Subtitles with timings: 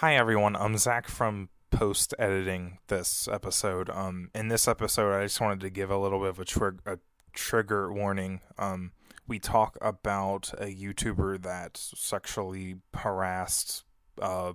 [0.00, 3.88] Hi everyone, I'm Zack from post editing this episode.
[3.88, 6.38] Um, in this episode, I just wanted to give a little bit of
[6.86, 6.98] a, a
[7.32, 8.42] trigger warning.
[8.58, 8.92] Um,
[9.26, 13.86] we talk about a YouTuber that sexually harassed,
[14.20, 14.52] uh,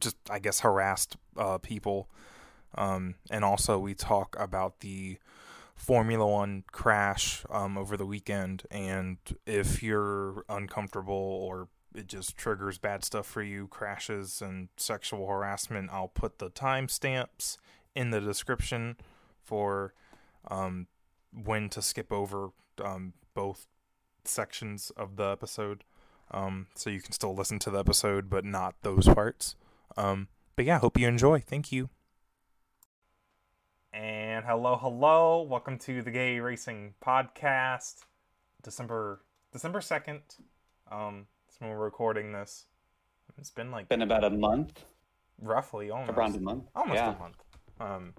[0.00, 2.08] just I guess harassed uh, people,
[2.74, 5.18] um, and also we talk about the
[5.76, 8.62] Formula One crash um, over the weekend.
[8.70, 15.26] And if you're uncomfortable or it just triggers bad stuff for you, crashes and sexual
[15.26, 17.56] harassment, I'll put the timestamps
[17.94, 18.96] in the description
[19.42, 19.94] for
[20.48, 20.86] um,
[21.32, 22.50] when to skip over
[22.82, 23.66] um, both
[24.24, 25.84] sections of the episode.
[26.30, 29.56] Um, so you can still listen to the episode, but not those parts.
[29.96, 31.40] Um, but yeah, hope you enjoy.
[31.40, 31.88] Thank you.
[33.92, 35.42] And hello, hello.
[35.42, 38.04] Welcome to the Gay Racing Podcast.
[38.62, 40.20] December December second.
[40.92, 41.26] Um,
[41.58, 42.66] when we're recording this.
[43.38, 44.84] It's been like Been about a month,
[45.40, 46.64] roughly almost around a month.
[46.74, 47.36] almost yeah, a month.
[47.80, 48.14] Um,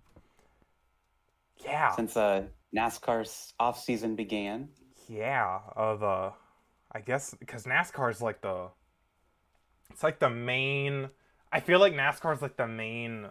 [1.64, 2.44] yeah, since uh,
[2.76, 4.70] NASCAR's off season began.
[5.08, 5.60] yeah.
[5.76, 6.32] Uh,
[6.92, 8.70] I guess because NASCAR is like the
[9.92, 11.10] it's like the main.
[11.52, 13.28] I feel like NASCAR is like the main,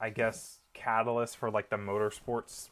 [0.00, 2.70] I guess, catalyst for like the motorsports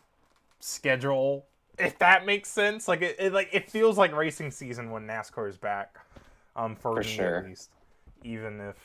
[0.61, 1.47] schedule.
[1.79, 5.49] If that makes sense, like it, it like it feels like racing season when NASCAR
[5.49, 5.99] is back.
[6.57, 7.37] Um, for, For me sure.
[7.39, 7.71] at least,
[8.25, 8.77] even if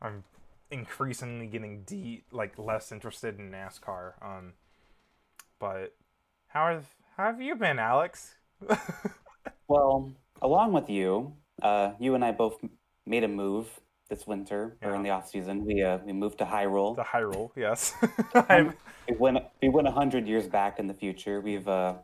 [0.00, 0.22] I'm
[0.70, 4.12] increasingly getting de like less interested in NASCAR.
[4.22, 4.52] Um,
[5.58, 5.94] but
[6.48, 8.34] how have how have you been, Alex?
[9.68, 12.58] Well, along with you, uh, you and I both
[13.06, 13.68] made a move
[14.10, 15.64] this winter or in the off season.
[15.64, 16.94] We uh, we moved to Hyrule.
[16.96, 17.94] the roll, yes.
[19.08, 21.40] We went we went a hundred years back in the future.
[21.40, 21.94] We've uh,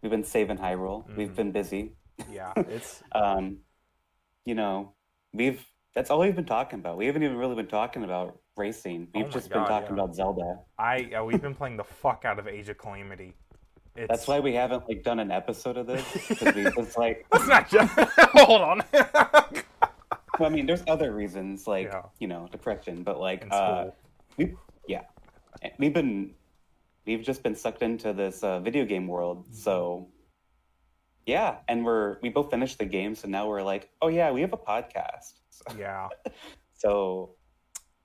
[0.00, 1.04] we've been saving Hyrule.
[1.04, 1.16] Mm-hmm.
[1.16, 1.92] We've been busy.
[2.30, 3.58] yeah, it's Um,
[4.44, 4.94] you know,
[5.32, 6.96] we've that's all we've been talking about.
[6.96, 9.08] We haven't even really been talking about racing.
[9.14, 10.02] We've Oh just been talking yeah.
[10.02, 10.58] about Zelda.
[10.78, 13.34] I yeah, we've been playing the fuck out of Age of Calamity.
[13.94, 16.02] It's, That's why we haven't like done an episode of this.
[16.40, 17.92] we, it's like That's not just.
[18.18, 18.82] Hold on.
[20.38, 22.02] Well, I mean, there's other reasons like Yeah.
[22.18, 23.88] you know depression, but like uh,
[24.38, 24.54] we
[24.88, 25.02] yeah,
[25.78, 26.32] we've been
[27.06, 29.44] we've just been sucked into this uh, video game world.
[29.44, 29.54] Mm-hmm.
[29.54, 30.08] So
[31.26, 34.40] yeah, and we're we both finished the game, so now we're like, oh yeah, we
[34.40, 35.34] have a podcast.
[35.50, 36.08] So, yeah,
[36.74, 37.34] so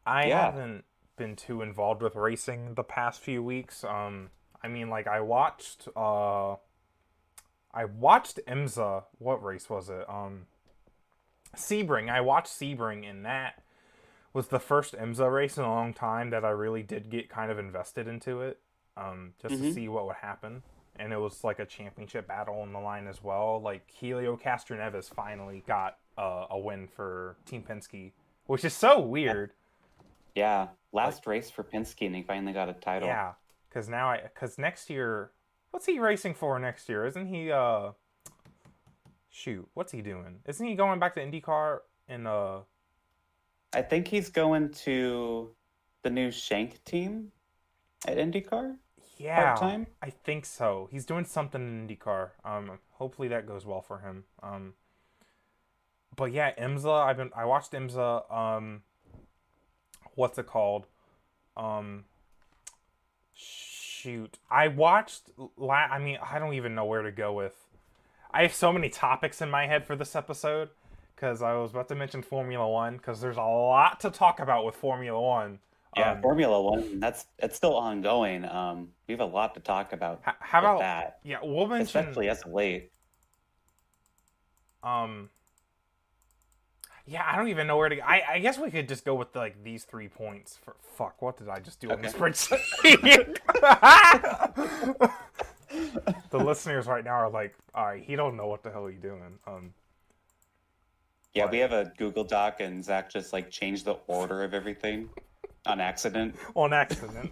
[0.05, 0.45] I Yeah.
[0.51, 0.83] haven't
[1.15, 3.83] been too involved with racing the past few weeks.
[3.83, 4.29] Um,
[4.63, 5.87] I mean, like I watched.
[5.95, 6.55] Uh,
[7.73, 9.03] I watched IMSA.
[9.19, 10.09] What race was it?
[10.09, 10.47] Um,
[11.55, 12.09] Sebring.
[12.09, 13.63] I watched Sebring, and that
[14.33, 17.51] was the first IMSA race in a long time that I really did get kind
[17.51, 18.59] of invested into it.
[18.95, 19.73] Um, just to Mhm.
[19.73, 20.63] see what would happen.
[20.99, 23.61] And it was like a championship battle on the line as well.
[23.61, 28.11] Like Helio Castroneves finally got uh, a win for Team Penske,
[28.47, 29.51] which is so weird.
[30.35, 33.07] yeah, last race for Penske, and he finally got a title.
[33.07, 33.33] Yeah,
[33.69, 35.31] because now I because next year,
[35.71, 37.05] what's he racing for next year?
[37.05, 37.91] Isn't he uh?
[39.29, 40.39] Shoot, what's he doing?
[40.47, 41.79] Isn't he going back to IndyCar
[42.09, 42.59] in uh?
[43.73, 45.51] I think he's going to
[46.01, 47.31] the new Shank team
[48.07, 48.77] at IndyCar.
[49.17, 49.87] Yeah, Part-time?
[50.01, 50.87] I think so.
[50.91, 52.29] He's doing something in IndyCar.
[52.45, 54.25] Um, hopefully that goes well for him.
[54.43, 54.73] Um,
[56.15, 57.05] but yeah, IMSA.
[57.05, 58.31] I've been I watched IMSA.
[58.33, 58.81] Um,
[60.15, 60.87] what's it called?
[61.55, 62.05] Um,
[63.33, 65.23] shoot, I watched.
[65.57, 67.53] La- I mean, I don't even know where to go with.
[68.31, 70.69] I have so many topics in my head for this episode
[71.15, 74.65] because I was about to mention Formula One because there's a lot to talk about
[74.65, 75.59] with Formula One.
[75.97, 76.99] Yeah, Formula One.
[76.99, 78.45] That's it's still ongoing.
[78.45, 80.21] Um, we have a lot to talk about.
[80.27, 81.19] h- how about that?
[81.23, 81.37] yeah?
[81.41, 82.91] We'll mention Especially as late.
[84.83, 85.29] Um.
[87.09, 87.99] Yeah, I don't even know where to.
[88.01, 90.59] I I guess we could just go with like these three points.
[90.63, 92.31] For fuck, what did I just do on this Okay.
[92.31, 93.37] spreadsheet?
[96.31, 98.99] the listeners right now are like, all right, he don't know what the hell he's
[98.99, 99.39] doing.
[99.45, 99.73] Um.
[101.33, 101.51] Yeah, What?
[101.51, 105.09] we have a Google Doc, and Zack just like changed the order of everything
[105.67, 106.35] on accident.
[106.55, 107.31] on accident.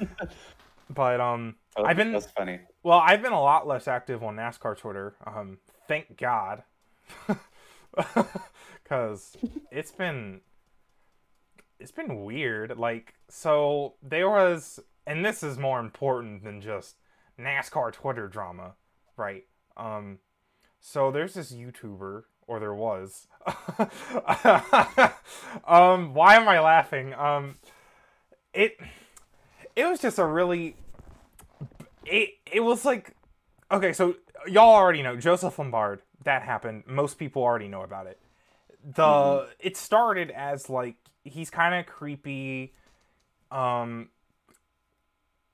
[0.90, 2.60] but um, Oh, I've been that's funny.
[2.82, 5.14] well, I've been a lot less active on NASCAR Twitter.
[5.26, 6.62] Um, thank God,
[8.82, 9.36] because
[9.70, 10.40] it's been
[11.78, 12.78] it's been weird.
[12.78, 16.96] Like, so there was, and this is more important than just
[17.38, 18.72] NASCAR Twitter drama,
[19.18, 19.44] right?
[19.76, 20.18] Um,
[20.80, 23.26] so there's this YouTuber, or there was.
[25.66, 27.14] um, why am I laughing?
[27.14, 27.54] Um,
[28.52, 28.78] it
[29.74, 30.76] it was just a really
[32.04, 33.14] it it was like
[33.70, 34.14] okay so
[34.46, 38.18] y'all already know joseph lombard that happened most people already know about it
[38.94, 39.50] the mm-hmm.
[39.58, 40.96] it started as like
[41.26, 42.72] he's kind of creepy.
[43.50, 44.10] Um,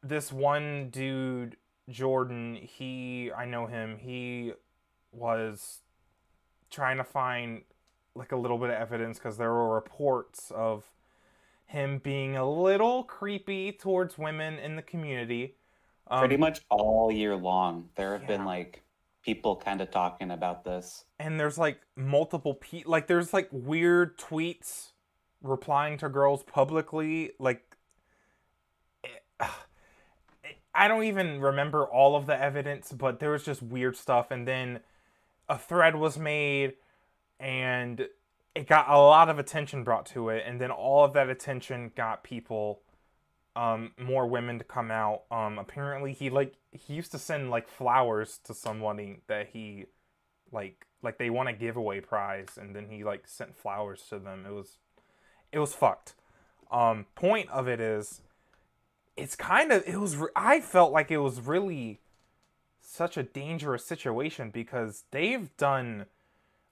[0.02, 1.56] this one dude,
[1.88, 3.98] Jordan, he I know him.
[3.98, 4.52] He
[5.12, 5.78] was
[6.72, 7.62] trying to find
[8.14, 10.84] like a little bit of evidence because there were reports of
[11.66, 15.54] him being a little creepy towards women in the community.
[16.08, 18.36] Um, Pretty much all year long, there have yeah.
[18.36, 18.82] been like
[19.22, 21.04] people kind of talking about this.
[21.18, 24.90] And there's like multiple pe like there's like weird tweets
[25.42, 27.62] replying to girls publicly like
[29.02, 29.22] it,
[30.74, 34.48] I don't even remember all of the evidence, but there was just weird stuff and
[34.48, 34.80] then
[35.48, 36.74] a thread was made
[37.40, 38.06] and
[38.54, 41.90] it got a lot of attention brought to it and then all of that attention
[41.96, 42.80] got people
[43.54, 45.22] um more women to come out.
[45.30, 49.86] Um apparently he like he used to send like flowers to somebody that he
[50.50, 54.44] like like they won a giveaway prize and then he like sent flowers to them.
[54.46, 54.78] It was
[55.50, 56.14] it was fucked.
[56.70, 58.22] Um point of it is
[59.16, 62.00] it's kind of it was i felt like it was really
[62.92, 66.06] such a dangerous situation because they've done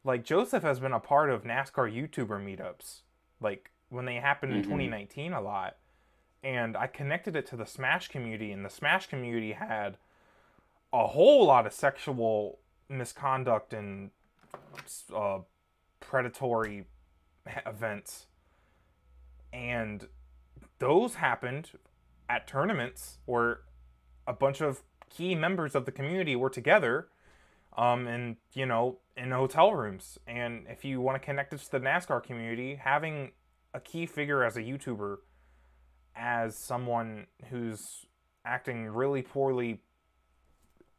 [0.04, 3.00] like Joseph has been a part of NASCAR YouTuber meetups,
[3.40, 4.70] like when they happened in mm-hmm.
[4.70, 5.76] 2019 a lot.
[6.42, 9.98] And I connected it to the Smash community, and the Smash community had
[10.92, 12.58] a whole lot of sexual
[12.88, 14.10] misconduct and
[15.14, 15.40] uh,
[16.00, 16.84] predatory
[17.66, 18.26] events.
[19.52, 20.08] And
[20.78, 21.70] those happened
[22.28, 23.60] at tournaments where
[24.26, 27.08] a bunch of key members of the community were together
[27.76, 30.18] um, and you know in hotel rooms.
[30.26, 33.32] And if you want to connect it to the NASCAR community, having
[33.74, 35.18] a key figure as a YouTuber,
[36.16, 38.06] as someone who's
[38.44, 39.80] acting really poorly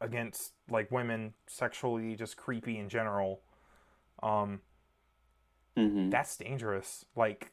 [0.00, 3.40] against like women, sexually just creepy in general,
[4.22, 4.60] um,
[5.76, 6.10] mm-hmm.
[6.10, 7.04] that's dangerous.
[7.16, 7.52] Like,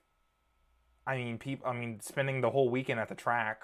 [1.05, 1.67] I mean, people.
[1.67, 3.63] I mean, spending the whole weekend at the track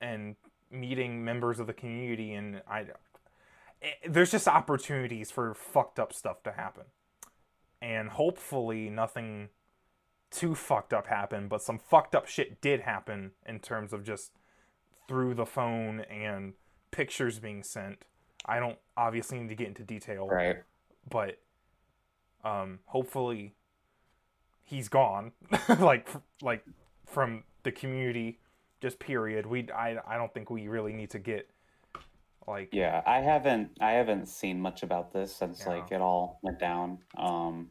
[0.00, 0.36] and
[0.70, 2.86] meeting members of the community, and I
[3.80, 6.84] it, there's just opportunities for fucked up stuff to happen.
[7.80, 9.50] And hopefully nothing
[10.30, 14.32] too fucked up happened, but some fucked up shit did happen in terms of just
[15.06, 16.54] through the phone and
[16.90, 18.04] pictures being sent.
[18.44, 20.28] I don't obviously need to get into detail.
[20.28, 20.58] Right.
[21.08, 21.38] But
[22.44, 23.54] um hopefully
[24.62, 25.32] he's gone
[25.80, 26.08] like
[26.40, 26.64] like
[27.04, 28.38] from the community
[28.80, 29.46] just period.
[29.46, 31.48] We I I don't think we really need to get
[32.46, 35.74] like yeah, I haven't I haven't seen much about this since yeah.
[35.74, 36.98] like it all went down.
[37.16, 37.70] Um,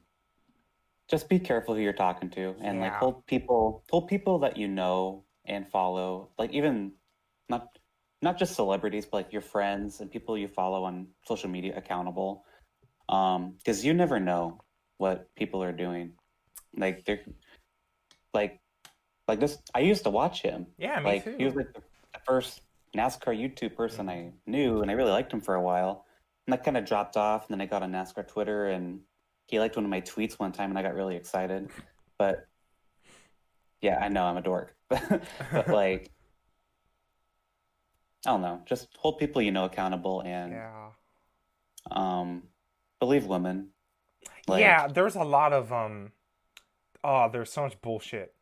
[1.09, 2.83] just be careful who you're talking to, and yeah.
[2.83, 6.29] like hold people hold people that you know and follow.
[6.37, 6.93] Like even
[7.49, 7.67] not
[8.21, 12.43] not just celebrities, but like your friends and people you follow on social media accountable.
[13.09, 14.59] Um, because you never know
[14.97, 16.13] what people are doing.
[16.75, 17.21] Like they're
[18.33, 18.59] like
[19.27, 19.57] like this.
[19.73, 20.67] I used to watch him.
[20.77, 21.35] Yeah, like too.
[21.37, 21.81] he was like the
[22.25, 22.61] first
[22.95, 26.05] NASCAR YouTube person I knew, and I really liked him for a while.
[26.45, 27.47] And that kind of dropped off.
[27.47, 29.01] And then I got on NASCAR Twitter, and
[29.47, 31.69] he liked one of my tweets one time, and I got really excited.
[32.17, 32.47] But
[33.81, 36.11] yeah, I know I'm a dork, but like,
[38.25, 38.61] I don't know.
[38.65, 40.89] Just hold people you know accountable, and yeah,
[41.91, 42.43] um,
[42.99, 43.69] believe women.
[44.47, 46.13] Like, yeah, there's a lot of um,
[47.03, 48.33] oh, there's so much bullshit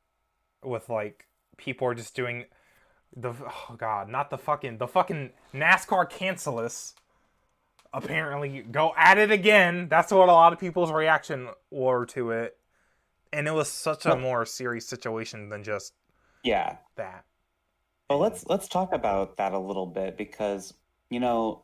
[0.65, 2.45] with like people are just doing
[3.15, 6.93] the oh god, not the fucking the fucking NASCAR cancelus
[7.93, 9.87] apparently go at it again.
[9.89, 12.57] That's what a lot of people's reaction were to it.
[13.31, 15.93] And it was such a more serious situation than just
[16.43, 17.25] yeah, that.
[18.09, 20.73] Well, let's let's talk about that a little bit because
[21.09, 21.63] you know,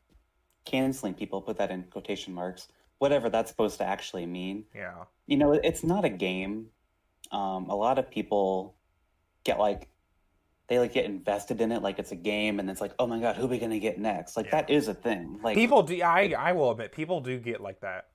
[0.65, 2.67] canceling people put that in quotation marks,
[3.00, 4.65] whatever that's supposed to actually mean.
[4.75, 5.05] Yeah.
[5.27, 6.67] You know, it's not a game.
[7.31, 8.75] Um, a lot of people
[9.43, 9.88] get like
[10.67, 13.19] they like get invested in it like it's a game and it's like oh my
[13.19, 14.38] god who are we gonna get next?
[14.38, 14.62] Like yeah.
[14.62, 15.39] that is a thing.
[15.43, 18.07] Like people do i i will admit people do get like that.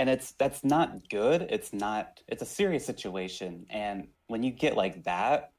[0.00, 4.76] And it's that's not good it's not it's a serious situation and when you get
[4.76, 5.52] like that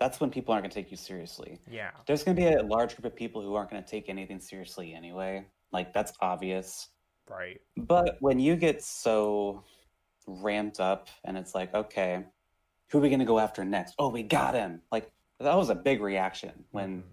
[0.00, 1.60] that's when people aren't to take you seriously.
[1.68, 1.90] Yeah.
[2.06, 5.46] There's to be a large group of people who aren't to take anything seriously anyway.
[5.72, 6.88] Like that's obvious.
[7.28, 7.60] Right.
[7.76, 9.64] But when you get so
[10.26, 12.24] ramped up and it's like okay
[12.90, 15.70] who are we going to go after next oh we got him like that was
[15.70, 17.08] a big reaction when mm-hmm.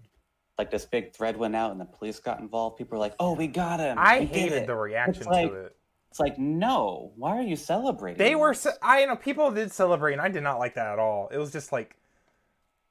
[0.58, 2.76] like this big thread went out and the police got involved.
[2.76, 5.56] People were like, "Oh, we got him!" I we hated the reaction it's like, to
[5.66, 5.76] it.
[6.10, 8.18] It's like, no, why are you celebrating?
[8.18, 8.54] They were.
[8.54, 11.28] Ce- I you know people did celebrate, and I did not like that at all.
[11.30, 11.96] It was just like,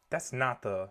[0.09, 0.89] that's not the,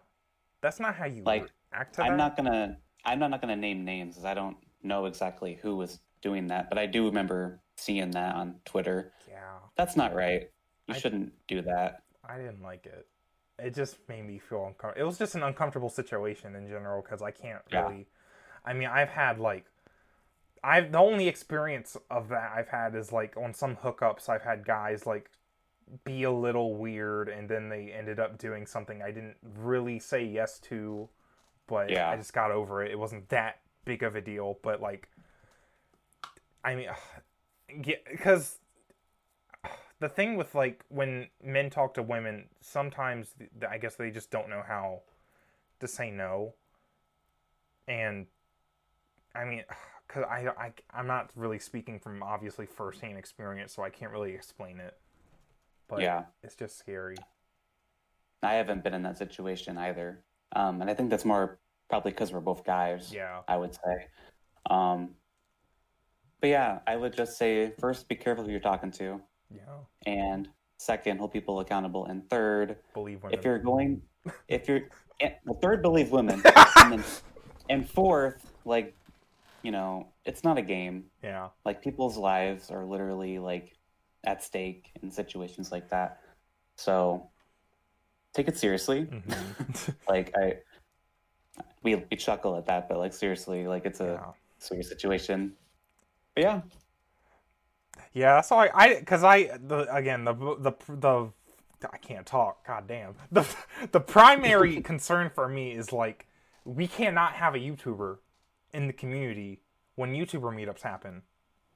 [0.61, 1.99] that's not how you like act.
[1.99, 2.79] I'm not gonna.
[3.07, 6.69] I'm not, not gonna name names because I don't know exactly who was doing that,
[6.71, 9.13] but I do remember seeing that on Twitter.
[9.29, 9.37] Yeah.
[9.77, 10.49] That's not right.
[10.87, 12.03] You I- shouldn't do that.
[12.27, 13.07] I didn't like it.
[13.59, 15.01] It just made me feel uncomfortable.
[15.01, 17.83] It was just an uncomfortable situation in general because I can't Yeah.
[17.89, 18.07] really.
[18.65, 19.67] I mean, I've had like,
[20.63, 24.29] I've the only experience of that I've had is like on some hookups.
[24.29, 25.31] I've had guys like
[26.05, 30.25] be a little weird, and then they ended up doing something I didn't really say
[30.25, 31.09] yes to,
[31.67, 32.09] but Yeah.
[32.11, 32.91] I just got over it.
[32.91, 35.09] It wasn't that big of a deal, but like,
[36.65, 36.89] I mean,
[37.85, 38.59] yeah, because
[40.05, 43.35] the thing with like when men talk to women, sometimes
[43.67, 45.01] I guess they just don't know how
[45.81, 46.53] to say no.
[47.89, 48.27] And
[49.35, 49.65] I mean,
[50.07, 54.35] because I, I I'm not really speaking from obviously firsthand experience, so I can't really
[54.35, 54.95] explain it.
[55.89, 56.25] But Yeah.
[56.43, 57.17] it's just scary.
[58.43, 60.23] I haven't been in that situation either.
[60.55, 61.59] Um, and I think that's more
[61.89, 63.11] probably because we're both guys.
[63.11, 63.41] Yeah.
[63.49, 64.07] I would say.
[64.69, 65.15] Um,
[66.43, 69.63] but yeah, I would just say first, be careful who you're talking to, Yeah.
[70.07, 70.49] and
[70.79, 73.39] second, hold people accountable, and third, Believe women.
[73.39, 74.03] if you're going,
[74.49, 74.83] if you're,
[75.21, 76.43] and the third, believe women,
[76.77, 77.05] and, then,
[77.71, 78.95] and fourth, like,
[79.63, 81.05] you know, it's not a game.
[81.23, 81.49] yeah.
[81.65, 83.77] Like people's lives are literally like
[84.25, 86.21] at stake in situations like that.
[86.77, 87.29] So
[88.35, 89.07] take it seriously.
[89.07, 89.95] Mhm.
[90.09, 90.57] Like I,
[91.83, 94.33] we we chuckle at that, but like seriously, like it's a yeah.
[94.59, 95.53] serious situation.
[96.35, 96.61] But yeah,
[98.15, 101.31] Yeah, so I, I, cause I, the again, the the the,
[101.93, 102.65] I can't talk.
[102.67, 103.17] God damn.
[103.33, 103.45] The
[103.91, 106.27] the primary concern for me is like,
[106.65, 108.19] we cannot have a YouTuber
[108.73, 109.61] in the community
[109.97, 111.23] when YouTuber meetups happen,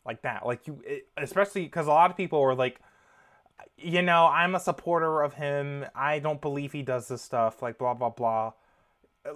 [0.07, 0.47] like that.
[0.47, 2.81] Like you, it, especially because a lot of people are like,
[3.77, 5.87] you know, I'm a supporter of him.
[5.95, 7.63] I don't believe he does this stuff.
[7.63, 8.53] Like blah blah blah.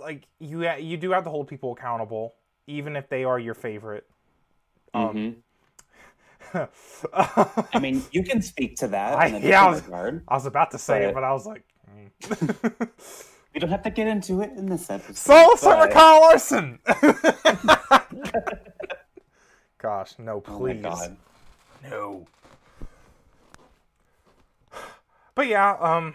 [0.00, 2.36] Like you, you do have to hold people accountable,
[2.68, 4.08] even if they are your favorite.
[4.94, 5.34] Um, Mhm.
[6.54, 9.82] I mean, you can speak to that I- yeah, I was-.
[10.28, 12.88] I was about to say it, But- but I was like, mm.
[13.54, 15.16] We don't have to get into it in this episode.
[15.16, 16.78] so Summer but- Kyle Larson.
[19.78, 21.16] Gosh, no, Oh please, god.
[21.90, 22.26] no.
[25.34, 26.14] But yeah, um,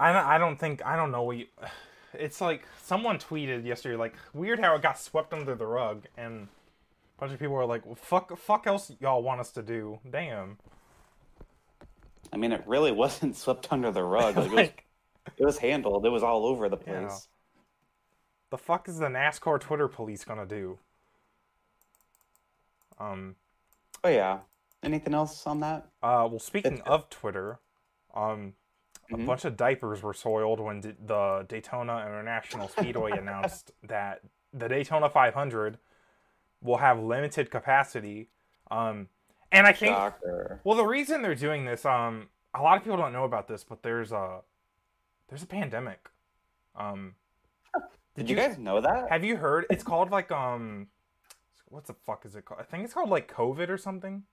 [0.00, 1.46] I don't, I don't think I don't know what you.
[2.14, 6.48] It's like someone tweeted yesterday, like weird how it got swept under the rug, and
[7.18, 10.58] bunch of people were like, well, "Fuck, fuck else y'all want us to do?" Damn.
[12.32, 14.36] I mean, it really wasn't swept under the rug.
[14.36, 14.68] Like, it, was,
[15.38, 16.04] it was handled.
[16.06, 17.28] It was all over the place.
[18.50, 20.78] the fuck is the NASCAR Twitter police gonna do?
[22.98, 23.36] Um.
[24.04, 24.38] Oh yeah,
[24.82, 25.86] anything else on that?
[26.02, 27.58] Uh, well, speaking of Twitter,
[28.14, 28.54] um,
[29.12, 29.26] a Mhm.
[29.26, 34.20] bunch of diapers were soiled when d- the Daytona International Speedway announced that
[34.52, 35.78] the Daytona 500
[36.62, 38.28] will have limited capacity.
[38.70, 39.08] Um,
[39.52, 40.60] and I think, Shocker.
[40.64, 43.64] well, the reason they're doing this, um, a lot of people don't know about this,
[43.64, 44.40] but there's a
[45.28, 46.08] there's a pandemic.
[46.76, 47.14] Um,
[48.16, 49.08] Did you guys know that?
[49.10, 49.66] have you heard?
[49.70, 50.88] It's called like um,
[51.68, 52.60] what the fuck is it called?
[52.60, 54.24] I think it's called like COVID or something.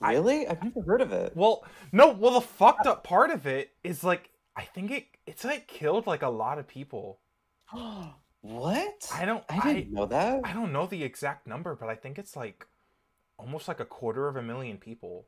[0.00, 0.46] I- Really?
[0.48, 1.36] I've never heard of it.
[1.36, 2.08] Well, no.
[2.12, 6.06] Well, the fucked up part of it is like I think it it's like killed
[6.06, 7.18] like a lot of people.
[8.42, 9.10] what?
[9.14, 9.44] I don't.
[9.48, 10.40] I I didn't know that.
[10.44, 12.66] I don't know the exact number, but I think it's like
[13.38, 15.26] almost like a quarter of a million people.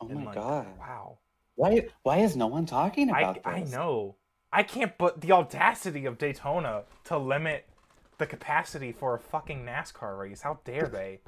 [0.00, 0.66] oh And, my like, god.
[0.78, 1.18] Wow.
[1.54, 1.86] Why?
[2.02, 3.72] Why is no one talking about I this?
[3.72, 4.16] I know.
[4.52, 4.96] I can't.
[4.98, 7.66] But the audacity of Daytona to limit
[8.18, 10.42] the capacity for a fucking NASCAR race.
[10.42, 11.20] How dare they?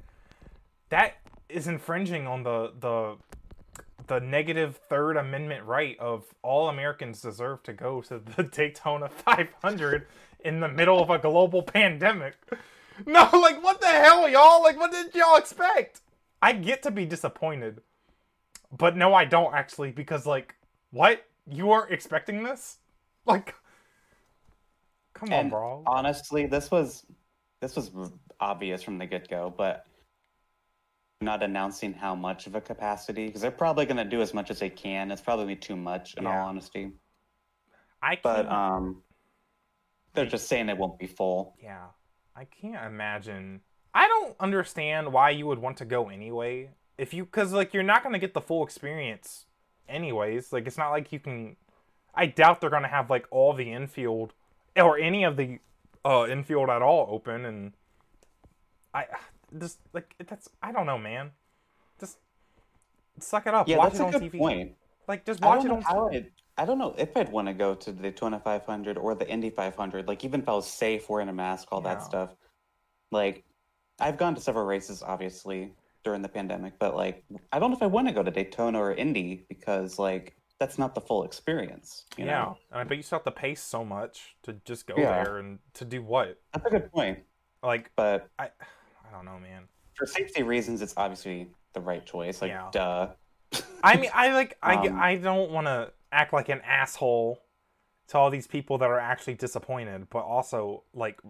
[0.89, 1.15] That
[1.49, 3.17] is infringing on the the
[4.07, 10.07] the negative third amendment right of all Americans deserve to go to the Daytona 500
[10.41, 12.35] in the middle of a global pandemic.
[13.07, 14.61] No, like what the hell, y'all?
[14.61, 16.01] Like what did y'all expect?
[16.43, 17.81] I get to be disappointed.
[18.77, 20.57] But no, I don't actually because like
[20.91, 21.25] what?
[21.49, 22.79] You weren't expecting this?
[23.25, 23.55] Like
[25.15, 25.85] Come on, bro.
[25.87, 27.07] Honestly, this was
[27.61, 27.91] this was
[28.41, 29.87] obvious from the get go, but
[31.21, 34.51] not announcing how much of a capacity because they're probably going to do as much
[34.51, 35.11] as they can.
[35.11, 36.41] It's probably too much, in Yeah.
[36.43, 36.93] all honesty.
[38.03, 39.03] I can't But um,
[40.19, 41.55] they're just saying it won't be full.
[41.63, 41.87] Yeah.
[42.35, 43.61] I can't imagine.
[43.95, 46.71] I don't understand why you would want to go anyway.
[46.97, 49.47] If you, cause like you're not gonna get the full experience,
[49.89, 50.53] anyways.
[50.53, 51.57] Like it's not like you can.
[52.15, 54.35] I doubt they're gonna have like all the infield
[54.77, 55.59] or any of the
[56.05, 57.73] uh infield at all open, and
[58.95, 59.07] I
[59.59, 61.31] just like that's I don't know, man.
[62.01, 62.19] Just
[63.21, 63.69] suck it up.
[63.69, 64.39] Yeah, watch that's it a on good TV.
[64.39, 64.73] point.
[65.07, 65.83] Like just watch it on.
[65.83, 69.15] how I'd, I don't know if I'd want to go to the Daytona 500 or
[69.15, 70.09] the Indy 500.
[70.09, 71.95] Like even if I was safe wearing a mask, all Yeah.
[71.95, 72.35] that stuff.
[73.13, 73.45] Like
[74.01, 75.73] I've gone to several races, obviously
[76.05, 78.79] during the pandemic, but like I don't know if I want to go to Daytona
[78.79, 82.05] or Indy because like that's not the full experience.
[82.17, 82.59] yeah, know?
[82.73, 85.23] I bet you still have to pay so much to just go yeah.
[85.23, 86.41] there and to do what?
[86.53, 87.21] That's a good point.
[87.63, 89.65] Like, but I, I don't know, man.
[89.95, 92.43] For safety reasons, it's obviously the right choice.
[92.43, 92.69] Like, yeah.
[92.73, 93.09] duh.
[93.85, 97.43] I mean, I like, I, um, I don't want to act like an asshole
[98.09, 101.21] to all these people that are actually disappointed, but also like,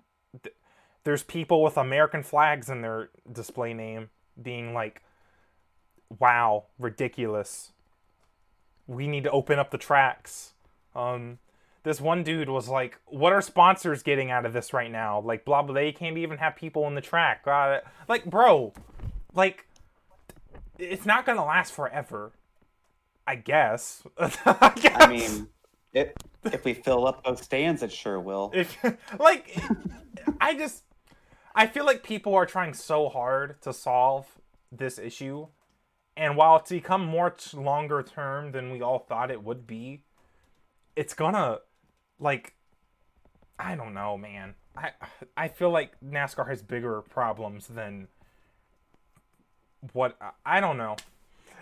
[0.43, 0.55] th-
[1.05, 5.03] there's people with American flags in their display name being like,
[6.19, 7.73] "Wow, ridiculous."
[8.87, 10.55] We need to open up the tracks.
[10.95, 11.39] Um,
[11.83, 15.21] this one dude was like, "What are sponsors getting out of this right now?
[15.21, 15.75] Like, blah blah.
[15.75, 17.43] They can't even have people in the track.
[17.47, 17.85] It?
[18.09, 18.73] Like, bro,
[19.35, 19.67] like,
[20.79, 22.33] it's not gonna last forever.
[23.29, 24.03] I guess.
[24.19, 24.97] I guess.
[24.97, 25.49] I mean,
[25.93, 28.51] it, if we fill up those stands, it sure will.
[28.55, 28.75] If,
[29.21, 29.55] like,
[30.41, 30.85] I just,
[31.55, 34.27] I feel like people are trying so hard to solve
[34.73, 35.49] this issue,
[36.17, 40.05] and while it's become much longer term than we all thought it would be,
[40.97, 41.59] it's gonna
[42.19, 42.55] like
[43.59, 44.55] I don't know, man.
[44.75, 44.93] I
[45.37, 48.09] I feel like NASCAR has bigger problems than
[49.93, 50.17] what
[50.47, 50.97] I don't know.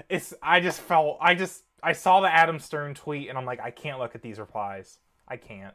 [0.09, 3.61] It's I just felt I just I saw the Adam Stern tweet and I'm like
[3.61, 4.99] I can't look at these replies.
[5.29, 5.75] I can't.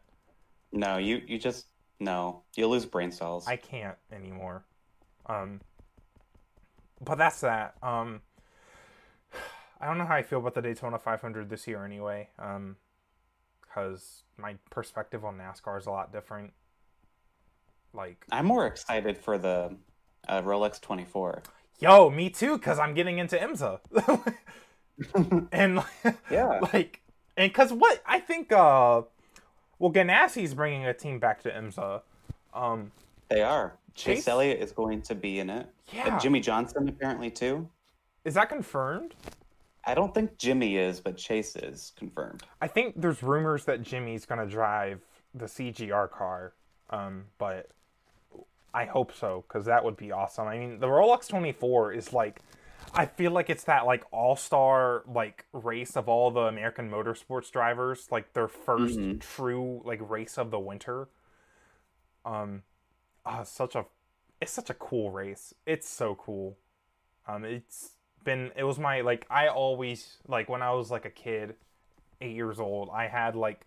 [0.72, 1.68] No, you you just
[2.00, 2.44] no.
[2.56, 3.48] You'll lose brain cells.
[3.48, 4.66] I can't anymore.
[5.26, 5.62] Um
[7.04, 7.76] but that's that.
[7.82, 8.22] Um
[9.82, 12.30] I don't know how I feel about the Daytona 500 this year anyway.
[12.40, 12.78] Um
[13.62, 16.52] because my perspective on NASCAR is a lot different.
[17.94, 19.76] Like I'm more excited for the
[20.28, 21.44] uh, Rolex 24.
[21.80, 23.80] Yo, me too, because I'm getting into IMSA.
[25.52, 25.84] and
[26.30, 27.02] yeah, like,
[27.36, 29.02] and because what I think, uh,
[29.80, 32.02] well, Ganassi's bringing a team back to IMSA.
[32.54, 32.92] Um,
[33.30, 33.74] they are.
[33.96, 35.68] Chase, Chase Elliott is going to be in it.
[35.92, 36.18] Yeah.
[36.20, 37.68] Jimmie Johnson apparently too.
[38.24, 39.16] Is that confirmed?
[39.84, 42.44] I don't think Jimmy is, but Chase is confirmed.
[42.62, 45.02] I think there's rumors that Jimmy's gonna drive
[45.34, 46.54] the CGR car,
[46.92, 47.70] um, but
[48.74, 50.48] I hope so because that would be awesome.
[50.48, 52.40] I mean, the Rolex 24 is like,
[52.94, 57.52] I feel like it's that like all star like race of all the American motorsports
[57.52, 59.18] drivers, like their 1st mm-hmm.
[59.20, 61.10] true like race of the winter.
[62.26, 62.64] Um,
[63.26, 63.86] uh, such a,
[64.42, 65.54] it's such a cool race.
[65.66, 66.58] It's so cool.
[67.28, 67.92] Um, it's
[68.24, 71.56] been it was my like I always like when I was like a kid,
[72.20, 72.90] eight years old.
[72.92, 73.66] I had like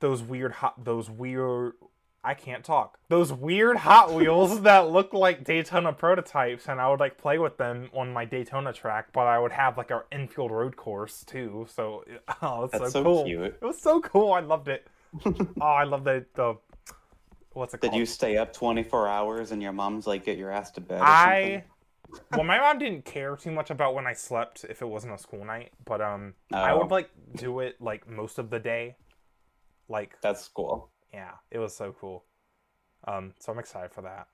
[0.00, 1.74] those weird hot those weird
[2.24, 7.00] I can't talk those weird Hot Wheels that look like Daytona prototypes, and I would
[7.00, 9.12] like play with them on my Daytona track.
[9.12, 11.66] But I would have like our infield road course too.
[11.68, 12.04] So
[12.42, 13.24] oh, it's That's so, so cool.
[13.24, 13.44] Cute.
[13.44, 14.32] It was so cool.
[14.32, 14.86] I loved it.
[15.26, 16.56] oh, I love the the
[17.52, 17.82] what's it called?
[17.82, 17.98] Did called?
[18.00, 21.00] you stay up 24 hours and your mom's like, get your ass to bed?
[21.02, 21.64] I
[22.32, 25.18] well, my mom didn't care too much about when I slept if it wasn't a
[25.18, 26.56] school night, but um, oh.
[26.56, 26.94] I would oh.
[26.94, 28.96] like do it like most of the day.
[29.88, 30.90] Like that's cool.
[31.14, 32.24] Yeah, it was so cool.
[33.06, 34.26] Um, so I'm excited for that.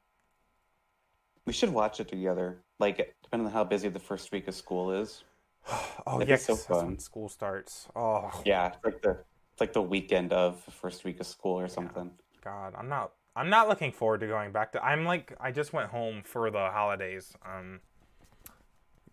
[1.45, 2.59] We should watch it together.
[2.79, 5.23] Like depending on how busy the first week of school is.
[6.07, 6.99] oh yeah, so fun.
[6.99, 7.87] school starts.
[7.95, 9.11] Oh yeah, it's like the
[9.53, 12.05] it's like the weekend of the first week of school or something.
[12.05, 12.41] Yeah.
[12.43, 14.83] God, I'm not I'm not looking forward to going back to.
[14.83, 17.35] I'm like I just went home for the holidays.
[17.45, 17.81] Um,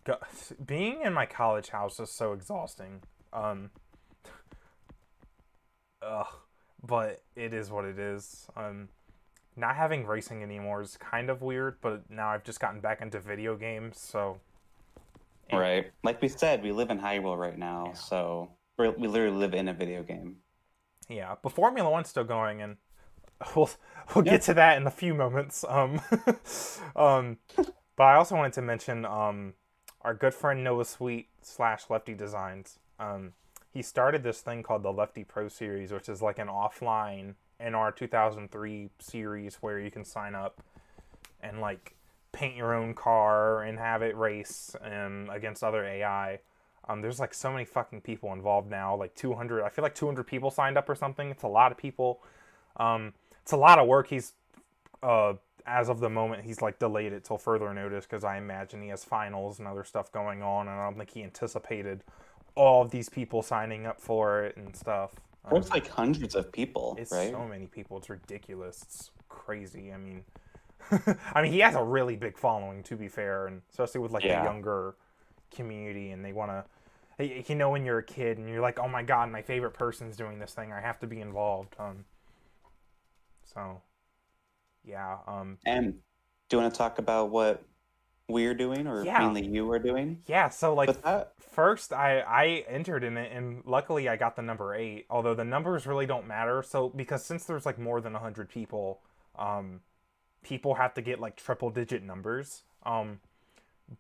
[0.06, 0.17] go,
[0.65, 3.01] being in my college house is so exhausting.
[3.34, 3.71] Um,
[6.01, 6.27] ugh,
[6.86, 8.48] but it is what it is.
[8.56, 8.90] Um,
[9.56, 13.20] not having racing anymore is kind of weird, but now I've just gotten back into
[13.20, 14.40] video games, so.
[15.52, 17.94] Right, like we said, we live in Hyrule right now, yeah.
[17.94, 20.38] so we literally live in a video game.
[21.10, 22.78] Yeah, but Formula One's still going, and
[23.56, 23.70] we'll
[24.13, 25.63] we'll get to that in a few moments.
[25.68, 26.02] Um,
[26.96, 27.38] um,
[27.96, 29.54] but I also wanted to mention um,
[30.02, 32.80] our good friend Noah Sweet slash Lefty Designs.
[33.00, 33.34] Um,
[33.73, 37.95] he started this thing called the Lefty Pro Series, which is like an offline NR
[37.95, 40.62] 2003 series where you can sign up
[41.41, 41.95] and like
[42.32, 46.39] paint your own car and have it race um, against other AI.
[46.88, 49.63] Um, there's like so many fucking people involved now, like 200.
[49.63, 51.30] I feel like 200 people signed up or something.
[51.30, 52.21] It's a lot of people.
[52.77, 54.08] Um, it's a lot of work.
[54.08, 54.34] He's
[55.03, 55.34] uh,
[55.65, 58.88] as of the moment he's like delayed it till further notice because I imagine he
[58.88, 62.03] has finals and other stuff going on, and I don't think he anticipated
[62.58, 65.12] all of these people signing up for it and stuff.
[65.46, 66.96] Um, it's like hundreds of people.
[67.00, 67.32] It's right?
[67.32, 67.98] so many people.
[67.98, 68.82] It's ridiculous.
[68.82, 69.93] It's crazy.
[69.93, 70.24] I mean,
[71.34, 74.24] I mean, he has a really big following to be fair, and especially with like
[74.24, 74.41] yeah.
[74.41, 74.96] the younger
[75.52, 76.65] community, and they want to.
[77.20, 80.15] You know, when you're a kid and you're like, "Oh my god, my favorite person's
[80.15, 80.72] doing this thing.
[80.72, 82.06] I have to be involved." Um,
[83.43, 83.82] so,
[84.84, 85.17] yeah.
[85.26, 85.93] Um, and
[86.50, 87.63] do you want to talk about what
[88.30, 89.20] we're doing, or yeah.
[89.20, 90.22] mainly you are doing?
[90.26, 90.50] Yeah.
[90.50, 91.34] So like that...
[91.40, 95.06] first, I I entered in it, and luckily I got the number eight.
[95.10, 96.63] Although the numbers really don't matter.
[96.63, 99.00] So because since there's like more than hundred people,
[99.38, 99.82] um,
[100.44, 102.63] people have to get like triple digit numbers.
[102.84, 103.20] Um,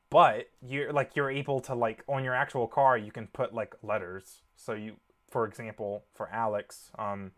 [0.09, 3.75] but you're like you're able to like on your actual car you can put like
[3.81, 4.41] letters.
[4.55, 4.95] So you,
[5.29, 7.31] for example, for Alex, um,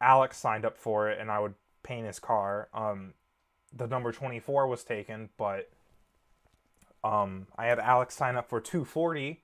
[0.00, 2.68] Alex signed up for it, and I would paint his car.
[2.72, 3.14] Um,
[3.74, 5.70] the number 24 was taken, but
[7.04, 9.42] um, I had Alex sign up for 240,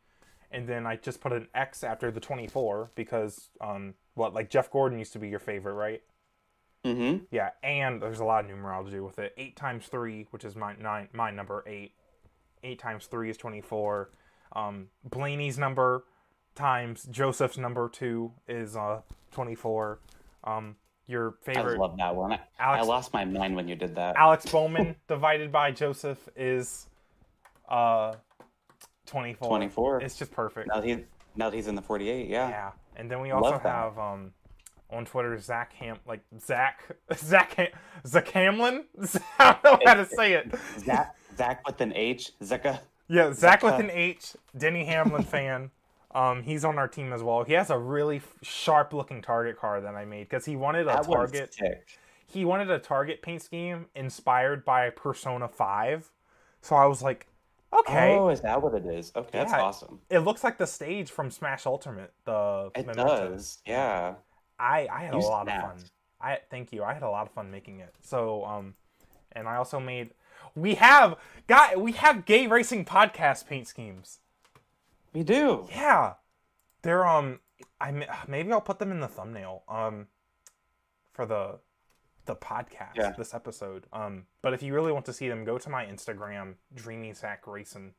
[0.50, 4.70] and then I just put an X after the 24 because um, what like Jeff
[4.70, 6.02] Gordon used to be your favorite, right?
[6.84, 7.24] Mm-hmm.
[7.30, 9.34] Yeah, and there's a lot of numerology with it.
[9.36, 11.92] Eight times three, which is my nine, my number eight.
[12.62, 14.10] Eight times three is 24.
[14.54, 16.04] Um, Blaney's number
[16.54, 20.00] times Joseph's number two is uh 24.
[20.44, 20.76] Um,
[21.08, 21.76] your favorite.
[21.76, 22.32] I love that one.
[22.32, 24.14] I, Alex, I lost my mind when you did that.
[24.16, 26.86] Alex Bowman divided by Joseph is
[27.68, 28.14] uh
[29.06, 29.48] 24.
[29.48, 30.02] 24.
[30.02, 30.68] It's just perfect.
[30.68, 30.98] Now he's
[31.34, 32.28] now he's in the 48.
[32.28, 32.48] Yeah.
[32.48, 34.32] Yeah, and then we also have um
[34.90, 36.84] on Twitter Zach Ham like Zach
[37.16, 37.68] Zach Ham,
[38.06, 38.84] Zach Hamlin.
[39.38, 40.54] I don't know how to say it.
[40.78, 42.32] Zach Zach with an H.
[42.42, 42.80] Zaka.
[43.08, 44.36] Yeah, Zach with an H.
[44.56, 45.70] Denny Hamlin fan.
[46.18, 47.44] Um, he's on our team as well.
[47.44, 50.86] He has a really sharp looking target car that I made because he wanted a
[50.86, 51.56] that target.
[52.26, 56.10] He wanted a target paint scheme inspired by Persona Five.
[56.60, 57.28] So I was like,
[57.72, 58.16] okay.
[58.16, 59.12] Oh, is that what it is?
[59.14, 60.00] Okay, yeah, that's awesome.
[60.10, 62.12] It looks like the stage from Smash Ultimate.
[62.24, 63.58] The it does.
[63.64, 64.14] Yeah.
[64.58, 65.64] I I had you a lot snapped.
[65.64, 65.90] of fun.
[66.20, 66.82] I thank you.
[66.82, 67.94] I had a lot of fun making it.
[68.02, 68.74] So um,
[69.30, 70.14] and I also made.
[70.56, 71.14] We have
[71.46, 74.18] got we have gay racing podcast paint schemes.
[75.12, 75.66] We do.
[75.70, 76.14] Yeah,
[76.82, 77.40] they're um.
[77.80, 80.06] I maybe I'll put them in the thumbnail um,
[81.12, 81.58] for the
[82.26, 83.12] the podcast yeah.
[83.16, 83.86] this episode.
[83.92, 87.46] Um, but if you really want to see them, go to my Instagram, Dreamy Zack
[87.46, 87.94] Racing.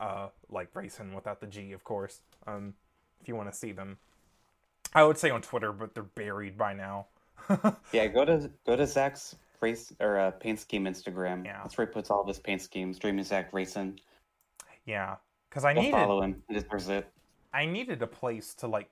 [0.00, 2.22] Uh, like racing without the G, of course.
[2.46, 2.74] Um,
[3.20, 3.98] if you want to see them,
[4.94, 7.06] I would say on Twitter, but they're buried by now.
[7.92, 11.44] yeah, go to go to Zack's race or uh, paint scheme Instagram.
[11.44, 12.98] Yeah, that's where he puts all of his paint schemes.
[12.98, 14.00] Dreamy Zack Racing.
[14.84, 15.16] Yeah,
[15.52, 16.42] because I needed follow him.
[16.50, 17.06] Just it.
[17.52, 18.88] I needed a place to like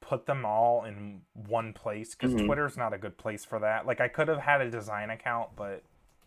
[0.00, 2.46] put them all in one place because mm-hmm.
[2.46, 3.86] Twitter's not a good place for that.
[3.86, 5.84] Like I could have had a design account, but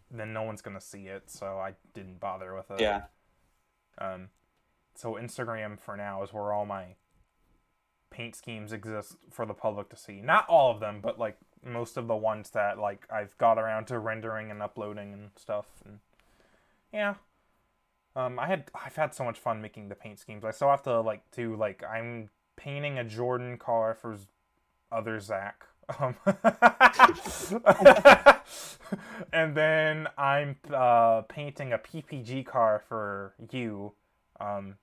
[0.09, 2.79] then no one's gonna see it, so I didn't bother with it.
[2.79, 3.01] Yeah.
[3.97, 4.29] Um,
[4.95, 6.95] so Instagram for now is where all my
[8.09, 10.21] paint schemes exist for the public to see.
[10.21, 13.87] Not all of them, but like most of the ones that like I've got around
[13.87, 15.65] to rendering and uploading and stuff.
[15.83, 15.99] And
[16.93, 17.15] yeah,
[18.15, 20.43] um, I had I've had so much fun making the paint schemes.
[20.45, 24.17] I still have to like do like I'm painting a Jordan car for
[24.91, 25.65] other Zach.
[25.99, 26.15] Um,
[29.33, 33.91] and then I'm uh, painting a PPG car for you.
[34.39, 34.75] Um,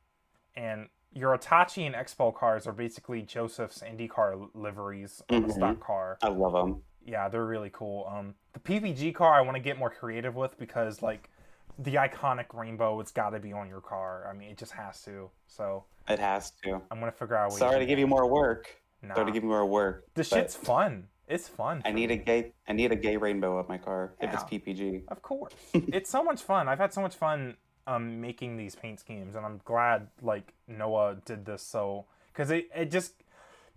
[0.55, 5.49] and your Hitachi and Expo cars are basically Joseph's IndyCar liveries on mm-hmm.
[5.49, 6.19] the stock car.
[6.23, 6.83] I love them.
[7.05, 8.07] Yeah, they're really cool.
[8.15, 11.31] Um, the PPG car I want to get more creative with because like
[11.79, 14.29] the iconic rainbow, it's got to be on your car.
[14.31, 15.31] I mean, it just has to.
[15.47, 16.81] So it has to.
[16.91, 17.53] I'm gonna figure out.
[17.53, 18.77] Sorry to give you more work.
[19.03, 19.15] Nah.
[19.15, 20.07] Sorry to give you more work.
[20.15, 21.09] The shit's fun.
[21.29, 21.83] It's fun.
[21.85, 22.17] I need me.
[22.17, 22.53] a gay.
[22.69, 24.29] I need a gay rainbow of my car yeah.
[24.29, 25.05] if it's PPG.
[25.09, 26.69] Of course, it's so much fun.
[26.69, 27.57] I've had so much fun
[27.87, 32.69] um, making these paint schemes, and I'm glad like Noah did this so because it
[32.75, 33.15] it just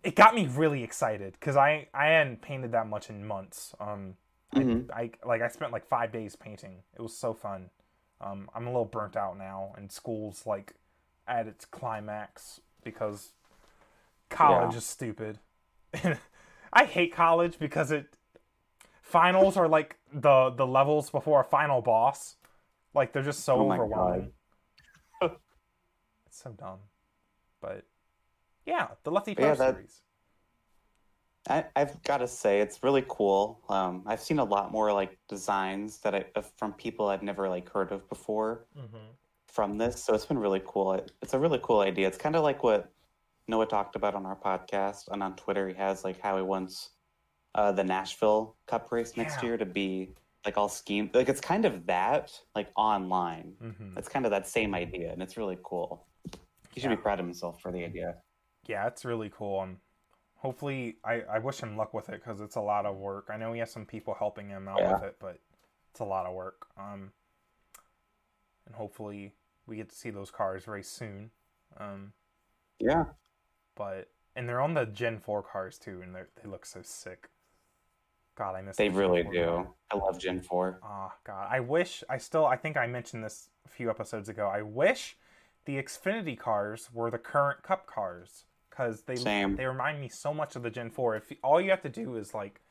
[0.04, 3.76] it got me really excited because I I hadn't painted that much in months.
[3.80, 4.16] Um,
[4.56, 4.92] mm-hmm.
[4.92, 6.78] I, I like I spent like five days painting.
[6.96, 7.70] It was so fun.
[8.22, 10.74] Um, I'm a little burnt out now, and school's like
[11.28, 13.32] at its climax because
[14.30, 14.78] college yeah.
[14.78, 15.40] is stupid.
[16.74, 18.16] I hate college because it
[19.02, 22.36] finals are like the the levels before a final boss.
[22.94, 24.32] Like they're just so oh overwhelming.
[25.22, 25.34] it's
[26.30, 26.80] so dumb.
[27.62, 27.86] But
[28.66, 30.02] yeah, the Lefty Post yeah, that, series.
[31.50, 33.60] I, I've got to say, it's really cool.
[33.68, 36.26] Um, I've seen a lot more like designs that I
[36.58, 39.12] from people I've never like heard of before mm-hmm.
[39.48, 40.94] from this, so it's been really cool.
[40.94, 42.08] It, it's a really cool idea.
[42.08, 42.90] It's kind of like what
[43.48, 45.68] Noah talked about on our podcast and on Twitter.
[45.68, 46.92] He has like how he wants
[47.56, 49.50] uh, the Nashville Cup race next yeah.
[49.50, 50.14] year to be
[50.46, 53.98] like all scheme like it's kind of that like online mm-hmm.
[53.98, 56.06] it's kind of that same idea and it's really cool
[56.74, 58.16] he should be proud of himself for the idea
[58.68, 59.78] yeah it's really cool and
[60.44, 63.38] hopefully i i wish him luck with it because it's a lot of work i
[63.38, 64.94] know he has some people helping him out yeah.
[64.94, 65.40] with it but
[65.90, 67.12] it's a lot of work um
[68.68, 69.34] and hopefully
[69.66, 71.32] we get to see those cars very soon
[71.80, 72.12] um
[72.78, 73.06] yeah
[73.76, 77.30] but and they're on the gen 4 cars too and they they look so sick
[78.36, 78.78] God, I miss.
[78.78, 79.68] They really do.
[79.92, 80.80] I love Gen Four.
[80.84, 82.04] Oh God, I wish.
[82.10, 82.48] I still.
[82.48, 84.48] I think I mentioned this a few episodes ago.
[84.48, 85.16] I wish
[85.66, 89.56] the Xfinity cars were the current Cup cars because they Same.
[89.56, 91.16] they remind me so much of the Gen Four.
[91.16, 92.62] If all you have to do is like,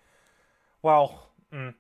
[0.83, 1.75] well, mm,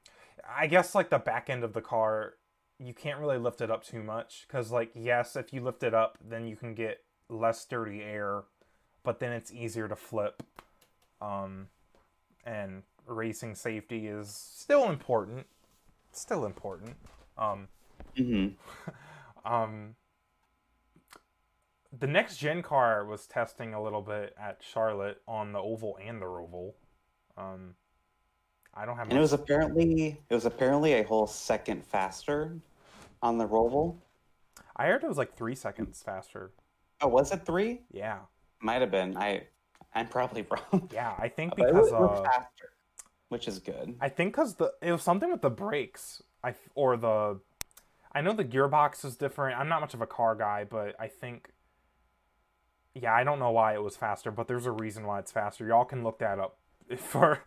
[0.48, 2.34] I guess like the back end of the car,
[2.78, 5.94] you can't really lift it up too much because like yes, if you lift it
[5.94, 8.44] up, then you can get less dirty air,
[9.02, 10.42] but then it's easier to flip.
[11.20, 11.68] Um,
[12.44, 15.46] and racing safety is still important.
[16.12, 16.96] Still important.
[17.38, 17.68] Um,
[18.16, 18.54] mm-hmm.
[19.52, 19.94] um,
[21.98, 26.20] the next gen car was testing a little bit at Charlotte on the oval and
[26.20, 26.72] the roval.
[27.36, 27.74] Um,
[28.74, 29.08] I don't have.
[29.08, 32.56] And it was apparently it was apparently a whole second faster
[33.22, 33.96] on the roval.
[34.76, 36.52] I heard it was like three seconds faster.
[37.00, 37.82] Oh, was it three?
[37.90, 38.20] Yeah,
[38.60, 39.16] might have been.
[39.16, 39.44] I
[39.94, 40.88] I'm probably wrong.
[40.92, 42.70] Yeah, I think because was, uh, faster,
[43.28, 43.96] which is good.
[44.00, 46.22] I think because the it was something with the brakes.
[46.42, 47.40] I or the
[48.14, 49.58] I know the gearbox is different.
[49.58, 51.50] I'm not much of a car guy, but I think
[52.94, 55.66] yeah, I don't know why it was faster, but there's a reason why it's faster.
[55.66, 56.58] Y'all can look that up.
[56.96, 57.40] For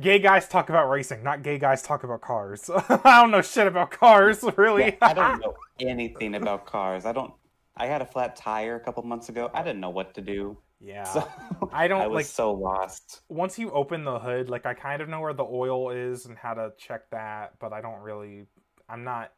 [0.00, 2.70] gay guys talk about racing, not gay guys talk about cars.
[2.88, 4.84] I don't know shit about cars, really.
[4.84, 7.04] Yeah, I don't know anything about cars.
[7.04, 7.32] I don't.
[7.76, 9.50] I had a flat tire a couple months ago.
[9.52, 10.56] I didn't know what to do.
[10.80, 11.28] Yeah, so,
[11.72, 12.02] I don't.
[12.02, 13.22] I was like, so lost.
[13.28, 16.36] Once you open the hood, like I kind of know where the oil is and
[16.38, 18.46] how to check that, but I don't really.
[18.88, 19.32] I'm not.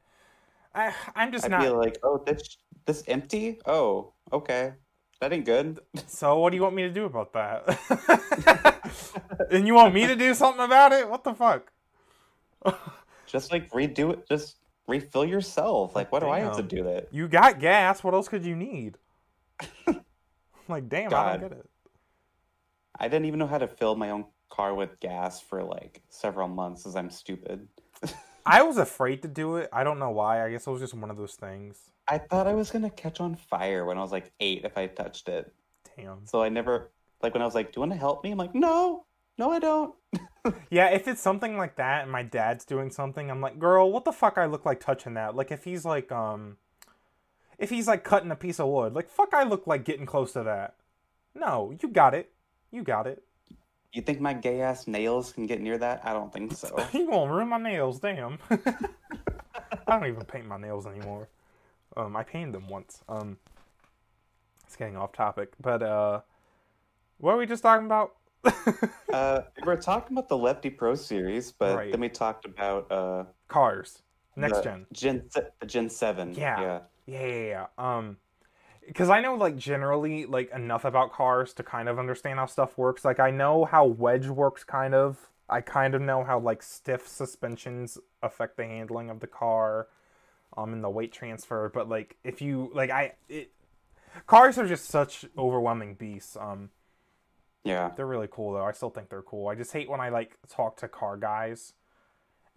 [0.74, 1.62] I, I'm just I not.
[1.62, 3.58] feel like, oh, this this empty.
[3.66, 4.74] Oh, okay.
[5.20, 5.80] That ain't good.
[6.06, 8.90] So what do you want me to do about that?
[9.50, 11.08] and you want me to do something about it?
[11.08, 11.72] What the fuck?
[13.26, 14.28] just like redo it.
[14.28, 15.96] Just refill yourself.
[15.96, 16.28] Like, what damn.
[16.28, 17.08] do I have to do that?
[17.10, 18.04] You got gas.
[18.04, 18.96] What else could you need?
[20.68, 21.26] like, damn, God.
[21.26, 21.70] I don't get it.
[22.98, 26.48] I didn't even know how to fill my own car with gas for like several
[26.48, 27.68] months, as I'm stupid.
[28.50, 29.68] I was afraid to do it.
[29.72, 30.44] I don't know why.
[30.44, 31.90] I guess it was just one of those things.
[32.08, 34.86] I thought I was gonna catch on fire when I was like eight if I
[34.86, 35.52] touched it.
[35.96, 36.24] Damn.
[36.24, 36.90] So I never
[37.22, 39.04] like when I was like, "Do you want to help me?" I'm like, "No,
[39.36, 39.94] no, I don't."
[40.70, 44.06] yeah, if it's something like that and my dad's doing something, I'm like, "Girl, what
[44.06, 44.38] the fuck?
[44.38, 46.56] I look like touching that?" Like if he's like, um,
[47.58, 50.32] if he's like cutting a piece of wood, like fuck, I look like getting close
[50.32, 50.76] to that.
[51.34, 52.32] No, you got it.
[52.70, 53.22] You got it.
[53.92, 56.02] You think my gay ass nails can get near that?
[56.04, 56.76] I don't think so.
[56.92, 58.38] you won't ruin my nails, damn.
[58.50, 61.28] I don't even paint my nails anymore.
[61.96, 63.00] Um, I painted them once.
[63.08, 63.38] Um,
[64.66, 66.20] it's getting off topic, but uh,
[67.16, 68.12] what were we just talking about?
[69.12, 71.90] uh, we were talking about the Lefty Pro series, but right.
[71.90, 74.02] then we talked about uh, cars,
[74.36, 75.22] next gen, Gen
[75.66, 76.34] Gen Seven.
[76.34, 77.66] Yeah, yeah, yeah, yeah.
[77.78, 77.96] yeah.
[77.96, 78.18] Um,
[78.88, 82.76] because I know like generally like enough about cars to kind of understand how stuff
[82.76, 83.04] works.
[83.04, 85.28] Like I know how wedge works, kind of.
[85.48, 89.88] I kind of know how like stiff suspensions affect the handling of the car
[90.56, 93.52] um in the weight transfer but like if you like i it
[94.26, 96.70] cars are just such overwhelming beasts um.
[97.64, 97.90] Yeah.
[97.94, 98.64] They're really cool though.
[98.64, 99.48] I still think they're cool.
[99.48, 101.74] I just hate when i like talk to car guys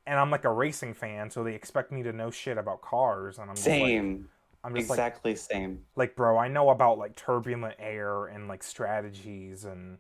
[0.06, 3.38] and i'm like a racing fan so they expect me to know shit about cars
[3.38, 4.26] and i'm same like,
[4.64, 8.64] i'm just exactly like, same like bro i know about like turbulent air and like
[8.64, 9.98] strategies and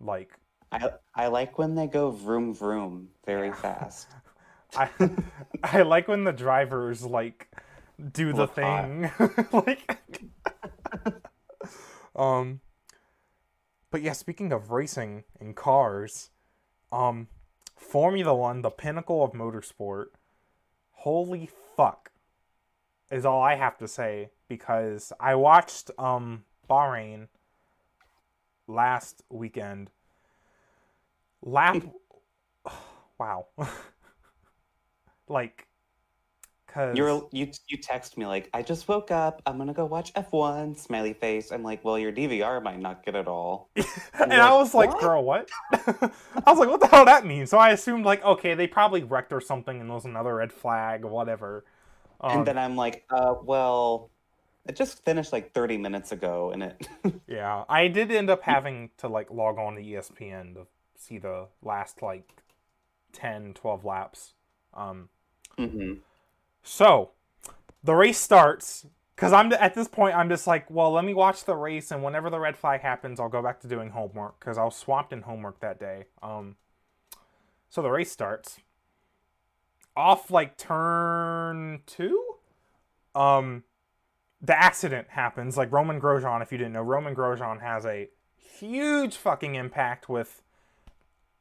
[0.00, 0.32] like
[0.72, 3.54] I, I like when they go vroom vroom very yeah.
[3.54, 4.08] fast.
[4.76, 4.88] I
[5.64, 7.50] I like when the drivers like
[8.12, 9.10] do the Look thing.
[9.52, 9.98] like
[12.14, 12.60] um
[13.90, 16.30] but yeah, speaking of racing in cars,
[16.92, 17.28] um
[17.76, 20.06] Formula 1, the pinnacle of motorsport.
[20.92, 21.50] Holy.
[23.10, 27.28] Is all I have to say because I watched um Bahrain
[28.68, 29.90] last weekend.
[31.42, 31.82] Lap
[33.18, 33.46] wow.
[35.28, 35.66] like
[36.72, 36.96] Cause...
[36.96, 39.42] You're you you text me like I just woke up.
[39.44, 40.78] I'm gonna go watch F1.
[40.78, 41.50] Smiley face.
[41.50, 43.70] I'm like, well, your DVR might not get it all.
[43.76, 45.00] and like, I was like, what?
[45.00, 45.50] girl, what?
[45.72, 46.10] I
[46.46, 47.48] was like, what the hell that mean?
[47.48, 50.52] So I assumed like, okay, they probably wrecked or something, and there was another red
[50.52, 51.64] flag or whatever.
[52.20, 54.10] Um, and then I'm like, uh, well,
[54.66, 56.88] it just finished like 30 minutes ago, and it.
[57.26, 61.46] yeah, I did end up having to like log on to ESPN to see the
[61.62, 62.42] last like
[63.12, 64.34] 10, 12 laps.
[64.74, 65.08] Um,
[65.60, 65.94] Mm-hmm.
[66.62, 67.10] So
[67.84, 71.44] the race starts because I'm at this point I'm just like, well, let me watch
[71.44, 74.58] the race, and whenever the red flag happens, I'll go back to doing homework because
[74.58, 76.04] I was swamped in homework that day.
[76.22, 76.56] Um,
[77.68, 78.58] so the race starts
[79.96, 82.34] off like turn two.
[83.14, 83.64] Um,
[84.40, 85.56] the accident happens.
[85.56, 90.42] Like Roman Grosjean, if you didn't know, Roman Grosjean has a huge fucking impact with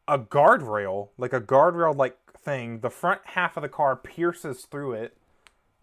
[0.08, 2.80] a guardrail, like a guardrail like thing.
[2.80, 5.16] The front half of the car pierces through it.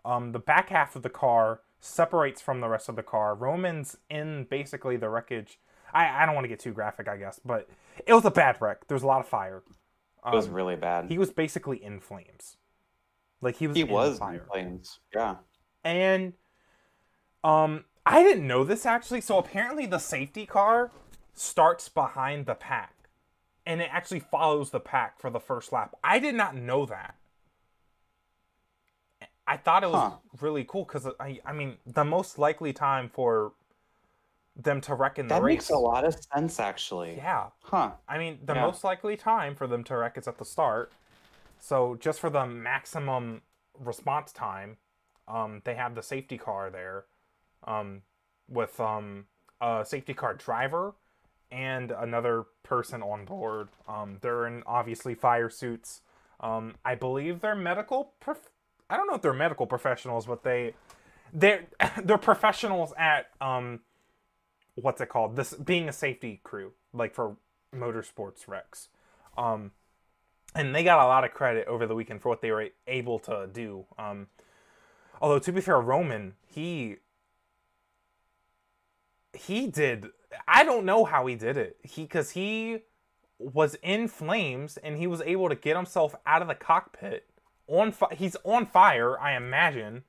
[0.04, 3.34] Um, the back half of the car separates from the rest of the car.
[3.34, 5.58] Roman's in basically the wreckage.
[5.92, 7.68] I, I don't want to get too graphic, I guess, but
[8.06, 8.86] it was a bad wreck.
[8.86, 9.62] There was a lot of fire.
[10.26, 11.06] Um, it was really bad.
[11.08, 12.56] He was basically in flames.
[13.40, 13.76] Like he was.
[13.76, 14.34] He in was fire.
[14.34, 14.98] in flames.
[15.14, 15.36] Yeah.
[15.84, 16.32] And
[17.44, 19.20] um, I didn't know this actually.
[19.20, 20.90] So apparently, the safety car
[21.32, 23.08] starts behind the pack,
[23.64, 25.94] and it actually follows the pack for the first lap.
[26.02, 27.14] I did not know that.
[29.46, 30.18] I thought it was huh.
[30.40, 33.52] really cool because I, I mean, the most likely time for
[34.56, 35.38] them to wreck in the race.
[35.38, 35.54] that race.
[35.54, 37.16] makes a lot of sense, actually.
[37.16, 37.48] Yeah.
[37.62, 37.92] Huh.
[38.08, 38.62] I mean, the yeah.
[38.62, 40.92] most likely time for them to wreck is at the start.
[41.58, 43.42] So just for the maximum
[43.78, 44.76] response time,
[45.28, 47.04] um, they have the safety car there,
[47.66, 48.02] um,
[48.48, 49.26] with um,
[49.60, 50.94] a safety car driver
[51.50, 53.68] and another person on board.
[53.88, 56.02] Um, they're in obviously fire suits.
[56.40, 58.12] Um, I believe they're medical.
[58.20, 58.50] Prof-
[58.88, 60.74] I don't know if they're medical professionals, but they
[61.32, 61.66] they're
[62.04, 63.80] they're professionals at um,
[64.76, 65.36] what's it called?
[65.36, 67.36] This being a safety crew, like for
[67.74, 68.88] motorsports wrecks.
[69.36, 69.72] Um,
[70.54, 73.18] and they got a lot of credit over the weekend for what they were able
[73.20, 73.86] to do.
[73.98, 74.28] Um,
[75.20, 76.96] although to be fair, Roman he
[79.32, 80.06] he did.
[80.48, 81.76] I don't know how he did it.
[81.82, 82.80] He because he
[83.38, 87.28] was in flames and he was able to get himself out of the cockpit
[87.66, 87.92] on.
[87.92, 90.04] Fi- he's on fire, I imagine.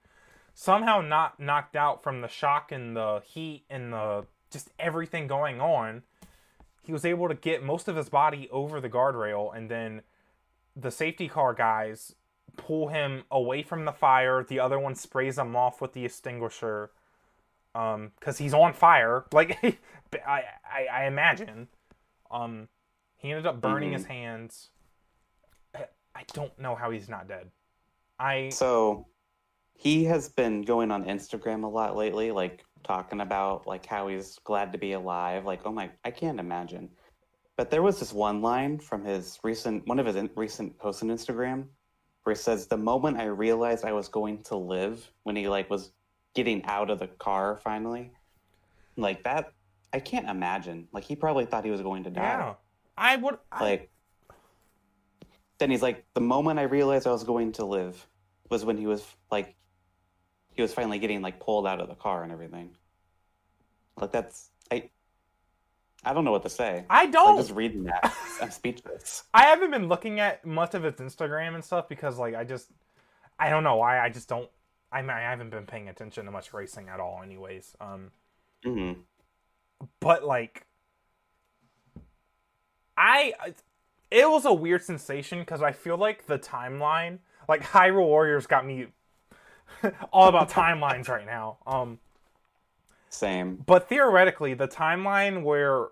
[0.54, 5.60] Somehow not knocked out from the shock and the heat and the just everything going
[5.62, 6.04] on.
[6.82, 10.02] He was able to get most of his body over the guardrail and then
[10.76, 12.16] the safety car guys
[12.56, 14.44] pull him away from the fire.
[14.44, 16.92] The other one sprays him off with the extinguisher
[17.78, 21.68] um because he's on fire like I, I, I imagine
[22.32, 22.68] um
[23.18, 23.98] he ended up burning mm-hmm.
[23.98, 24.70] his hands
[26.16, 27.52] I don't know how he's not dead
[28.20, 29.06] I so
[29.76, 34.40] he has been going on Instagram a lot lately like talking about like how he's
[34.46, 36.90] glad to be alive like oh my I can't imagine
[37.58, 41.04] but there was this one line from his recent one of his in, recent posts
[41.04, 41.66] on Instagram
[42.24, 45.70] where he says the moment I realized I was going to live when he like
[45.70, 45.92] was
[46.36, 48.12] getting out of the car finally.
[48.96, 49.54] Like that
[49.92, 50.88] I can't imagine.
[50.94, 52.22] Like he probably thought he was going to die.
[52.22, 52.54] Yeah.
[52.96, 53.64] I would I...
[53.64, 53.90] like
[55.58, 58.08] then he's like the moment I realized I was going to live
[58.50, 59.56] was when he was like
[60.58, 62.72] he was finally getting like pulled out of the car and everything.
[64.00, 64.90] Like that's I
[66.04, 66.84] I don't know what to say.
[66.90, 67.38] I don't.
[67.38, 69.24] Like, just reading that, I'm speechless.
[69.34, 72.70] I haven't been looking at much of its Instagram and stuff because, like, I just,
[73.40, 74.00] I don't know why.
[74.00, 74.50] I just don't
[74.92, 77.76] I mean, I haven't been paying attention to much racing at all, anyways.
[77.82, 78.12] Um,
[78.66, 79.02] mm-hmm.
[80.00, 80.66] but like,
[82.98, 83.34] I,
[84.10, 88.66] it was a weird sensation because I feel like the timeline, like Hyrule Warriors, got
[88.66, 88.88] me
[90.12, 91.58] all about timelines right now.
[91.66, 92.00] Um,
[93.10, 93.64] same.
[93.66, 95.88] But theoretically, the timeline where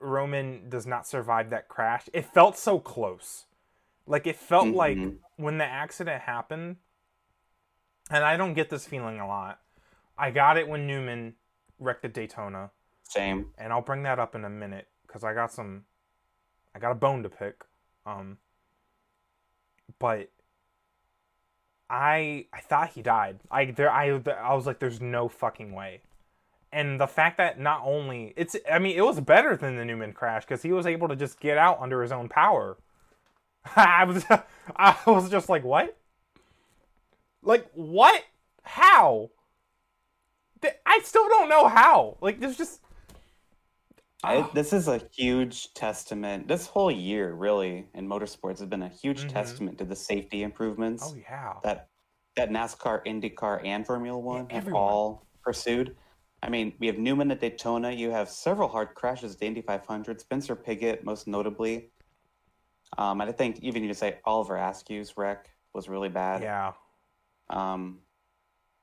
[0.00, 3.44] Roman does not survive that crash, it felt so close.
[4.06, 4.76] Like it felt mm-hmm.
[4.76, 4.98] like
[5.36, 6.76] when the accident happened,
[8.10, 9.60] and I don't get this feeling a lot.
[10.16, 11.34] I got it when Newman
[11.78, 12.70] wrecked the Daytona.
[13.02, 13.46] Same.
[13.58, 15.84] And I'll bring that up in a minute because I got some,
[16.74, 17.64] I got a bone to pick.
[18.04, 18.38] Um,
[19.98, 20.30] but
[21.88, 23.38] I I thought he died.
[23.50, 26.00] I there I I was like, there's no fucking way.
[26.72, 30.12] And the fact that not only it's I mean it was better than the Newman
[30.12, 32.76] crash because he was able to just get out under his own power.
[33.76, 34.24] I was
[34.76, 35.96] I was just like what?
[37.42, 38.22] Like what?
[38.62, 39.30] How?
[40.84, 42.16] I still don't know how.
[42.20, 42.80] Like there's just
[44.26, 46.48] I, this is a huge testament.
[46.48, 49.28] This whole year, really, in motorsports, has been a huge mm-hmm.
[49.28, 51.02] testament to the safety improvements.
[51.06, 51.88] Oh yeah, that
[52.36, 55.96] that NASCAR, IndyCar, and Formula One yeah, have all pursued.
[56.42, 57.90] I mean, we have Newman at Daytona.
[57.90, 60.20] You have several hard crashes at the Indy 500.
[60.20, 61.90] Spencer Pigot, most notably.
[62.98, 66.42] Um, and I think even you say Oliver Askew's wreck was really bad.
[66.42, 66.72] Yeah.
[67.50, 68.00] Um,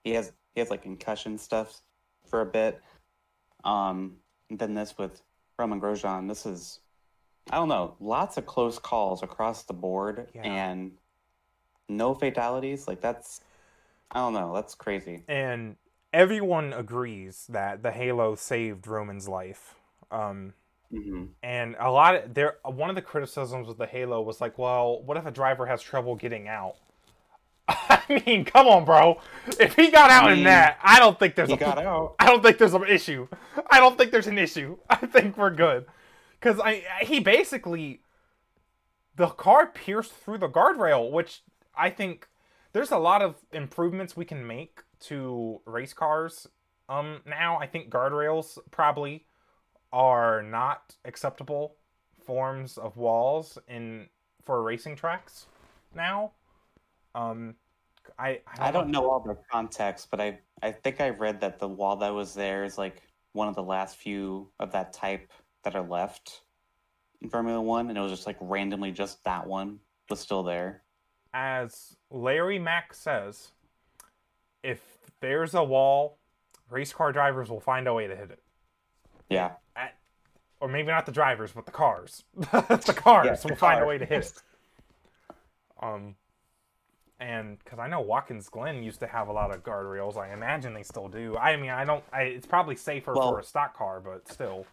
[0.03, 1.81] he has he has like concussion stuff
[2.27, 2.81] for a bit.
[3.63, 4.17] Um,
[4.49, 5.21] and then this with
[5.57, 6.79] Roman Grosjean, this is
[7.49, 10.43] I don't know, lots of close calls across the board yeah.
[10.43, 10.91] and
[11.89, 12.87] no fatalities.
[12.87, 13.41] Like that's
[14.11, 15.23] I don't know, that's crazy.
[15.27, 15.75] And
[16.13, 19.75] everyone agrees that the Halo saved Roman's life.
[20.11, 20.53] Um,
[20.93, 21.25] mm-hmm.
[21.41, 25.01] And a lot of there, one of the criticisms with the Halo was like, well,
[25.03, 26.75] what if a driver has trouble getting out?
[27.67, 29.19] I mean, come on, bro.
[29.59, 31.77] If he got out I mean, in that, I don't think there's he a, got
[31.77, 32.15] out.
[32.19, 33.27] I don't think there's an issue.
[33.71, 34.77] I don't think there's an issue.
[34.89, 35.85] I think we're good.
[36.41, 38.01] Cuz I he basically
[39.15, 41.43] the car pierced through the guardrail, which
[41.75, 42.27] I think
[42.73, 46.47] there's a lot of improvements we can make to race cars.
[46.89, 49.25] Um, now I think guardrails probably
[49.91, 51.75] are not acceptable
[52.25, 54.07] forms of walls in
[54.43, 55.45] for racing tracks
[55.95, 56.31] now.
[57.15, 57.55] Um,
[58.17, 59.09] I I don't, I don't know.
[59.09, 62.63] all the context, but I I think I read that the wall that was there
[62.63, 63.01] is like
[63.33, 65.31] one of the last few of that type
[65.63, 66.41] that are left
[67.21, 70.83] in Formula One, and it was just like randomly just that one was still there.
[71.33, 73.51] As Larry Mac says,
[74.61, 74.81] if
[75.19, 76.19] there's a wall,
[76.69, 78.43] race car drivers will find a way to hit it.
[79.29, 79.51] Yeah.
[79.75, 79.95] At,
[80.59, 82.23] or maybe not the drivers, but the cars.
[82.35, 83.71] the cars yeah, the will car.
[83.71, 84.33] find a way to hit it.
[85.81, 86.15] Um,
[87.23, 90.73] and because I know Watkins Glen used to have a lot of guardrails, I imagine
[90.73, 91.37] they still do.
[91.37, 92.03] I mean, I don't.
[92.11, 94.65] I, it's probably safer well, for a stock car, but still.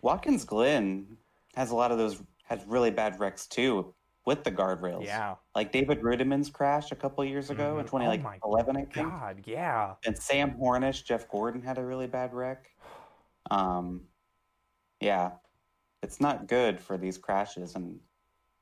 [0.00, 1.18] Watkins Glen
[1.56, 3.92] has a lot of those has really bad wrecks too
[4.24, 5.04] with the guardrails.
[5.04, 7.80] Yeah, like David Reutimann's crash a couple years ago mm-hmm.
[7.80, 8.76] in twenty like oh eleven.
[8.76, 9.10] I think.
[9.10, 9.94] God, yeah.
[10.06, 12.70] And Sam Hornish, Jeff Gordon had a really bad wreck.
[13.50, 14.02] Um,
[15.00, 15.32] yeah,
[16.02, 17.98] it's not good for these crashes, and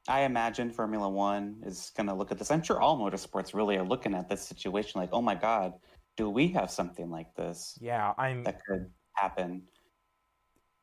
[0.08, 2.50] I imagine Formula One is going to look at this.
[2.50, 5.74] I'm sure all motorsports really are looking at this situation like, oh my God,
[6.16, 7.78] do we have something like this?
[7.80, 9.62] Yeah, I'm that could happen.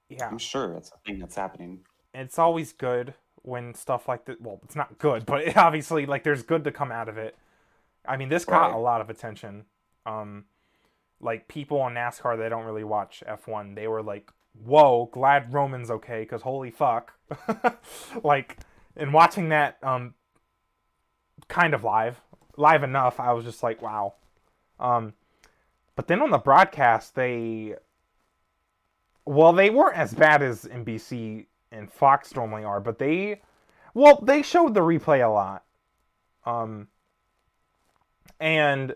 [0.09, 1.79] Yeah, I'm sure it's a thing that's happening.
[2.13, 4.41] It's always good when stuff like that.
[4.41, 7.35] Well, it's not good, but it obviously, like, there's good to come out of it.
[8.05, 8.75] I mean, this got right.
[8.75, 9.65] a lot of attention.
[10.05, 10.45] Um,
[11.21, 13.75] like people on NASCAR, they don't really watch F1.
[13.75, 17.13] They were like, "Whoa, glad Roman's okay," because holy fuck,
[18.23, 18.57] like
[18.95, 20.13] and watching that um
[21.47, 22.21] kind of live,
[22.57, 24.13] live enough, I was just like, wow.
[24.79, 25.13] Um,
[25.95, 27.75] but then on the broadcast, they
[29.25, 33.41] well, they weren't as bad as NBC and Fox normally are, but they
[33.93, 35.63] well, they showed the replay a lot.
[36.45, 36.87] Um,
[38.39, 38.95] and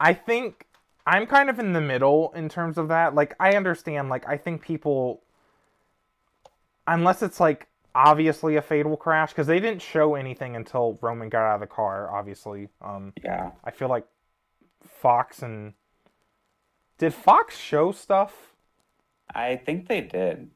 [0.00, 0.66] I think
[1.06, 3.14] I'm kind of in the middle in terms of that.
[3.14, 4.08] Like, I understand.
[4.08, 5.22] Like, I think people,
[6.86, 11.42] unless it's like obviously a fatal crash because they didn't show anything until Roman got
[11.42, 12.10] out of the car.
[12.10, 13.52] Obviously, um, yeah.
[13.64, 14.06] I feel like
[14.82, 15.74] Fox and
[16.98, 18.54] did Fox show stuff?
[19.34, 20.50] I think they did.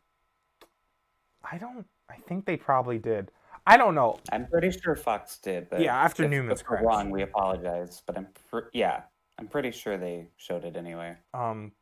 [1.50, 1.86] I don't.
[2.10, 3.30] I think they probably did.
[3.66, 4.18] I don't know.
[4.32, 5.68] I'm pretty sure Fox did.
[5.68, 6.82] But yeah, after if, Newman's if crash.
[6.82, 8.02] wrong, we apologize.
[8.06, 9.02] But I'm pr- yeah,
[9.38, 11.16] I'm pretty sure they showed it anyway.
[11.34, 11.72] Um,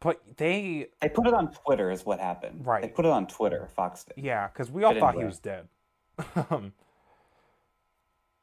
[0.00, 2.66] but they they put it on Twitter is what happened.
[2.66, 2.82] Right.
[2.82, 3.68] They put it on Twitter.
[3.74, 4.22] Fox did.
[4.24, 5.68] Yeah, because we all thought he was dead.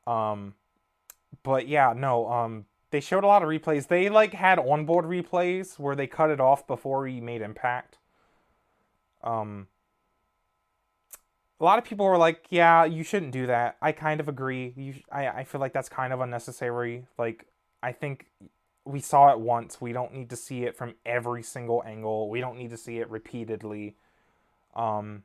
[0.07, 0.53] um,
[1.43, 2.31] but yeah, no.
[2.31, 3.87] Um, they showed a lot of replays.
[3.87, 7.97] They like had onboard replays where they cut it off before he made impact.
[9.23, 9.67] Um.
[11.59, 14.73] A lot of people were like, "Yeah, you shouldn't do that." I kind of agree.
[14.77, 17.07] You, I, I feel like that's kind of unnecessary.
[17.17, 17.47] Like,
[17.81, 18.27] I think
[18.87, 19.81] we saw it once.
[19.81, 22.29] We don't need to see it from every single angle.
[22.29, 23.95] We don't need to see it repeatedly.
[24.75, 25.23] Um,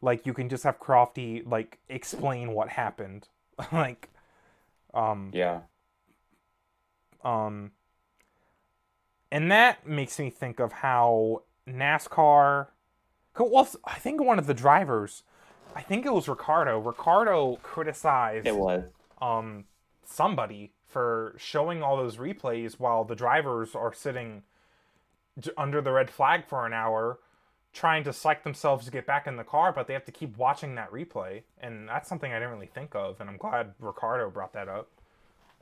[0.00, 3.28] like you can just have Crofty like explain what happened.
[3.72, 4.08] like,
[4.94, 5.60] um, yeah.
[7.24, 7.72] Um,
[9.30, 12.68] and that makes me think of how NASCAR.
[13.38, 15.22] Well, I think one of the drivers,
[15.76, 16.78] I think it was Ricciardo.
[16.78, 18.46] Ricciardo criticized.
[18.46, 18.84] It was.
[19.20, 19.64] Um,
[20.04, 24.42] somebody for showing all those replays while the drivers are sitting
[25.56, 27.18] under the red flag for an hour
[27.72, 30.36] trying to psych themselves to get back in the car, but they have to keep
[30.36, 31.42] watching that replay.
[31.60, 33.20] And that's something I didn't really think of.
[33.20, 34.88] And I'm glad ricciardo brought that up.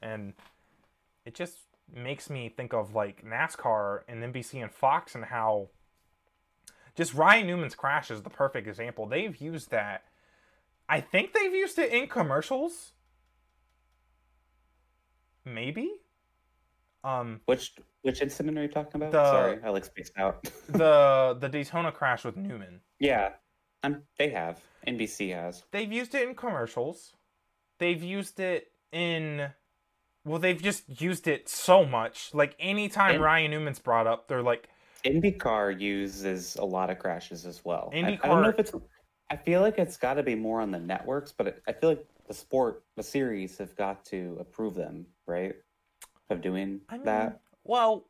[0.01, 0.33] And
[1.25, 1.59] it just
[1.95, 5.69] makes me think of like NASCAR and NBC and Fox and how
[6.95, 9.07] just Ryan Newman's crash is the perfect example.
[9.07, 10.05] They've used that.
[10.89, 12.93] I think they've used it in commercials
[15.47, 15.91] maybe.
[17.05, 19.13] Um, which which incident are you talking about?
[19.13, 20.43] The, Sorry, I like spaced out.
[20.69, 22.81] the the Daytona crash with Newman.
[22.99, 23.31] Yeah,
[23.83, 24.61] um, they have.
[24.87, 25.65] NBC has.
[25.71, 27.13] They've used it in commercials.
[27.79, 29.49] They've used it in.
[30.25, 32.31] Well, they've just used it so much.
[32.35, 34.69] Like anytime Ryan Newman's brought up, they're like.
[35.05, 37.93] IndyCar uses a lot of crashes as well.
[37.95, 38.21] IndyCar.
[38.25, 38.73] I, I don't know if it's.
[39.31, 41.91] I feel like it's got to be more on the networks, but it, I feel
[41.91, 45.55] like the sport, the series have got to approve them, right?
[46.29, 47.41] Of doing I mean, that.
[47.65, 48.07] Well,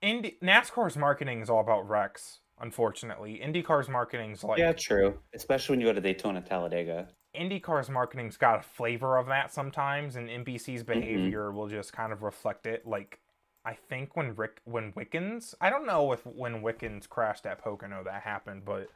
[0.00, 2.40] Indy NASCAR's marketing is all about wrecks.
[2.60, 5.18] Unfortunately, IndyCar's marketing's like yeah, true.
[5.34, 7.08] Especially when you go to Daytona, Talladega.
[7.34, 11.00] IndyCar's marketing's got a flavor of that sometimes, and NBC's mm-hmm.
[11.00, 11.56] behavior mm-hmm.
[11.56, 12.86] will just kind of reflect it.
[12.86, 13.20] Like
[13.64, 18.04] I think when Rick when Wickens, I don't know if when Wickens crashed at Pocono
[18.04, 18.88] that happened, but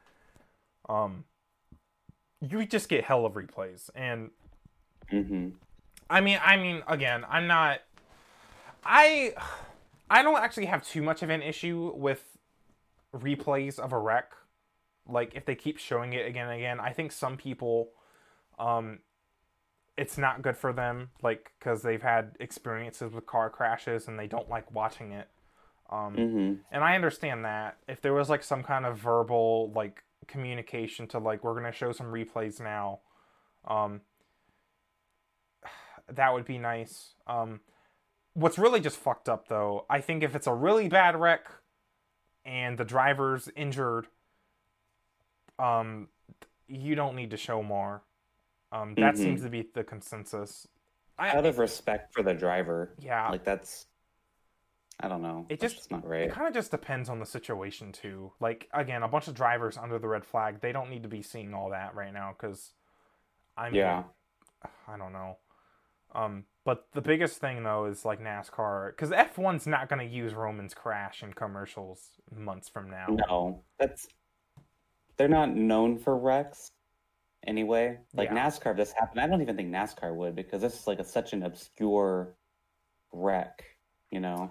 [0.89, 1.25] um
[2.41, 4.31] you just get hell of replays and
[5.13, 5.49] mm-hmm.
[6.09, 7.81] I mean I mean again I'm not
[8.85, 9.35] I
[10.11, 12.23] I don't actually have too much of an issue with
[13.15, 14.33] replays of a wreck
[15.09, 17.91] like if they keep showing it again and again I think some people
[18.59, 19.01] um
[19.97, 24.27] it's not good for them like because they've had experiences with car crashes and they
[24.27, 25.29] don't like watching it
[25.91, 26.55] um mm-hmm.
[26.71, 31.19] and I understand that if there was like some kind of verbal like communication to
[31.19, 33.01] like we're gonna show some replays now
[33.67, 34.01] um
[36.13, 37.61] that would be nice um
[38.35, 41.47] what's really just fucked up though i think if it's a really bad wreck
[42.45, 44.07] and the driver's injured
[45.59, 46.09] um
[46.69, 48.03] you don't need to show more
[48.73, 49.19] um that Mhm.
[49.19, 50.67] seems to be the consensus
[51.19, 52.93] I, out of respect for the driver.
[52.99, 53.87] yeah Like that's,
[55.01, 55.47] I don't know.
[55.49, 56.25] It That's just- not right.
[56.25, 58.33] It kind of just depends on the situation too.
[58.39, 61.23] Like again, a bunch of drivers under the red flag, they don't need to be
[61.23, 62.75] seeing all that right now because
[63.57, 64.03] I mean, Yeah.
[64.87, 65.39] I don't know.
[66.15, 70.35] Um, but the biggest thing though is like NASCAR because F1's not going to use
[70.35, 72.01] Roman's crash in commercials
[72.35, 73.07] months from now.
[73.29, 74.07] No, that's
[75.17, 76.73] they're not known for wrecks
[77.47, 77.99] anyway.
[78.15, 78.47] Like Yeah.
[78.49, 81.05] NASCAR, if this happened, I don't even think NASCAR would because this is like a,
[81.05, 82.35] such an obscure
[83.13, 83.65] wreck.
[84.11, 84.51] You know,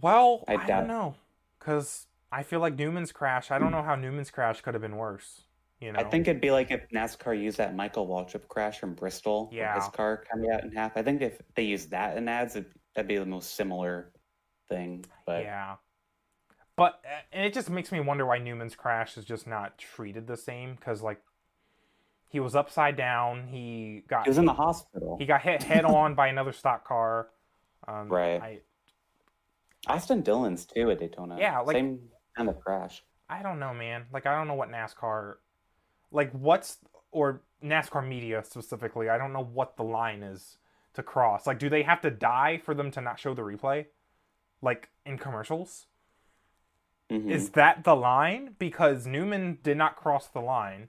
[0.00, 1.14] Well, I I, doubt- don't know
[1.58, 3.50] because I feel like Newman's crash.
[3.50, 5.42] I don't know how Newman's crash could have been worse.
[5.82, 8.94] You know, I think it'd be like if NASCAR used that Michael Waltrip crash from
[8.94, 9.74] Bristol, Yeah.
[9.74, 10.96] his car coming out in half.
[10.96, 14.12] I think if they used that in ads, it, that'd be the most similar
[14.68, 15.04] thing.
[15.26, 15.74] But yeah.
[16.76, 20.28] But uh, and it just makes me wonder why Newman's crash is just not treated
[20.28, 21.20] the same because like
[22.28, 23.48] he was upside down.
[23.48, 25.16] He got he was in the hospital.
[25.18, 27.28] he got hit head on by another stock car.
[27.88, 28.40] Um, Right.
[28.40, 28.60] I
[29.92, 31.36] Austin Dillon's too at Daytona.
[31.40, 31.98] Yeah, like- same
[32.36, 33.02] kind of crash.
[33.28, 34.04] I don't know, man.
[34.12, 35.34] Like I don't know what NASCAR,
[36.12, 36.78] like what's
[37.10, 39.08] or NASCAR media specifically.
[39.08, 40.58] I don't know what the line is
[40.94, 41.46] to cross.
[41.46, 43.86] Like, do they have to die for them to not show the replay?
[44.60, 45.86] Like in commercials.
[47.10, 47.30] Mhm.
[47.30, 48.54] Is that the line?
[48.58, 50.88] Because Newman did not cross the line.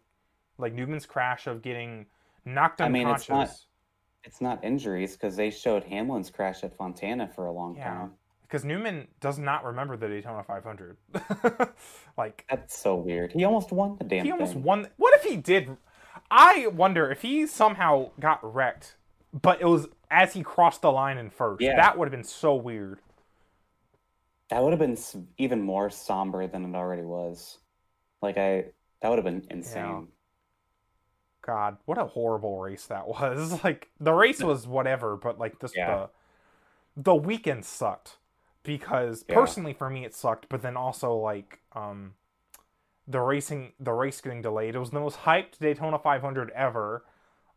[0.57, 2.05] Like Newman's crash of getting
[2.45, 3.23] knocked I mean, unconscious.
[3.23, 3.65] it's not-
[4.25, 7.89] It's not injuries because they showed Hamlin's crash at Fontana for a long Yeah.
[7.89, 8.17] time.
[8.53, 10.95] Because Newman does not remember the Daytona 500.
[12.19, 13.31] like That's so weird.
[13.31, 14.61] He almost won the damn he almost thing.
[14.61, 14.87] won.
[14.97, 15.75] What if he did?
[16.29, 18.95] I wonder if he somehow got wrecked,
[19.33, 21.61] but it was as he crossed the line in first.
[21.61, 21.77] Yeah.
[21.77, 22.99] That would have been so weird.
[24.51, 24.99] That would have been
[25.39, 27.57] even more somber than it already was.
[28.21, 28.65] Like I,
[29.01, 30.09] that would have been insane.
[31.41, 33.59] God, what a horrible race that was.
[33.63, 36.05] Like the race was whatever, but like just Yeah.
[36.95, 38.17] the the weekend sucked
[38.63, 39.35] because Yeah.
[39.35, 42.15] personally for me it sucked, but then also like um
[43.07, 44.75] the racing the race getting delayed.
[44.75, 47.05] It was the most hyped Daytona 500 ever.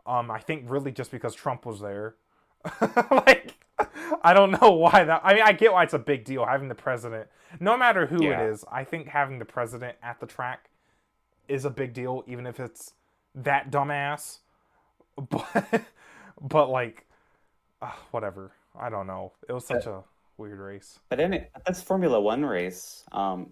[0.06, 2.16] Um I think really just because Trump was there.
[3.10, 3.54] like
[4.22, 6.68] I don't know why that I mean I get why it's a big deal having
[6.68, 7.28] the president
[7.60, 8.42] no matter who Yeah.
[8.42, 8.64] it is.
[8.70, 10.70] I think having the president at the track
[11.48, 12.94] is a big deal even if it's
[13.34, 14.38] that dumbass.
[15.30, 15.82] But
[16.40, 17.06] but like
[17.80, 18.52] uh, whatever.
[18.78, 19.32] I don't know.
[19.48, 20.02] It was such a
[20.38, 20.98] weird race.
[21.08, 23.50] But in it, this Formula One race, um,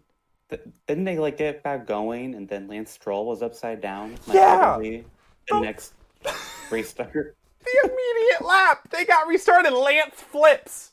[0.51, 4.12] th- didn't they like get back going, and then Lance Stroll was upside down?
[4.26, 4.78] Like, Yeah.
[4.78, 5.05] The
[5.53, 5.61] Oh.
[5.61, 5.93] next
[6.70, 7.37] restart.
[7.64, 9.72] The immediate lap, they got restarted.
[9.72, 10.91] Lance flips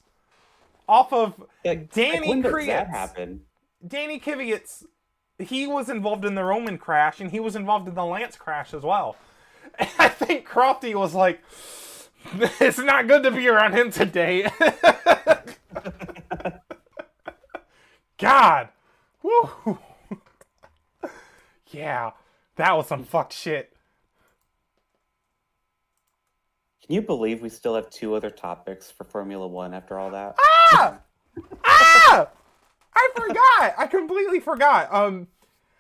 [0.88, 1.34] off of
[1.66, 3.42] Like, Danny like, that happen?
[3.86, 4.86] Danny Kvyat.
[5.40, 8.74] He was involved in the Roman crash, and he was involved in the Lance crash
[8.74, 9.18] as well.
[9.78, 11.42] And I think Crofty was like,
[12.62, 14.50] "It's not good to be around him today."
[18.22, 18.70] God,
[19.24, 19.80] woo.
[21.72, 22.12] yeah,
[22.56, 23.74] that was some fucked shit.
[26.86, 30.36] Can you believe we still have two other topics for Formula One after all that?
[30.40, 31.00] ah!
[31.66, 32.28] ah!
[32.94, 33.74] I forgot.
[33.78, 34.94] I completely forgot.
[34.94, 35.28] Um,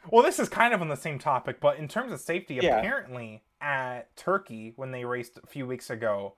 [0.09, 2.79] well, this is kind of on the same topic, but in terms of safety, Yeah.
[2.79, 6.33] apparently at Turkey when they raced a few weeks ago,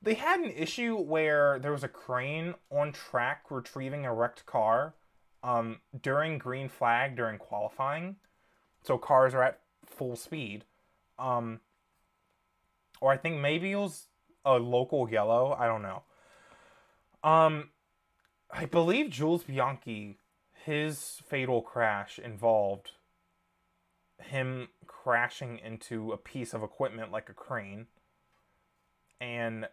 [0.00, 4.94] they had an issue where there was a crane on track retrieving a wrecked car
[5.48, 8.16] um, during green flag during qualifying.
[8.82, 10.64] So cars are at full speed.
[11.18, 11.60] Um,
[13.00, 14.08] or I think maybe it was
[14.44, 15.56] a local yellow.
[15.58, 16.02] I don't know.
[17.24, 17.70] Um,
[18.50, 20.18] I believe Jules Bianchi,
[20.64, 22.92] his fatal crash involved
[24.20, 27.86] him crashing into a piece of equipment like a crane.
[29.18, 29.66] And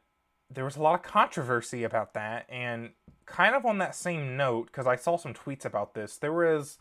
[0.56, 2.46] there was a lot of controversy about that.
[2.50, 2.92] And
[3.26, 6.78] kind of on that same note, because I saw some tweets about this, there was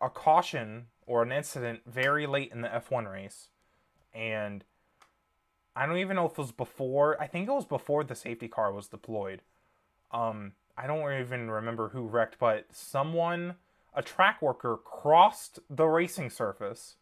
[0.00, 3.48] a caution or an incident very late in the F1 race.
[4.14, 4.64] and
[5.76, 7.20] I don't even know if it was before.
[7.20, 9.42] I think it was before the safety car was deployed.
[10.10, 13.56] Um, I don't even remember who wrecked, but someone,
[13.92, 16.96] a track worker, crossed the racing surface.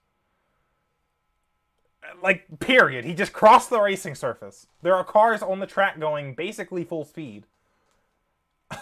[2.22, 3.04] Like, period.
[3.04, 4.66] He just crossed the racing surface.
[4.82, 7.46] There are cars on the track going basically full speed.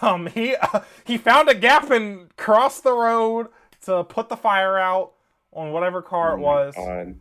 [0.01, 3.47] Um, he uh, he found a gap and crossed the road
[3.85, 5.13] to put the fire out
[5.51, 6.73] on whatever car oh it was.
[6.75, 7.19] God.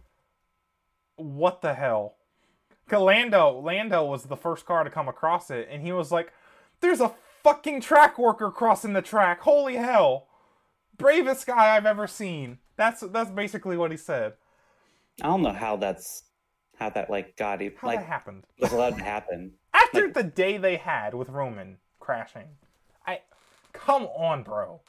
[1.17, 2.17] What the hell?
[2.91, 6.33] Lando Lando was the first car to come across it, and he was like,
[6.81, 9.41] "There's a fucking track worker crossing the track!
[9.41, 10.27] Holy hell!
[10.99, 14.35] Bravest guy I've ever seen." That's that's basically what he said.
[15.21, 16.25] I don't know how that's
[16.79, 17.77] how that like got it.
[17.79, 18.45] How like that happened?
[18.59, 22.49] Was allowed to happen after like, the day they had with Roman crashing.
[23.07, 23.21] I
[23.73, 24.81] come on, bro.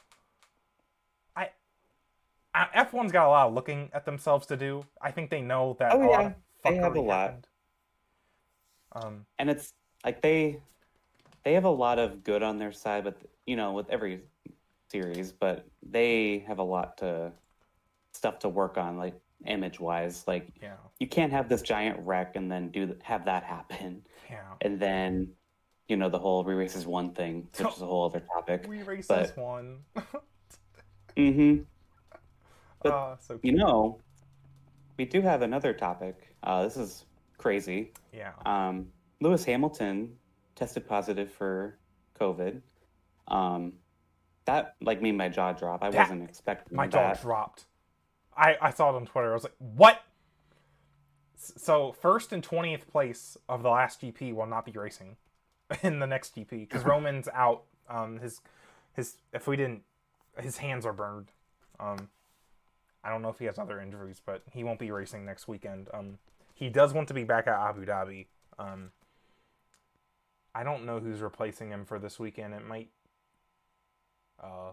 [1.36, 1.50] I,
[2.54, 4.84] I F1's got a lot of looking at themselves to do.
[5.00, 5.92] I think they know that.
[5.92, 6.32] Oh yeah,
[6.64, 7.46] they have a lot.
[8.92, 9.72] Um, and it's
[10.04, 10.60] like they
[11.44, 13.16] they have a lot of good on their side, but
[13.46, 14.22] you know, with every
[14.90, 17.32] series, but they have a lot to
[18.12, 19.14] stuff to work on, like
[19.46, 20.24] image wise.
[20.26, 20.74] Like, yeah.
[20.98, 24.02] you can't have this giant wreck and then do have that happen.
[24.30, 24.40] Yeah.
[24.60, 25.28] And then,
[25.88, 28.64] you know, the whole re races one thing, which is a whole other topic.
[28.68, 29.80] Re races one.
[31.16, 31.62] mm-hmm.
[32.82, 33.98] But uh, so you know,
[34.98, 36.34] we do have another topic.
[36.42, 37.06] Uh, this is
[37.38, 37.92] crazy.
[38.12, 38.32] Yeah.
[38.44, 38.88] Um,
[39.20, 40.12] Lewis Hamilton
[40.54, 41.78] tested positive for
[42.20, 42.60] COVID.
[43.28, 43.72] Um,
[44.44, 45.82] that like made my jaw drop.
[45.82, 47.16] I that, wasn't expecting my that.
[47.16, 47.64] jaw dropped.
[48.36, 49.30] I I saw it on Twitter.
[49.30, 50.02] I was like, what?
[51.36, 55.16] So first and twentieth place of the last GP will not be racing
[55.82, 57.64] in the next GP because Roman's out.
[57.88, 58.40] Um, his
[58.94, 59.82] his if we didn't,
[60.38, 61.30] his hands are burned.
[61.78, 62.08] Um,
[63.04, 65.88] I don't know if he has other injuries, but he won't be racing next weekend.
[65.92, 66.18] Um,
[66.54, 68.26] he does want to be back at Abu Dhabi.
[68.58, 68.90] Um,
[70.54, 72.54] I don't know who's replacing him for this weekend.
[72.54, 72.88] It might,
[74.42, 74.72] uh,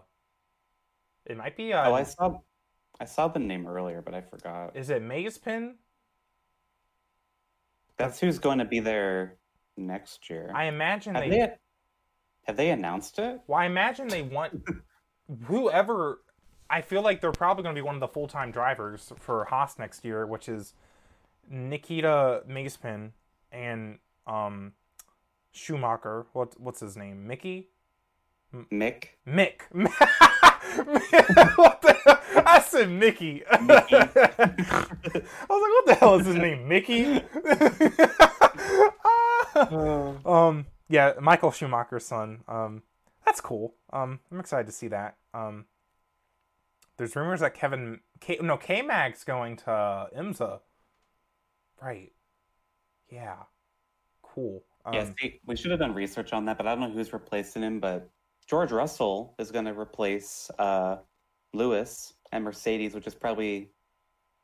[1.26, 1.72] it might be.
[1.72, 2.38] Uh, oh, I saw,
[3.02, 4.76] I saw the name earlier, but I forgot.
[4.76, 5.72] Is it Mazepin?
[7.96, 9.38] That's who's going to be there
[9.76, 10.52] next year.
[10.54, 11.52] I imagine have they, they
[12.44, 13.40] have they announced it.
[13.48, 14.62] Well, I imagine they want
[15.46, 16.20] whoever.
[16.70, 19.46] I feel like they're probably going to be one of the full time drivers for
[19.46, 20.74] Haas next year, which is
[21.50, 23.10] Nikita Mazepin
[23.50, 23.98] and
[24.28, 24.74] um,
[25.50, 26.26] Schumacher.
[26.34, 27.26] What what's his name?
[27.26, 27.70] Mickey.
[28.70, 29.06] Mick.
[29.26, 29.62] Mick.
[31.56, 33.42] what the I said Mickey.
[33.50, 33.82] I was
[35.04, 36.68] like, what the hell is his name?
[36.68, 37.22] Mickey?
[40.24, 42.42] um, yeah, Michael Schumacher's son.
[42.48, 42.82] Um,
[43.24, 43.74] that's cool.
[43.92, 45.16] Um, I'm excited to see that.
[45.34, 45.66] Um,
[46.96, 50.60] there's rumors that Kevin, K, no, K Mag's going to IMSA.
[51.80, 52.12] Right.
[53.10, 53.36] Yeah.
[54.22, 54.62] Cool.
[54.84, 57.12] Um, yeah, see, we should have done research on that, but I don't know who's
[57.12, 57.80] replacing him.
[57.80, 58.08] But
[58.46, 60.96] George Russell is going to replace uh,
[61.52, 63.70] Lewis and Mercedes, which is probably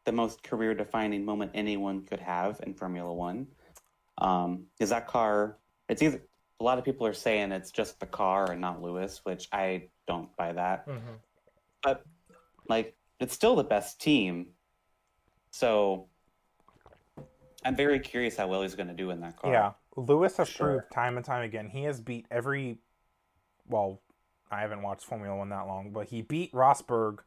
[0.05, 3.47] the most career defining moment anyone could have in Formula One.
[4.19, 5.59] Um, is that car?
[5.89, 6.23] It's either
[6.61, 9.89] a lot of people are saying it's just the car and not Lewis, which I
[10.07, 10.87] don't buy that.
[10.89, 11.15] Mm-hmm.
[11.83, 12.05] But
[12.69, 14.49] like, it's still the best team.
[15.51, 16.09] So
[17.65, 19.53] I'm very curious how well he's going to do in that car.
[19.53, 20.67] Yeah, Lewis has sure.
[20.67, 22.79] proved time and time again he has beat every.
[23.67, 24.01] Well,
[24.51, 27.19] I haven't watched Formula One that long, but he beat Rosberg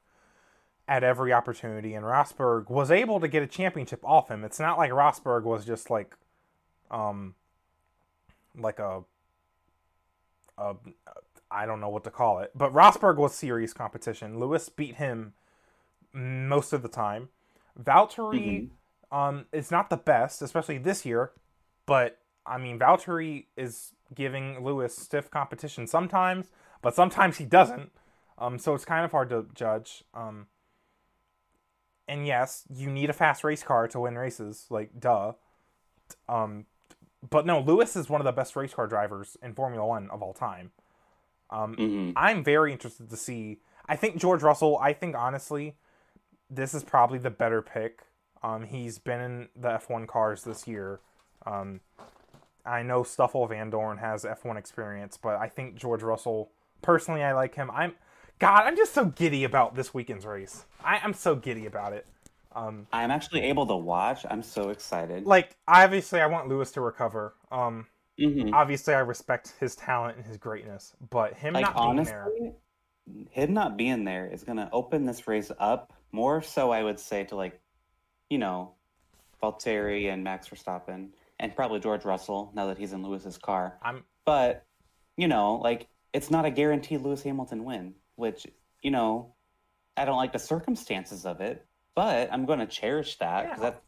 [0.92, 4.44] at every opportunity, and Rosberg was able to get a championship off him.
[4.44, 6.16] It's not like Rosberg was just like,
[6.90, 7.36] um,
[8.58, 9.04] like a,
[10.58, 10.76] a
[11.50, 14.40] I don't know what to call it, but Rosberg was serious competition.
[14.40, 15.34] Lewis beat him
[16.14, 17.30] most of the time.
[17.82, 18.64] Valtteri.
[18.64, 18.74] Mm-hmm
[19.12, 21.32] um, it's not the best, especially this year,
[21.86, 26.48] but I mean, Valtteri is giving Lewis stiff competition sometimes,
[26.82, 27.92] but sometimes he doesn't.
[28.38, 30.04] Um, so it's kind of hard to judge.
[30.14, 30.48] Um,
[32.12, 35.34] and yes, you need a fast race car to win races, like duh.
[36.28, 36.66] Um,
[37.30, 40.22] but no, Lewis is one of the best race car drivers in Formula One of
[40.22, 40.72] all time.
[41.50, 42.12] Um, mm-hmm.
[42.16, 43.60] I'm very interested to see.
[43.88, 44.78] I think George Russell.
[44.80, 45.76] I think honestly,
[46.50, 48.04] this is probably the better pick
[48.44, 51.00] um, he's been in the F1 cars this year.
[51.46, 51.82] Um,
[52.66, 56.52] I know Stoffel Vandoorne has F1 experience, but I think George Russell,
[56.82, 57.70] personally, I like him.
[57.72, 57.94] I'm,
[58.42, 60.66] God, I'm just so giddy about this weekend's race.
[60.84, 62.08] I, am so giddy about it.
[62.56, 64.26] Um, I'm actually able to watch.
[64.28, 65.28] I'm so excited.
[65.28, 67.36] Like, obviously, I want Lewis to recover.
[67.52, 67.86] Um,
[68.20, 68.52] mm-hmm.
[68.52, 72.56] Obviously, I respect his talent and his greatness, but him like, not honestly, being
[73.06, 76.72] there, him not being there is going to open this race up more so.
[76.72, 77.62] I would say to like
[78.32, 78.72] you know,
[79.44, 83.78] Valtteri and Max Verstappen, and probably George Russell now that he's in Lewis's car.
[83.84, 84.66] I'm, but
[85.16, 88.48] you know, like it's not a guaranteed Lewis Hamilton win, which
[88.82, 89.34] you know,
[89.96, 93.70] I don't like the circumstances of it, but I'm going to cherish that because yeah.
[93.72, 93.84] that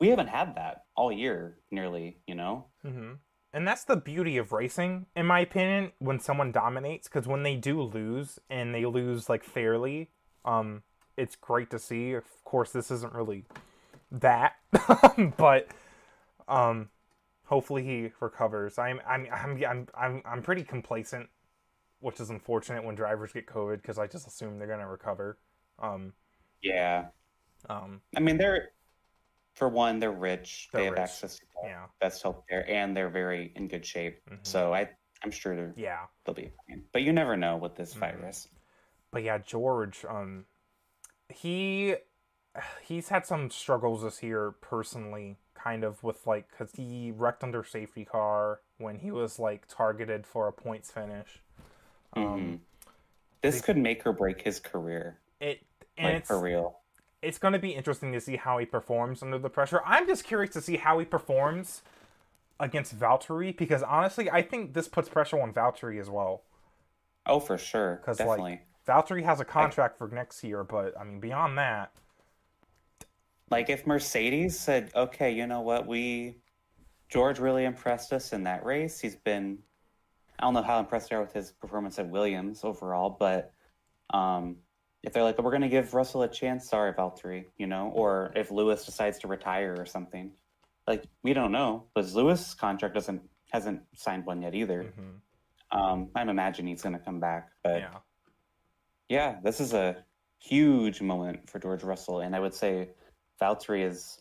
[0.00, 2.18] we haven't had that all year nearly.
[2.26, 2.66] You know.
[2.84, 3.12] Mm-hmm.
[3.52, 7.06] And that's the beauty of racing, in my opinion, when someone dominates.
[7.06, 10.10] Because when they do lose and they lose like fairly,
[10.44, 10.82] um,
[11.16, 12.14] it's great to see.
[12.14, 13.44] Of course, this isn't really
[14.10, 14.54] that,
[15.36, 15.68] but
[16.48, 16.88] um,
[17.44, 18.78] hopefully he recovers.
[18.78, 21.28] I'm I'm I'm I'm I'm I'm pretty complacent,
[22.04, 25.38] which is unfortunate when drivers get COVID because I just assume they're gonna recover.
[25.78, 26.12] Um,
[26.62, 27.06] yeah.
[27.70, 28.68] Um, I mean, they're
[29.54, 30.68] for one, they're rich.
[30.70, 31.00] They're they have rich.
[31.00, 31.86] access to yeah.
[32.00, 34.20] best health care, and they're very in good shape.
[34.28, 34.40] Mm-hmm.
[34.42, 34.90] So I
[35.24, 36.82] I'm sure they're yeah they'll be fine.
[36.92, 38.00] But you never know with this mm-hmm.
[38.00, 38.48] virus.
[39.10, 40.44] But yeah, George, um,
[41.30, 41.94] he
[42.82, 47.64] he's had some struggles this year personally kind of with like because he wrecked under
[47.64, 51.40] safety car when he was like targeted for a points finish
[52.16, 52.54] um, mm-hmm.
[53.42, 55.62] this could make or break his career it
[56.00, 56.78] like for real
[57.22, 60.24] it's going to be interesting to see how he performs under the pressure i'm just
[60.24, 61.82] curious to see how he performs
[62.60, 66.42] against Valtteri because honestly I think this puts pressure on Valtteri as well.
[67.26, 67.96] Oh, for sure.
[67.96, 69.98] Because like Valtteri has a contract I...
[69.98, 71.92] for next year, but I mean beyond that,
[73.50, 75.86] like if Mercedes said, "Okay, you know what?
[75.86, 76.36] We
[77.08, 79.00] George really impressed us in that race.
[79.00, 79.58] He's been
[80.38, 83.52] I don't know how impressed they are with his performance at Williams overall, but
[84.12, 84.56] um,
[85.02, 88.32] if they're like, "We're going to give Russell a chance," sorry, Valtteri, you know, or
[88.34, 90.32] if Lewis decides to retire or something,
[90.86, 93.22] like we don't know because Lewis' contract doesn't
[93.52, 94.84] hasn't signed one yet either.
[94.84, 95.78] Mm-hmm.
[95.78, 97.94] Um, I'm imagining he's going to come back, but yeah.
[99.08, 100.04] yeah, this is a
[100.38, 102.90] huge moment for George Russell, and I would say
[103.40, 104.20] Valtteri is,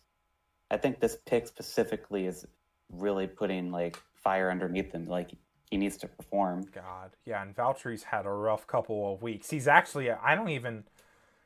[0.72, 2.46] I think this pick specifically is
[2.90, 5.08] really putting like fire underneath him.
[5.08, 5.32] Like
[5.74, 6.64] he needs to perform.
[6.72, 9.50] God, yeah, and Valtteri's had a rough couple of weeks.
[9.50, 10.84] He's actually, I don't even.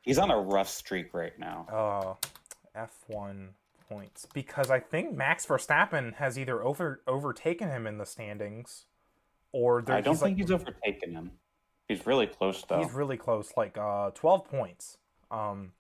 [0.02, 1.66] He's on a rough streak right now.
[1.72, 2.16] Oh, uh,
[2.76, 3.52] F one
[3.88, 8.84] points because I think Max Verstappen has either over overtaken him in the standings,
[9.54, 11.32] or I don't think like, he's overtaken him.
[11.88, 12.80] He's really close though.
[12.80, 14.98] He's really close, like uh, twelve points.
[15.32, 15.72] Um,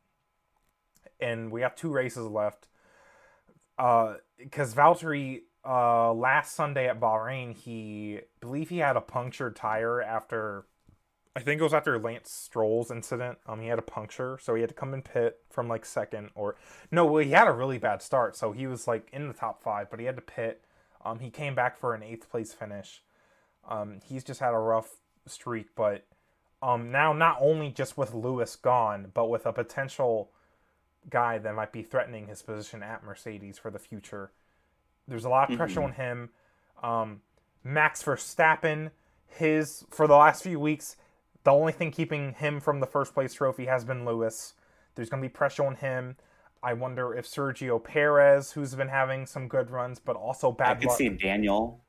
[1.19, 2.69] and we have two races left.
[3.75, 10.01] Because uh, Valtteri, uh, last Sunday at Bahrain, he believe he had a punctured tire
[10.01, 10.65] after,
[11.35, 13.37] I think it was after Lance Stroll's incident.
[13.45, 16.29] Um, he had a puncture, so he had to come in pit from like second
[16.35, 16.55] or
[16.89, 19.61] no, well, he had a really bad start, so he was like in the top
[19.61, 20.63] five, but he had to pit.
[21.03, 23.03] Um, he came back for an eighth place finish.
[23.67, 26.05] Um, he's just had a rough streak, but
[26.61, 30.31] um, now not only just with Lewis gone, but with a potential
[31.09, 34.31] guy that might be threatening his position at Mercedes for the future.
[35.07, 35.85] There's a lot of pressure mm-hmm.
[35.85, 36.29] on him.
[36.83, 37.21] Um,
[37.63, 38.91] Max Verstappen,
[39.27, 40.97] his for the last few weeks,
[41.43, 44.53] the only thing keeping him from the first place trophy has been Lewis.
[44.95, 46.17] There's going to be pressure on him.
[46.63, 50.77] I wonder if Sergio Perez, who's been having some good runs, but also bad.
[50.77, 50.97] I could luck.
[50.97, 51.83] see Daniel.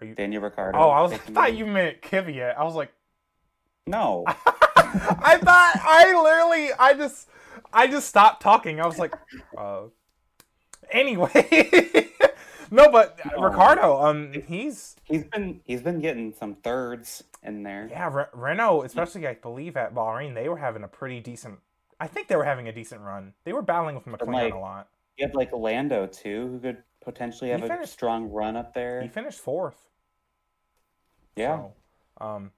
[0.00, 0.78] Are you Daniel Ricciardo?
[0.78, 2.56] Oh, I was I thought you meant Kvyat.
[2.56, 2.92] I was like,
[3.86, 4.24] no.
[4.26, 7.28] I thought I literally I just
[7.72, 8.80] I just stopped talking.
[8.80, 9.14] I was like,
[9.56, 9.82] uh,
[10.92, 12.10] anyway.
[12.70, 13.42] no, but no.
[13.42, 17.88] Ricciardo, um, he's he's been he's been getting some thirds in there.
[17.90, 21.58] Yeah, Re- Renault, especially I believe at Bahrain, they were having a pretty decent.
[22.00, 23.34] I think they were having a decent run.
[23.44, 24.88] They were battling with McLaren like, a lot.
[25.16, 29.02] You had like Lando too, who could potentially have finished, a strong run up there.
[29.02, 29.88] He finished fourth.
[31.36, 31.56] Yeah.
[32.18, 32.50] So, um,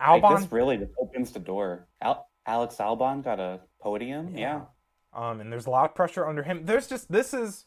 [0.00, 1.86] Albon like this really just opens the door.
[2.00, 4.36] Al- Alex Albon got a podium.
[4.36, 4.62] Yeah.
[5.14, 5.30] yeah.
[5.30, 6.64] Um, and there's a lot of pressure under him.
[6.64, 7.66] There's just this is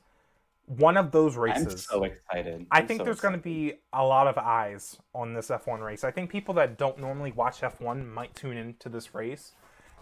[0.68, 1.66] one of those races.
[1.66, 2.66] I'm so excited.
[2.72, 6.03] I think so there's going to be a lot of eyes on this F1 race.
[6.03, 9.53] I think people that don't normally watch F1 might tune into this race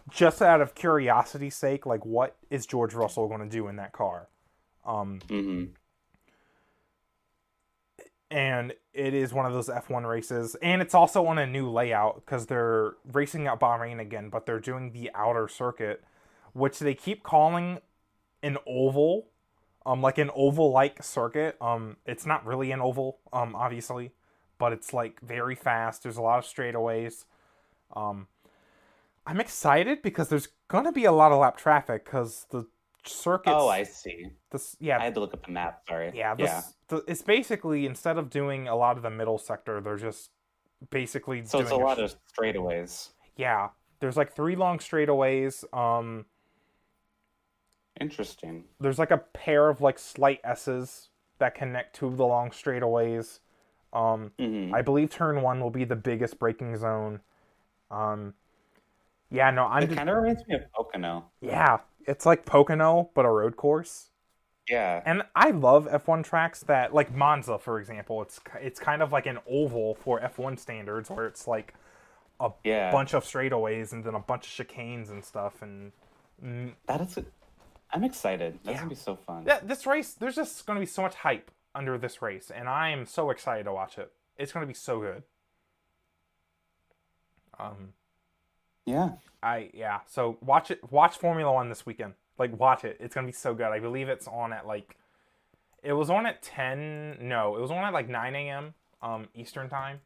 [0.10, 1.86] just out of curiosity's sake.
[1.86, 4.30] Like, what is George Russell going to do in that car?
[4.86, 5.66] Um, mm-hmm
[8.34, 12.16] and it is one of those F1 races, and it's also on a new layout
[12.16, 16.04] because they're racing at Bahrain again, but they're doing the outer circuit,
[16.54, 17.78] which they keep calling
[18.42, 19.28] an oval,
[19.86, 21.58] um, like an oval-like circuit.
[21.62, 24.12] Um, it's not really an oval, um, obviously,
[24.58, 26.04] but it's like very fast.
[26.04, 27.26] There's a lot of straightaways.
[27.96, 28.28] Um,
[29.26, 32.66] I'm excited because there's gonna be a lot of lap traffic because the
[33.06, 33.54] circuit.
[33.54, 34.28] Oh, I see.
[34.52, 35.82] This, yeah, I had to look up the map.
[35.88, 36.12] Sorry.
[36.14, 36.62] Yeah, this, yeah.
[36.88, 40.32] The, it's basically instead of doing a lot of the middle sector, they're just
[40.90, 41.46] basically.
[41.46, 43.10] So it's a, a lot of straightaways.
[43.36, 43.70] Yeah,
[44.00, 45.64] there's like three long straightaways.
[45.76, 46.26] Um,
[48.00, 48.64] Interesting.
[48.80, 53.40] There's like a pair of like slight S's that connect two of the long straightaways.
[53.92, 54.74] Um, mm-hmm.
[54.74, 57.22] I believe turn one will be the biggest braking zone.
[57.92, 58.34] Um,
[59.30, 59.84] yeah, no, I'm.
[59.84, 61.26] It kind of reminds me of Pocono.
[61.42, 64.10] Yeah, it's like Pocono, but a road course.
[64.70, 65.02] Yeah.
[65.06, 68.22] And I love F1 tracks that, like Monza, for example.
[68.22, 71.74] It's it's kind of like an oval for F1 standards, where it's like
[72.40, 72.92] a yeah.
[72.92, 75.62] bunch of straightaways and then a bunch of chicanes and stuff.
[75.62, 75.92] And
[76.44, 77.20] mm, that is,
[77.94, 78.60] I'm excited.
[78.64, 78.80] That's yeah.
[78.80, 79.44] gonna be so fun.
[79.46, 82.90] Yeah, this race, there's just gonna be so much hype under this race, and I
[82.90, 84.12] am so excited to watch it.
[84.38, 85.24] It's gonna be so good.
[87.60, 87.94] Um.
[88.86, 89.12] Yeah.
[89.42, 90.00] I yeah.
[90.08, 90.92] So watch it.
[90.92, 92.14] Watch Formula One this weekend.
[92.40, 92.98] Like watch it.
[93.00, 93.68] It's gonna be so good.
[93.68, 94.98] I believe it's on at like.
[95.84, 97.18] It was on at ten.
[97.22, 98.74] No, it was on at like nine a.m.
[99.02, 100.00] Um, Eastern time.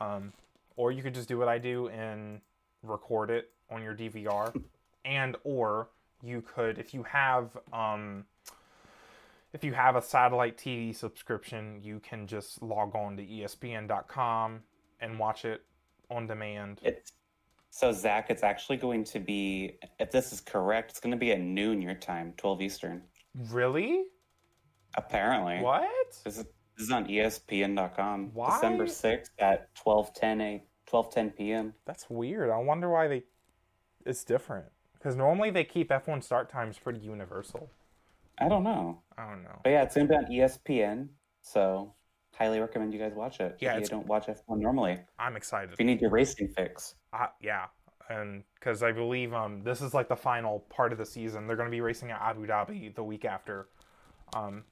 [0.00, 0.32] Um,
[0.76, 2.40] or you could just do what I do and
[2.82, 4.58] record it on your DVR,
[5.04, 5.88] and or
[6.22, 8.24] you could if you have um.
[9.52, 14.60] If you have a satellite TV subscription, you can just log on to ESPN.com
[15.00, 15.62] and watch it
[16.08, 16.78] on demand.
[16.84, 17.10] It's
[17.70, 21.32] so Zack, it's actually going to be, if this is correct, it's going to be
[21.32, 23.02] at noon your time, twelve Eastern.
[23.50, 24.04] Really?
[24.96, 25.60] Apparently.
[25.60, 25.88] What?
[26.24, 26.44] This is,
[26.76, 28.30] this is on ESPN.com.
[28.34, 28.54] Why?
[28.54, 31.74] December sixth at twelve ten a twelve ten p.m.
[31.86, 32.50] That's weird.
[32.50, 33.22] I wonder why they.
[34.04, 34.66] It's different
[35.00, 37.70] because normally they keep F one start times pretty universal.
[38.38, 39.00] I don't know.
[39.16, 39.60] I don't know.
[39.64, 41.08] But yeah, it's going to be on ESPN.
[41.42, 41.94] So
[42.36, 43.56] highly recommend you guys watch it.
[43.60, 44.98] Yeah, if you don't watch F1 normally.
[45.18, 45.72] I'm excited.
[45.72, 46.94] If you need your racing fix.
[47.12, 47.66] Uh, yeah,
[48.08, 51.46] and because I believe um this is like the final part of the season.
[51.46, 53.68] They're going to be racing at Abu Dhabi the week after.
[54.34, 54.64] Um,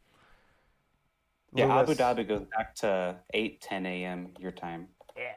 [1.54, 4.28] yeah, Lewis, Abu Dhabi goes back to 8, 10 a.m.
[4.38, 4.88] your time.
[5.16, 5.32] Yeah.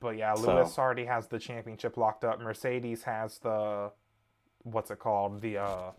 [0.00, 0.82] But yeah, Lewis so.
[0.82, 2.40] already has the championship locked up.
[2.40, 3.90] Mercedes has the
[4.72, 5.40] what's it called?
[5.40, 5.90] The uh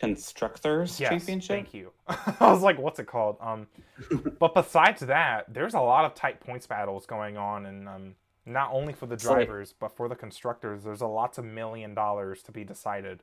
[0.00, 1.48] constructors yes, championship.
[1.48, 1.92] Thank you.
[2.08, 3.36] I was like, what's it called?
[3.40, 3.66] Um,
[4.38, 8.14] but besides that, there's a lot of tight points battles going on, and um,
[8.46, 10.82] not only for the drivers but for the constructors.
[10.84, 13.22] There's a lots of million dollars to be decided.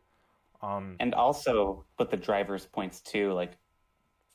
[0.61, 3.51] Um, and also with the drivers' points too, like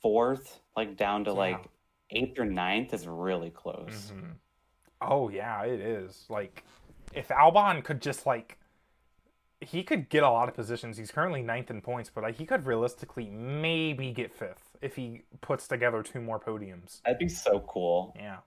[0.01, 1.37] fourth, like down to yeah.
[1.37, 1.65] like
[2.11, 4.13] eighth or ninth is really close.
[4.15, 4.31] Mm-hmm.
[5.01, 6.25] Oh yeah, it is.
[6.29, 6.65] Like
[7.13, 8.59] if Albon could just like
[9.63, 10.97] he could get a lot of positions.
[10.97, 15.69] He's currently ninth in points, but he could realistically maybe get fifth if he puts
[15.69, 17.01] together two more podiums.
[17.03, 18.13] That'd be so cool.
[18.17, 18.39] Yeah.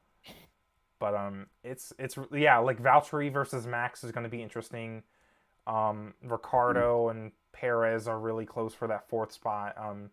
[0.99, 5.03] But um, it's it's yeah, like Valtteri versus Max is going to be interesting.
[5.67, 7.17] Um, Ricciardo mm-hmm.
[7.17, 9.75] and Perez are really close for that fourth spot.
[9.77, 10.09] Um,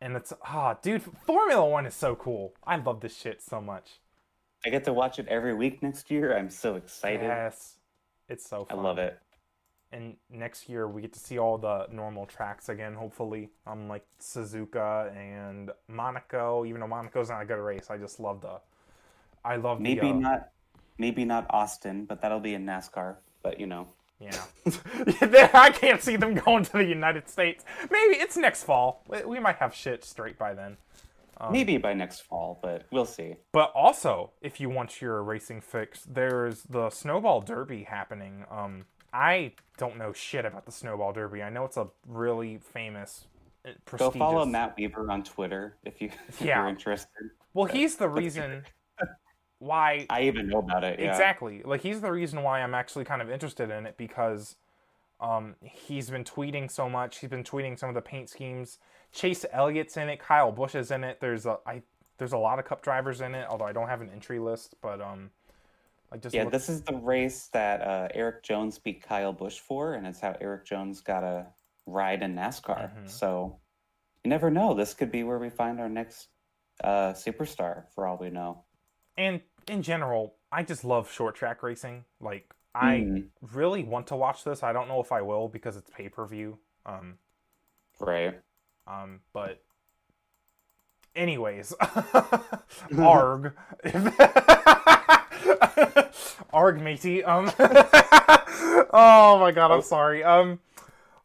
[0.00, 2.54] and it's ah, dude, Formula One is so cool.
[2.66, 4.00] I love this shit so much.
[4.64, 6.36] I get to watch it every week next year.
[6.36, 7.22] I'm so excited.
[7.22, 7.76] Yes,
[8.28, 8.64] it's so.
[8.64, 8.78] Fun.
[8.78, 9.21] I love it
[9.92, 14.04] and next year we get to see all the normal tracks again hopefully um like
[14.20, 16.64] suzuka and monaco.
[16.64, 18.58] Even though monaco's not a good race i just love the
[19.44, 20.48] i love maybe the, uh, not
[20.98, 23.88] maybe not austin but that'll be in nascar but you know.
[24.20, 24.44] Yeah.
[25.52, 27.64] I can't see them going to the united states.
[27.90, 29.04] Maybe it's next fall.
[29.26, 30.76] We might have shit straight by then.
[31.38, 33.34] Um, Maybe by next fall, but we'll see.
[33.50, 39.52] But also, if you want your racing fix, there's the Snowball Derby happening um, I
[39.78, 41.42] don't know shit about the Snowball Derby.
[41.42, 43.26] I know it's a really famous,
[43.84, 44.14] prestigious...
[44.14, 46.60] Go follow Matt Weaver on Twitter if you if yeah.
[46.60, 47.30] you're interested.
[47.54, 48.64] Well, he's the reason
[49.58, 50.98] why I even know about it.
[50.98, 51.10] Yeah.
[51.10, 51.62] Exactly.
[51.64, 54.56] Like he's the reason why I'm actually kind of interested in it because
[55.20, 57.18] um, he's been tweeting so much.
[57.18, 58.78] He's been tweeting some of the paint schemes.
[59.12, 60.18] Chase Elliott's in it.
[60.18, 61.20] Kyle Busch is in it.
[61.20, 61.82] There's a I
[62.18, 63.46] there's a lot of Cup drivers in it.
[63.48, 65.30] Although I don't have an entry list, but um,
[66.12, 66.52] like just yeah, look...
[66.52, 70.36] this is the race that uh, Erik Jones beat Kyle Busch for, and it's how
[70.42, 71.46] Erik Jones got a
[71.86, 72.90] ride in NASCAR.
[72.90, 73.06] Mm-hmm.
[73.06, 73.58] So
[74.22, 74.74] you never know.
[74.74, 76.28] This could be where we find our next
[76.84, 78.64] uh, superstar, for all we know.
[79.16, 82.04] And in general, I just love short track racing.
[82.20, 83.24] Like I mm.
[83.52, 84.62] really want to watch this.
[84.62, 86.58] I don't know if I will because it's pay per view.
[86.84, 87.14] Um,
[88.00, 88.38] right.
[88.86, 89.62] Um, but
[91.16, 91.72] anyways,
[92.98, 93.54] arg.
[96.52, 97.24] Arg, matey.
[97.24, 97.50] Um.
[97.58, 99.82] oh my god, I'm oh.
[99.82, 100.24] sorry.
[100.24, 100.60] Um,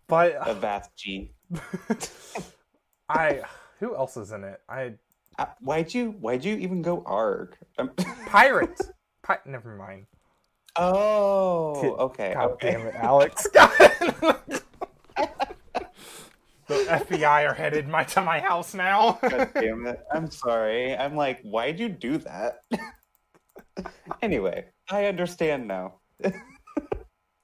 [0.07, 1.31] but a vast G.
[3.09, 3.41] I.
[3.79, 4.61] Who else is in it?
[4.67, 4.93] I.
[5.37, 7.57] Uh, why'd you Why'd you even go Arg?
[7.77, 7.91] Um...
[8.25, 8.79] Pirate.
[9.21, 10.07] Pi- Never mind.
[10.75, 12.33] Oh, okay.
[12.33, 12.71] God okay.
[12.71, 13.47] damn it, Alex.
[13.47, 14.29] the
[16.67, 19.17] FBI are headed my to my house now.
[19.21, 19.99] God damn it!
[20.11, 20.95] I'm sorry.
[20.95, 22.59] I'm like, why'd you do that?
[24.21, 25.95] Anyway, I understand now.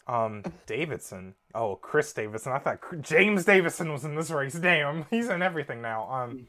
[0.07, 1.35] Um, Davidson.
[1.55, 2.51] Oh, Chris Davidson.
[2.51, 4.53] I thought James Davison was in this race.
[4.53, 6.11] Damn, he's in everything now.
[6.11, 6.47] Um,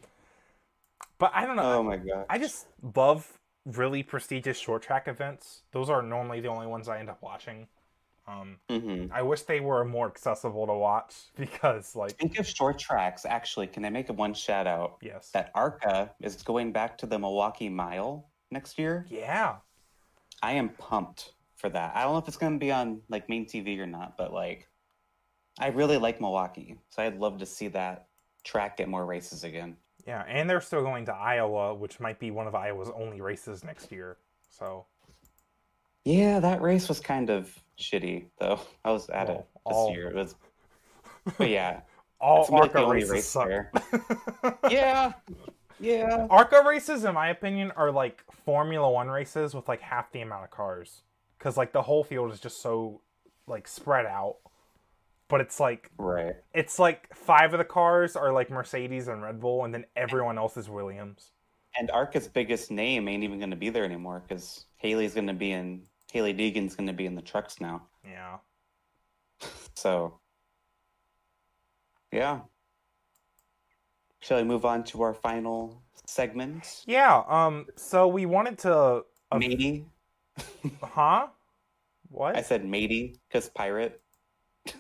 [1.19, 1.79] but I don't know.
[1.79, 2.27] Oh my god.
[2.29, 2.67] I just
[2.97, 5.63] love really prestigious short track events.
[5.73, 7.69] Those are normally the only ones I end up watching.
[8.27, 9.13] Um, mm-hmm.
[9.13, 13.25] I wish they were more accessible to watch because, like, think of short tracks.
[13.27, 14.97] Actually, can I make a one shout out?
[15.03, 15.31] Yes.
[15.33, 19.07] That ARCA is going back to the Milwaukee Mile next year.
[19.11, 19.57] Yeah.
[20.45, 21.97] I am pumped for that.
[21.97, 24.31] I don't know if it's going to be on like main TV or not, but
[24.31, 24.69] like,
[25.59, 28.09] I really like Milwaukee, so I'd love to see that
[28.45, 29.79] track get more races again.
[30.07, 33.65] Yeah, and they're still going to Iowa, which might be one of Iowa's only races
[33.65, 34.19] next year.
[34.51, 34.85] So.
[36.05, 38.61] Yeah, that race was kind of shitty though.
[38.85, 39.93] I was at well, it this all...
[39.93, 40.09] year.
[40.09, 40.35] It was,
[41.39, 41.81] but yeah,
[42.21, 43.49] all ARCA like races race suck.
[44.71, 45.15] yeah,
[45.81, 46.27] yeah.
[46.31, 50.45] ARCA races, in my opinion, are like Formula One races with like half the amount
[50.45, 51.03] of cars,
[51.39, 53.01] because like the whole field is just so
[53.47, 54.37] like spread out.
[55.29, 56.37] But it's like right.
[56.53, 60.39] It's like five of the cars are like Mercedes and Red Bull, and then everyone
[60.39, 61.31] else is Williams.
[61.77, 65.35] And ARCA's biggest name ain't even going to be there anymore because Hailie's going to
[65.35, 67.83] be in Hailie Deegan's going to be in the trucks now.
[68.05, 68.39] Yeah.
[69.77, 70.21] So,
[72.13, 72.43] yeah.
[74.25, 76.83] Shall we move on to our final segment?
[76.87, 77.23] Yeah.
[77.29, 77.67] Um.
[77.77, 79.05] So we wanted to.
[79.31, 79.85] Uh, matey.
[80.83, 81.27] huh?
[82.09, 82.35] What?
[82.35, 84.01] I said matey because pirate.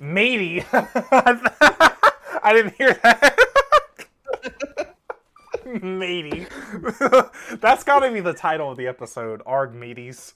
[0.00, 0.64] Matey.
[0.72, 3.38] I didn't hear that.
[5.82, 6.46] matey.
[7.60, 9.42] That's got to be the title of the episode.
[9.44, 10.32] Arg mateys.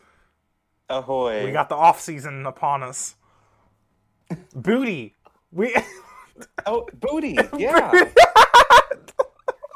[0.90, 1.46] Ahoy.
[1.46, 3.14] We got the off season upon us.
[4.54, 5.14] Booty.
[5.50, 5.74] We
[6.66, 7.38] Oh, booty.
[7.56, 8.11] Yeah.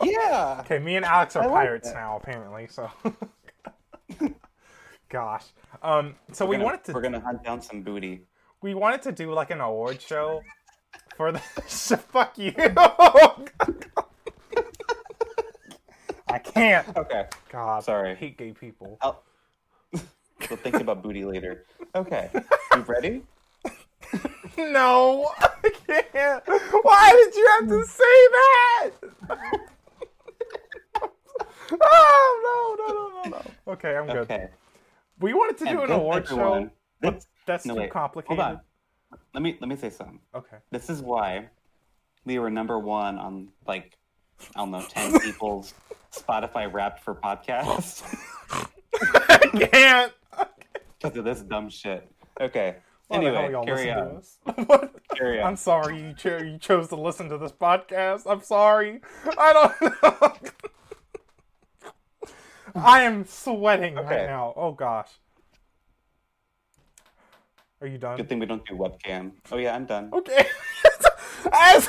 [0.02, 0.58] Yeah.
[0.60, 2.90] Okay, me and Alex are pirates now apparently, so
[5.08, 5.44] Gosh.
[5.82, 8.22] Um so we're we gonna, wanted to We're going to hunt down some booty.
[8.62, 10.42] We wanted to do like an award show
[11.16, 11.38] for the
[12.12, 12.54] fuck you.
[16.28, 16.96] I can't.
[16.96, 17.26] Okay.
[17.50, 17.84] God.
[17.84, 18.12] Sorry.
[18.12, 18.98] I hate gay people.
[19.02, 19.22] I'll...
[20.50, 21.66] We'll think about booty later.
[21.94, 22.28] Okay.
[22.74, 23.22] You ready?
[24.58, 26.42] no, I can't.
[26.82, 28.90] Why did you have to say that?
[31.82, 33.72] oh no, no, no, no, no.
[33.72, 34.16] Okay, I'm good.
[34.18, 34.48] Okay.
[35.20, 36.64] We wanted to do an award everyone.
[36.64, 37.90] show, but that's no, too wait.
[37.90, 38.42] complicated.
[38.42, 38.60] Hold on.
[39.34, 40.20] Let me let me say something.
[40.34, 40.56] Okay.
[40.70, 41.48] This is why
[42.24, 43.96] we were number one on like
[44.54, 45.74] I don't know ten people's
[46.12, 48.02] Spotify Wrapped for podcasts.
[48.94, 49.38] I
[49.70, 50.12] can't
[51.02, 52.08] because of this dumb shit.
[52.40, 52.76] Okay.
[53.10, 54.22] anyway, carry on.
[55.14, 55.48] carry on.
[55.48, 58.22] I'm sorry you, cho- you chose to listen to this podcast.
[58.26, 59.00] I'm sorry.
[59.38, 60.32] I don't know.
[62.74, 64.16] I am sweating okay.
[64.16, 64.52] right now.
[64.56, 65.10] Oh gosh.
[67.80, 68.16] Are you done?
[68.16, 69.32] Good thing we don't do webcam.
[69.50, 70.10] Oh yeah, I'm done.
[70.12, 70.46] Okay.
[71.52, 71.88] As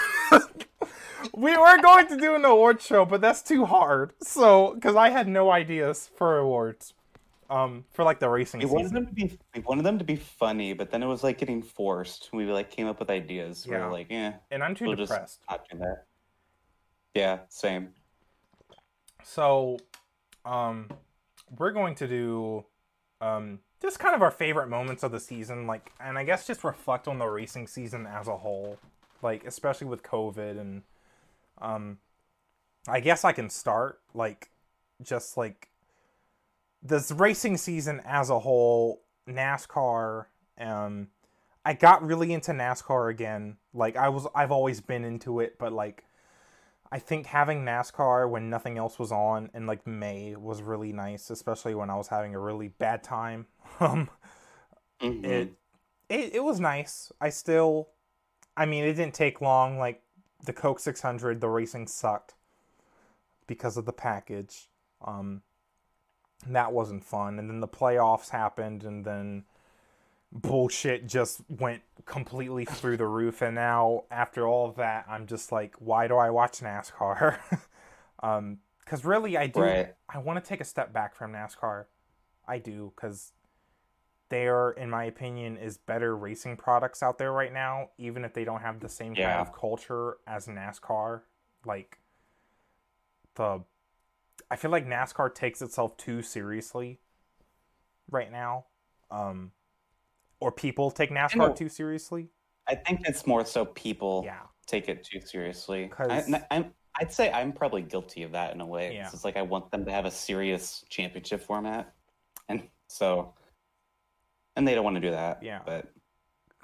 [1.36, 4.14] we were going to do an award show, but that's too hard.
[4.22, 6.94] So, because I had no ideas for awards
[7.50, 8.76] um for like the racing we season.
[8.76, 11.38] wanted them to be we wanted them to be funny but then it was like
[11.38, 13.78] getting forced we like came up with ideas yeah.
[13.78, 16.06] we were like yeah and i'm too we'll depressed just do that
[17.14, 17.90] yeah same
[19.24, 19.78] so
[20.46, 20.90] um
[21.58, 22.66] we're going to do
[23.22, 26.64] um just kind of our favorite moments of the season like and i guess just
[26.64, 28.78] reflect on the racing season as a whole
[29.22, 30.84] like especially with covid and
[31.62, 31.98] um
[32.88, 34.50] i guess i can start like
[35.02, 35.70] just like
[36.84, 40.26] this racing season as a whole, NASCAR,
[40.60, 41.08] um,
[41.66, 43.58] I got really into NASCAR again.
[43.74, 46.04] Like I was, I've always been into it, but like,
[46.94, 51.32] I think having NASCAR when nothing else was on in like May was really nice,
[51.32, 53.48] especially when I was having a really bad time.
[53.80, 54.08] Um,
[55.02, 55.26] mm-hmm.
[55.26, 55.54] it,
[56.08, 57.12] it it was nice.
[57.20, 57.90] I still,
[58.56, 59.80] I mean, it didn't take long.
[59.80, 60.04] Like
[60.46, 62.36] the Coke 600, the racing sucked
[63.48, 64.70] because of the package.
[65.04, 65.42] Um,
[66.46, 67.40] that wasn't fun.
[67.40, 69.46] And then the playoffs happened, and then
[70.34, 73.42] bullshit just went completely through the roof.
[73.42, 77.40] And now, after all of that, I'm just like, why do I watch NASCAR?
[78.24, 79.62] um, because really, I do.
[79.62, 79.94] Right.
[80.10, 81.86] I want to take a step back from NASCAR.
[82.48, 83.32] I do because
[84.30, 87.90] there, in my opinion, is better racing products out there right now.
[87.98, 89.38] Even if they don't have the same yeah.
[89.38, 91.22] kind of culture as NASCAR,
[91.66, 92.00] like
[93.36, 93.62] the
[94.52, 97.00] I feel like NASCAR takes itself too seriously
[98.12, 98.66] right now.
[99.10, 99.52] Um,
[100.44, 102.30] or people take NASCAR too seriously.
[102.68, 104.40] I think it's more so people yeah.
[104.68, 105.90] take it too seriously.
[105.98, 106.66] I, am
[107.00, 108.94] I'd say I'm probably guilty of that in a way.
[108.94, 109.10] Yeah.
[109.12, 111.94] It's like I want them to have a serious championship format,
[112.50, 113.34] and so,
[114.56, 115.42] and they don't want to do that.
[115.42, 115.88] Yeah, but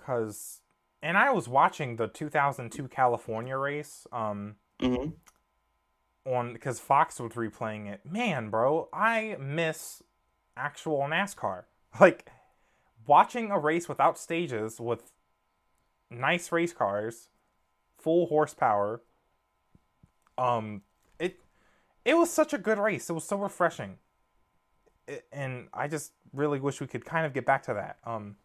[0.05, 0.61] Cause,
[1.01, 4.05] and I was watching the 2002 California race.
[4.11, 5.09] Um, mm-hmm.
[6.31, 8.01] on because Fox was replaying it.
[8.05, 10.03] Man, bro, I miss
[10.55, 11.63] actual NASCAR.
[11.99, 12.29] Like
[13.09, 15.11] watching a race without stages with
[16.11, 17.27] nice race cars,
[17.97, 19.01] full horsepower.
[20.37, 20.83] Um,
[21.19, 21.39] it
[22.05, 23.09] it was such a good race.
[23.09, 23.97] It was so refreshing,
[25.07, 27.97] it, and I just really wish we could kind of get back to that.
[28.05, 28.35] Um,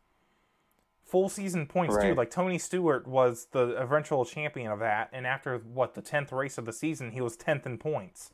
[1.05, 2.09] full season points right.
[2.09, 2.15] too.
[2.15, 6.57] Like Tony Stewart was the eventual champion of that, and after what the tenth race
[6.57, 8.31] of the season, he was tenth in points.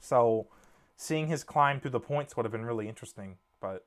[0.00, 0.48] So,
[0.96, 3.36] seeing his climb through the points would have been really interesting.
[3.60, 3.86] But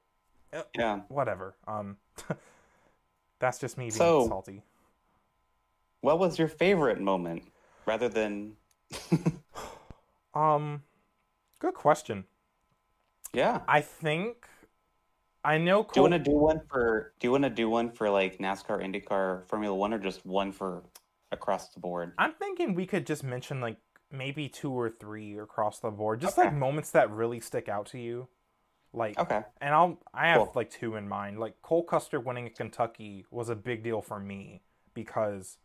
[0.75, 1.55] yeah, whatever.
[1.67, 1.97] Um,
[3.39, 4.61] that's just me being so, salty.
[6.01, 7.43] What was your favorite moment,
[7.85, 8.53] rather than?
[10.33, 10.83] um,
[11.59, 12.25] good question.
[13.33, 14.47] Yeah, I think
[15.45, 15.83] I know.
[15.83, 15.91] Cole...
[15.93, 17.13] Do you want to do one for?
[17.19, 20.51] Do you want to do one for like NASCAR, IndyCar, Formula One, or just one
[20.51, 20.83] for
[21.31, 22.13] across the board?
[22.17, 23.77] I'm thinking we could just mention like
[24.11, 26.47] maybe two or three across the board, just okay.
[26.47, 28.27] like moments that really stick out to you.
[28.95, 30.51] Like okay, and I'll I have cool.
[30.55, 31.39] like two in mind.
[31.39, 34.61] Like Cole Custer winning at Kentucky was a big deal for me
[34.93, 35.57] because,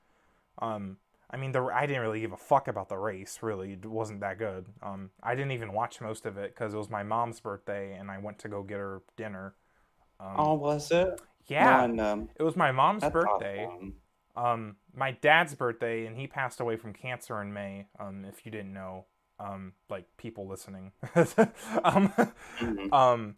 [0.58, 0.96] um,
[1.30, 3.38] I mean the I didn't really give a fuck about the race.
[3.40, 4.66] Really, it wasn't that good.
[4.82, 8.10] Um, I didn't even watch most of it because it was my mom's birthday and
[8.10, 9.54] I went to go get her dinner.
[10.18, 11.20] Um, oh, was it?
[11.46, 13.68] Yeah, and, um, it was my mom's birthday.
[14.36, 17.86] Um, my dad's birthday, and he passed away from cancer in May.
[17.98, 19.06] Um, if you didn't know,
[19.40, 20.92] um, like people listening.
[21.14, 22.92] um, mm-hmm.
[22.92, 23.36] um,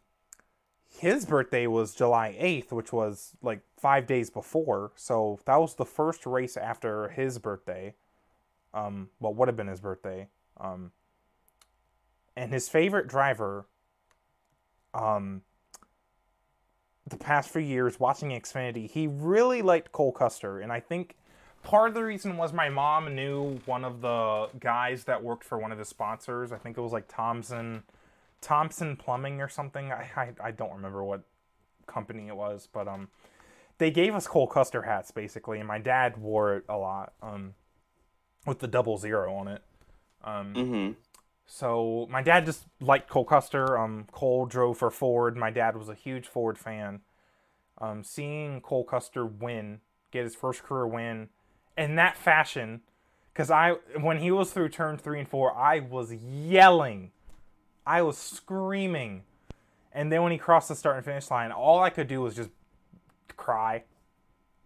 [0.99, 4.93] his birthday was July 8th, which was like five days before.
[4.97, 7.95] So that was the first race after his birthday.
[8.75, 10.29] Um, what would have been his birthday.
[10.59, 10.93] Um,
[12.37, 13.67] and his favorite driver,
[14.95, 15.43] um,
[17.07, 20.61] the past few years watching Xfinity, he really liked Cole Custer.
[20.61, 21.17] And I think
[21.63, 25.59] part of the reason was my mom knew one of the guys that worked for
[25.59, 26.53] one of the sponsors.
[26.53, 27.83] I think it was like Thompson,
[28.41, 29.93] Thompson Plumbing or something.
[29.93, 31.23] I, I, I don't remember what
[31.87, 33.09] company it was, but um,
[33.79, 37.55] they gave us Cole Custer hats basically, and my dad wore it a lot um,
[38.47, 39.63] with the double zero on it.
[40.25, 40.93] Um, mm-hmm.
[41.47, 43.79] So my dad just liked Cole Custer.
[43.79, 45.37] Um, Cole drove for Ford.
[45.37, 47.01] My dad was a huge Ford fan.
[47.79, 51.29] Um, seeing Cole Custer win, get his first career win
[51.77, 52.83] in that fashion
[53.33, 57.11] because I when he was through turn three and four, I was yelling,
[57.87, 59.23] I was screaming,
[59.93, 62.37] and then when he crossed the start and finish line, all I could do was
[62.37, 62.51] just
[63.37, 63.85] cry.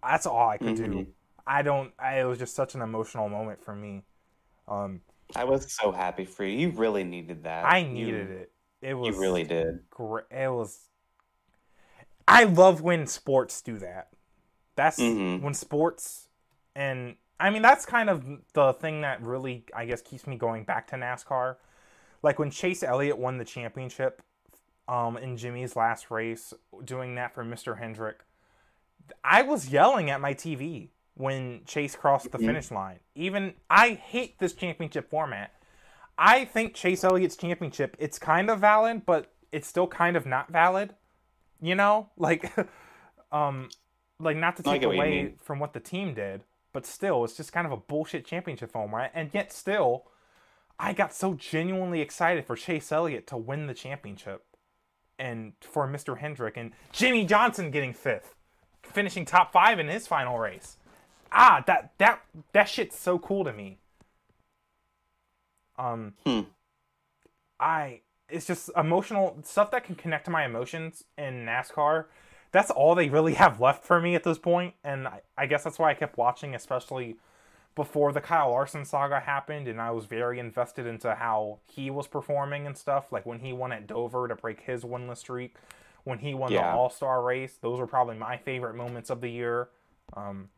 [0.02, 0.92] That's all I could mm-hmm.
[0.92, 1.06] do.
[1.46, 1.92] I don't.
[1.98, 4.02] I, it was just such an emotional moment for me.
[4.68, 5.00] Um,
[5.34, 6.58] I was so happy for you.
[6.58, 7.64] You really needed that.
[7.64, 8.52] I needed you, it.
[8.82, 9.14] It was.
[9.14, 9.88] You really did.
[9.90, 10.24] Great.
[10.30, 10.88] It was.
[12.28, 14.08] I love when sports do that.
[14.74, 15.44] That's mm-hmm.
[15.44, 16.25] when sports
[16.76, 20.64] and I mean that's kind of the thing that really I guess keeps me going
[20.64, 21.56] back to NASCAR.
[22.22, 24.22] Like when Chase Elliott won the championship
[24.86, 26.54] um, in Jimmie's last race,
[26.84, 27.78] doing that for Mr.
[27.78, 28.20] Hendrick,
[29.24, 32.98] I was yelling at my TV when Chase crossed the finish line.
[33.14, 35.52] Even I hate this championship format.
[36.18, 40.50] I think Chase Elliott's championship it's kind of valid, but it's still kind of not
[40.50, 40.94] valid.
[41.60, 42.52] You know, like
[43.32, 43.70] um
[44.18, 46.42] like not to take away from what the team did,
[46.76, 49.10] but still, it's just kind of a bullshit championship right?
[49.14, 50.04] And yet, still,
[50.78, 54.44] I got so genuinely excited for Chase Elliott to win the championship
[55.18, 56.18] and for Mr.
[56.18, 58.34] Hendrick and Jimmie Johnson getting fifth,
[58.82, 60.76] finishing top five in his final race.
[61.32, 62.20] Ah, that that
[62.52, 63.78] that shit's so cool to me.
[65.78, 66.40] Um, hmm.
[67.58, 72.04] I it's just emotional stuff that can connect to my emotions in NASCAR
[72.52, 75.64] that's all they really have left for me at this point, and I, I guess
[75.64, 77.16] that's why I kept watching, especially
[77.74, 82.06] before the Kyle Larson saga happened, and I was very invested into how he was
[82.08, 83.12] performing and stuff.
[83.12, 85.56] Like when he won at Dover to break his winless streak,
[86.04, 86.70] when he won yeah.
[86.72, 89.68] the All Star race, those were probably my favorite moments of the year.
[90.14, 90.48] Um,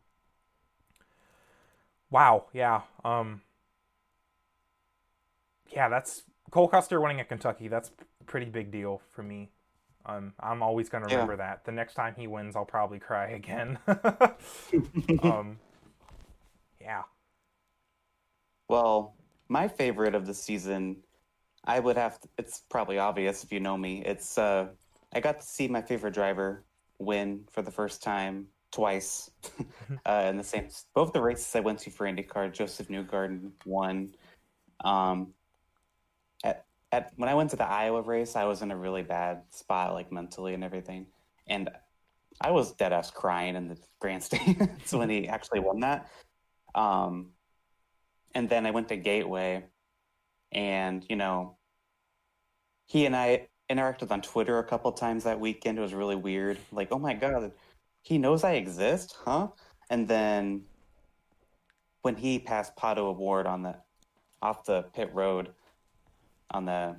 [2.09, 3.41] wow, yeah, um,
[5.71, 7.67] yeah, that's Cole Custer winning at Kentucky.
[7.67, 7.91] That's
[8.21, 9.49] a pretty big deal for me.
[10.05, 11.37] Um, I'm always going to remember yeah.
[11.37, 11.65] that.
[11.65, 13.77] The next time he wins, I'll probably cry again.
[15.23, 15.59] um,
[16.81, 17.03] yeah.
[18.67, 19.15] Well,
[19.49, 20.97] my favorite of the season,
[21.65, 22.19] I would have.
[22.21, 24.03] To, it's probably obvious if you know me.
[24.05, 24.67] It's uh,
[25.13, 26.63] I got to see my favorite driver
[26.99, 29.31] win for the first time twice
[30.05, 32.53] uh, in the same both the races I went to for IndyCar.
[32.53, 34.13] Josef Newgarden won.
[34.83, 35.33] Um,
[36.43, 36.65] at
[37.15, 40.11] when I went to the Iowa race, I was in a really bad spot, like
[40.11, 41.05] mentally and everything.
[41.47, 41.69] And
[42.41, 46.09] I was dead ass crying in the grandstands when he actually won that.
[46.73, 47.31] Um,
[48.33, 49.65] and then I went to Gateway,
[50.51, 51.57] and you know,
[52.85, 55.77] he and I interacted on Twitter a couple times that weekend.
[55.77, 56.57] It was really weird.
[56.71, 57.51] Like, oh my god,
[58.01, 59.49] he knows I exist, huh?
[59.89, 60.63] And then
[62.01, 63.75] when he passed Pato O'Ward on the
[64.41, 65.49] off the pit road
[66.51, 66.95] on the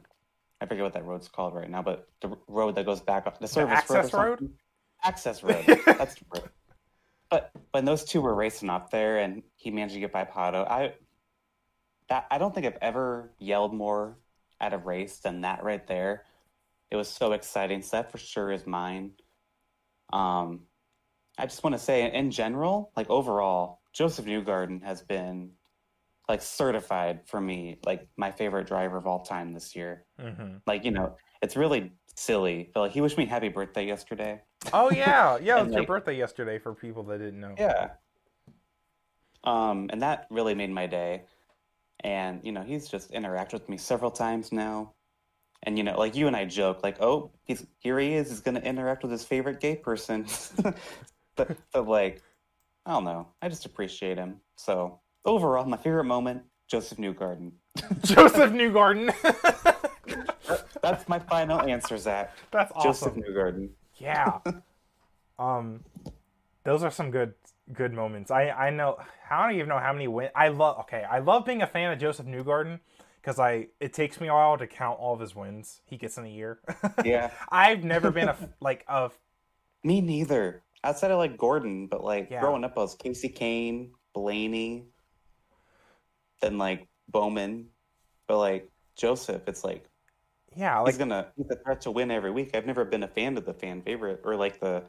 [0.61, 3.41] I forget what that road's called right now, but the road that goes back up
[3.41, 4.53] the service the access road, road?
[5.03, 5.65] access road.
[5.87, 6.51] That's the road.
[7.31, 10.69] But when those two were racing up there, and he managed to get by Pato,
[10.69, 10.95] I
[12.09, 14.19] that I don't think I've ever yelled more
[14.61, 16.25] at a race than that right there.
[16.91, 17.83] It was so exciting.
[17.83, 19.13] So that for sure is mine.
[20.13, 20.63] Um,
[21.39, 25.53] I just want to say, in general, like overall, Josef Newgarden has been
[26.31, 30.05] like certified for me, like my favorite driver of all time this year.
[30.21, 30.59] Mm-hmm.
[30.65, 34.41] Like you know, it's really silly, but like he wished me happy birthday yesterday.
[34.73, 37.55] Oh yeah, yeah, it was like, your birthday yesterday for people that didn't know.
[37.59, 37.91] Yeah.
[39.43, 41.25] Um, and that really made my day.
[42.05, 44.93] And you know, he's just interacted with me several times now.
[45.65, 48.41] And you know, like you and I joke, like, oh, he's here he is, he's
[48.41, 50.27] gonna interact with his favorite gay person.
[51.35, 52.23] but but like,
[52.87, 53.27] I don't know.
[53.43, 54.37] I just appreciate him.
[54.55, 57.53] So overall, my favorite moment, Josef Newgarden.
[58.05, 59.13] Josef Newgarden.
[60.83, 62.37] That's my final answer, Zach.
[62.51, 63.15] That's awesome.
[63.15, 63.71] Josef Newgarden.
[63.97, 64.39] Yeah.
[65.39, 65.85] um,
[66.65, 67.35] those are some good
[67.73, 68.31] good moments.
[68.31, 68.99] I I know.
[69.31, 70.31] I don't even know how many win.
[70.35, 70.81] I love.
[70.81, 72.81] Okay, I love being a fan of Josef Newgarden
[73.21, 76.19] because I it takes me a while to count all of his wins he gets
[76.19, 76.61] in a year.
[77.05, 79.17] Yeah, I've never been a like of.
[79.83, 80.63] Me neither.
[80.85, 82.41] Outside of like Gordon, but like yeah.
[82.41, 84.87] growing up, I was Kasey Kahne, Blaney,
[86.41, 87.67] then like Bowman,
[88.27, 89.85] but like Josef, it's like
[90.57, 92.51] yeah, like, he's gonna he's a threat to win every week.
[92.55, 94.83] I've never been a fan of the fan favorite or like the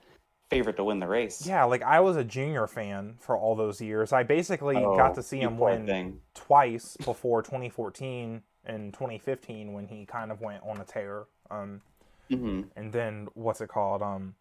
[0.50, 1.46] favorite to win the race.
[1.46, 4.12] Yeah, like I was a junior fan for all those years.
[4.12, 6.20] I basically oh, got to see him win thing.
[6.34, 11.26] twice before 2014 and 2015 when he kind of went on a tear.
[11.50, 11.82] Um,
[12.30, 12.64] mm-hmm.
[12.76, 14.02] And then what's it called?
[14.02, 14.36] Um,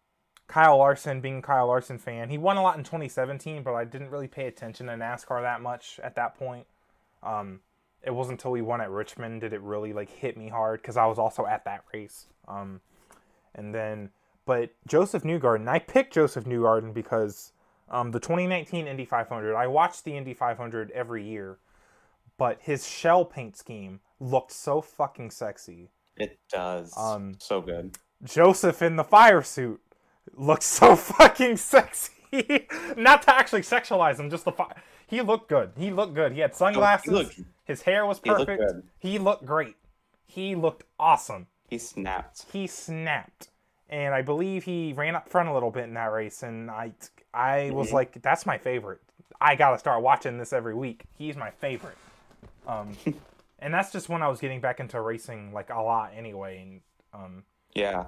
[0.47, 4.09] Kyle Larson, being Kyle Larson fan, he won a lot in 2017, but I didn't
[4.09, 6.67] really pay attention to NASCAR that much at that point.
[7.23, 7.61] Um,
[8.03, 10.97] it wasn't until we won at Richmond did it really like hit me hard because
[10.97, 12.25] I was also at that race.
[12.47, 12.81] Um,
[13.53, 14.09] and then
[14.45, 17.51] but Josef Newgarden, I picked Josef Newgarden because
[17.89, 21.59] um, the 2019 Indy 500, I watched the Indy 500 every year,
[22.37, 25.91] but his shell paint scheme looked so fucking sexy.
[26.17, 26.93] It does.
[26.97, 27.97] Um, so good.
[28.23, 29.79] Josef in the fire suit
[30.33, 32.20] looks so fucking sexy.
[32.97, 34.81] Not to actually sexualize him, just the fire.
[35.07, 35.71] He looked good.
[35.77, 36.31] He looked good.
[36.31, 37.05] He had sunglasses.
[37.05, 38.61] He looked, his hair was perfect.
[38.61, 39.75] He looked, he looked great.
[40.25, 41.47] He looked awesome.
[41.67, 42.45] He snapped.
[42.51, 43.49] He snapped
[43.91, 46.93] and I believe he ran up front a little bit in that race, and I
[47.33, 47.95] I was mm-hmm.
[47.95, 49.01] like, that's my favorite.
[49.39, 51.03] I gotta start watching this every week.
[51.17, 51.97] He's my favorite.
[52.65, 52.95] Um,
[53.59, 56.61] and that's just when I was getting back into racing like a lot anyway.
[56.61, 56.81] And
[57.13, 57.43] um,
[57.73, 58.05] yeah,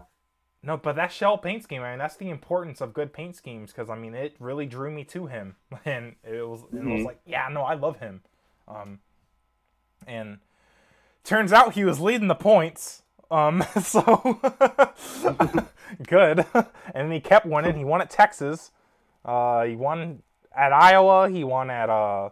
[0.63, 3.71] no, but that shell paint scheme, I mean, that's the importance of good paint schemes
[3.71, 6.87] because I mean, it really drew me to him, and it was mm-hmm.
[6.87, 8.21] it was like, yeah, no, I love him.
[8.67, 8.99] Um,
[10.07, 10.39] and
[11.23, 13.03] turns out he was leading the points
[13.33, 14.39] um, so
[16.07, 16.45] good.
[16.93, 17.75] and he kept winning.
[17.75, 18.71] He won at Texas.
[19.25, 20.21] Uh, he won
[20.55, 21.29] at Iowa.
[21.29, 22.29] He won at uh,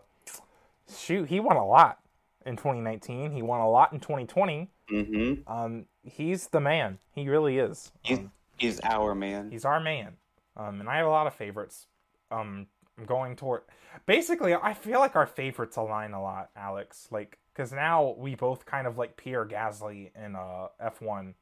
[0.96, 1.28] shoot.
[1.28, 2.00] He won a lot
[2.46, 3.32] in 2019.
[3.32, 4.70] He won a lot in 2020.
[4.92, 5.52] Mm-hmm.
[5.52, 7.00] Um, he's the man.
[7.14, 7.92] He really is.
[8.04, 9.50] He's, um, he's our man.
[9.52, 10.18] He's our man.
[10.58, 11.88] Um, and I have a lot of favorites.
[12.30, 13.62] Um, I'm going toward.
[14.06, 17.08] Basically, I feel like our favorites align a lot, Alex.
[17.12, 21.34] Like because now we both kind of like Pierre Gasly in uh, F1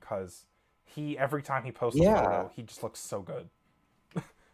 [0.00, 0.46] because
[0.84, 2.20] he every time he posts yeah.
[2.20, 3.48] a photo, he just looks so good.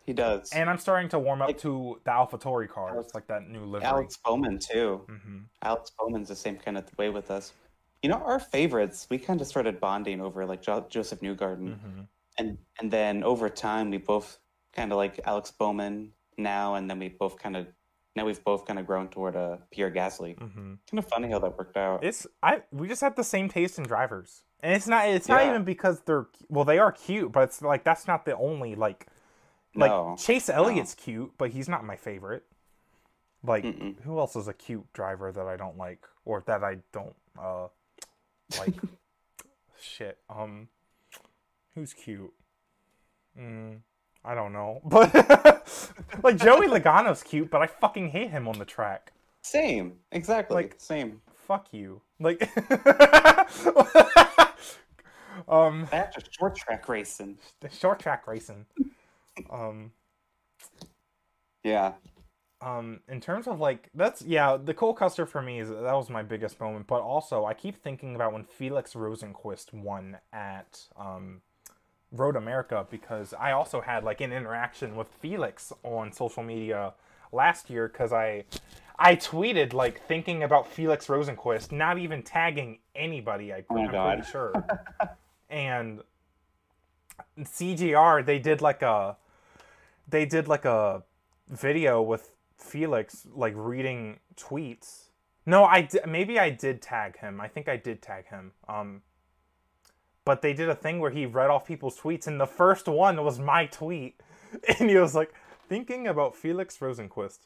[0.06, 0.50] he does.
[0.52, 3.64] And I'm starting to warm up like, to the AlphaTauri cars, Alex, like that new
[3.64, 3.86] livery.
[3.86, 5.04] Alex Bowman too.
[5.08, 5.38] Mm-hmm.
[5.62, 7.52] Alex Bowman's the same kind of way with us.
[8.02, 12.00] You know, our favorites, we kind of started bonding over like jo- Josef Newgarden, mm-hmm.
[12.38, 14.38] and and then over time we both
[14.72, 17.66] kind of like Alex Bowman now, and then we both kind of
[18.16, 20.36] now we've both kind of grown toward a uh, Pierre Gasly.
[20.36, 20.74] Mm-hmm.
[20.90, 22.04] Kind of funny how that worked out.
[22.04, 25.36] It's I we just have the same taste in drivers, and it's not it's yeah.
[25.36, 28.74] not even because they're well they are cute, but it's like that's not the only
[28.74, 29.06] like
[29.74, 30.16] like no.
[30.18, 31.04] Chase Elliott's no.
[31.04, 32.44] cute, but he's not my favorite.
[33.44, 34.00] Like Mm-mm.
[34.02, 37.68] who else is a cute driver that I don't like or that I don't uh
[38.58, 38.74] like?
[39.80, 40.18] shit.
[40.28, 40.68] Um,
[41.74, 42.32] who's cute?
[43.38, 43.80] Mm.
[44.24, 45.12] I don't know, but
[46.22, 49.12] like Joey Logano's cute, but I fucking hate him on the track.
[49.42, 51.20] Same, exactly, like same.
[51.34, 52.40] Fuck you, like.
[55.48, 57.38] um, that's a short track racing.
[57.60, 58.66] The short track racing.
[59.50, 59.90] um,
[61.64, 61.94] yeah.
[62.62, 66.08] Um, in terms of like that's yeah, the Cole Custer for me is that was
[66.08, 66.86] my biggest moment.
[66.86, 71.40] But also, I keep thinking about when Felix Rosenqvist won at um,
[72.12, 76.94] Road America because I also had like an interaction with Felix on social media
[77.32, 78.44] last year because I
[78.96, 83.52] I tweeted like thinking about Felix Rosenqvist, not even tagging anybody.
[83.52, 84.18] I, oh I'm God.
[84.18, 84.52] pretty sure.
[85.50, 86.02] and
[87.40, 89.16] CGR they did like a
[90.08, 91.02] they did like a
[91.48, 92.30] video with
[92.62, 95.08] Felix like reading tweets.
[95.44, 97.40] No, I di- maybe I did tag him.
[97.40, 98.52] I think I did tag him.
[98.68, 99.02] Um,
[100.24, 103.22] but they did a thing where he read off people's tweets, and the first one
[103.24, 104.20] was my tweet,
[104.78, 105.34] and he was like,
[105.68, 107.40] "Thinking about Felix Rosenqvist.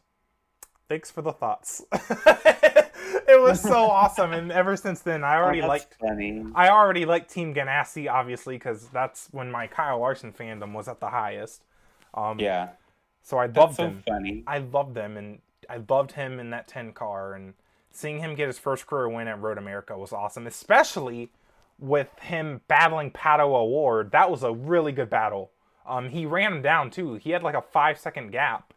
[0.89, 5.69] Thanks for the thoughts." it was so awesome, and ever since then, I already oh,
[5.69, 5.95] liked.
[6.01, 6.45] Funny.
[6.55, 11.01] I already liked Team Ganassi, obviously, because that's when my Kyle Larson fandom was at
[11.01, 11.63] the highest.
[12.13, 12.71] Um, yeah.
[13.27, 14.05] So I loved so him.
[14.07, 14.45] Funny.
[14.47, 17.55] I loved them, and I loved him in that ten car, and
[17.91, 21.33] seeing him get his first career win at Road America was awesome, especially
[21.77, 24.13] with him battling Pato O'Ward.
[24.13, 25.51] That was a really good battle.
[25.85, 27.15] Um, he ran him down too.
[27.15, 28.73] He had like a five second gap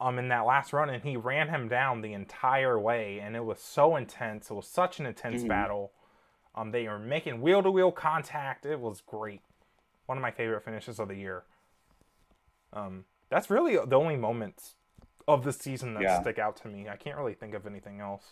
[0.00, 3.44] um in that last run, and he ran him down the entire way, and it
[3.44, 4.50] was so intense.
[4.50, 5.48] It was such an intense mm-hmm.
[5.48, 5.92] battle.
[6.54, 8.64] Um, they were making wheel to wheel contact.
[8.64, 9.42] It was great.
[10.06, 11.42] One of my favorite finishes of the year.
[12.72, 14.74] Um, that's really the only moments
[15.28, 16.20] of the season that yeah.
[16.20, 16.88] stick out to me.
[16.88, 18.22] I can't really think of anything else.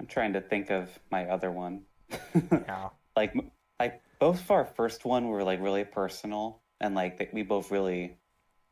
[0.00, 1.82] I'm trying to think of my other one.
[2.52, 2.88] yeah.
[3.16, 3.34] Like
[3.78, 8.16] like both of our first one were like really personal and like we both really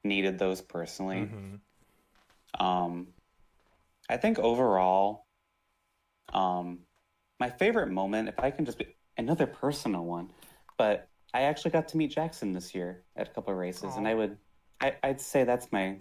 [0.05, 1.29] needed those personally.
[1.29, 2.65] Mm-hmm.
[2.65, 3.09] Um
[4.09, 5.27] I think overall
[6.33, 6.81] um
[7.39, 10.31] my favorite moment if I can just be another personal one,
[10.79, 13.99] but I actually got to meet Jackson this year at a couple of races, Aww.
[13.99, 14.37] and I would,
[14.81, 15.99] I, would say that's my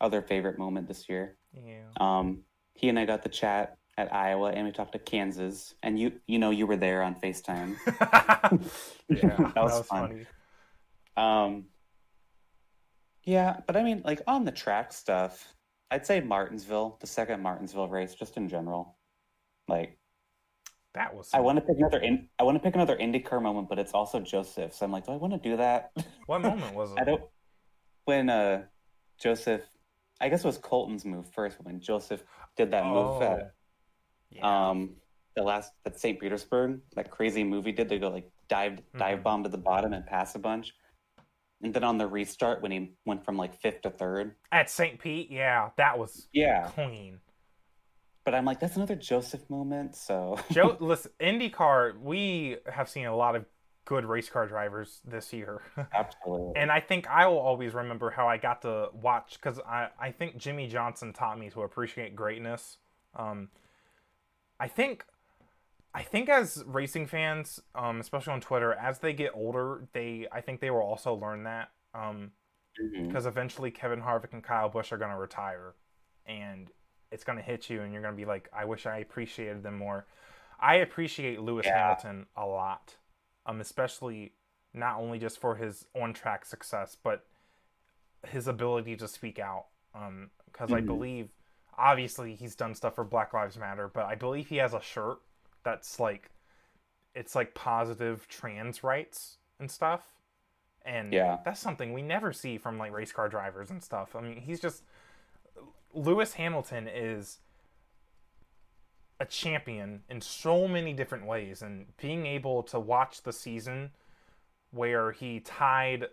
[0.00, 1.36] other favorite moment this year.
[1.52, 1.82] Yeah.
[2.00, 2.40] Um,
[2.74, 6.12] he and I got the chat at Iowa, and we talked to Kansas, and you,
[6.26, 7.76] you know, you were there on Facetime.
[7.86, 7.96] yeah,
[9.08, 10.08] that was, that was fun.
[10.08, 10.26] Funny.
[11.16, 11.64] Um,
[13.24, 15.52] yeah, but I mean, like on the track stuff,
[15.90, 18.96] I'd say Martinsville, the second Martinsville race, just in general.
[19.66, 19.98] Like,
[20.98, 21.30] that was.
[21.32, 22.00] I want to pick another.
[22.00, 24.74] In, I want to pick another IndyCar moment, but it's also Josef.
[24.74, 25.92] So I'm like, do I want to do that?
[26.26, 26.98] What moment was it?
[26.98, 27.22] I don't.
[28.04, 28.64] When uh,
[29.20, 29.62] Josef,
[30.20, 31.58] I guess it was Colton's move first.
[31.62, 32.24] When Josef
[32.56, 33.54] did that oh, move at,
[34.30, 34.70] yeah.
[34.70, 34.96] um,
[35.36, 36.18] the last at St.
[36.18, 37.88] Petersburg, that crazy move he did.
[37.88, 38.98] They go like dive mm-hmm.
[38.98, 40.74] dive bomb to the bottom and pass a bunch.
[41.62, 44.98] And then on the restart, when he went from like fifth to third at St.
[44.98, 47.20] Pete, yeah, that was yeah clean
[48.28, 49.96] but I'm like, that's another Josef moment.
[49.96, 53.46] So, Joe, listen, IndyCar, we have seen a lot of
[53.86, 55.62] good race car drivers this year.
[55.94, 56.52] Absolutely.
[56.60, 60.10] and I think I will always remember how I got to watch because I, I
[60.10, 62.76] think Jimmie Johnson taught me to appreciate greatness.
[63.16, 63.48] Um,
[64.60, 65.06] I think.
[65.94, 70.42] I think as racing fans, um, especially on Twitter, as they get older, they I
[70.42, 72.30] think they will also learn that because um,
[72.78, 73.26] mm-hmm.
[73.26, 75.72] eventually Kevin Harvick and Kyle Busch are going to retire,
[76.26, 76.70] and
[77.10, 79.62] it's going to hit you and you're going to be like, I wish I appreciated
[79.62, 80.06] them more.
[80.60, 81.78] I appreciate Lewis yeah.
[81.78, 82.96] Hamilton a lot,
[83.46, 84.32] um, especially
[84.74, 87.24] not only just for his on track success, but
[88.26, 89.66] his ability to speak out.
[89.94, 90.78] Um, because mm-hmm.
[90.78, 91.28] I believe,
[91.76, 95.18] obviously, he's done stuff for Black Lives Matter, but I believe he has a shirt
[95.62, 96.30] that's like,
[97.14, 100.02] it's like positive trans rights and stuff.
[100.84, 101.38] And yeah.
[101.44, 104.16] that's something we never see from like race car drivers and stuff.
[104.16, 104.82] I mean, he's just
[105.94, 107.38] Lewis Hamilton is
[109.20, 113.90] a champion in so many different ways and being able to watch the season
[114.70, 116.06] where he tied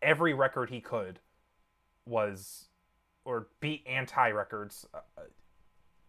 [0.00, 1.18] every record he could
[2.06, 2.68] was
[3.24, 5.22] or beat anti records uh,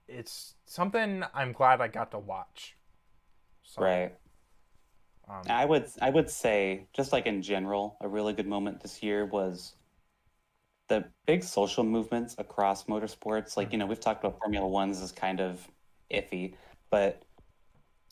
[0.07, 2.75] it's something i'm glad i got to watch.
[3.63, 4.13] So, right.
[5.29, 9.01] um, i would i would say just like in general a really good moment this
[9.01, 9.75] year was
[10.89, 15.11] the big social movements across motorsports, like, you know, we've talked about Formula Ones is
[15.11, 15.67] kind of
[16.11, 16.55] iffy,
[16.89, 17.23] but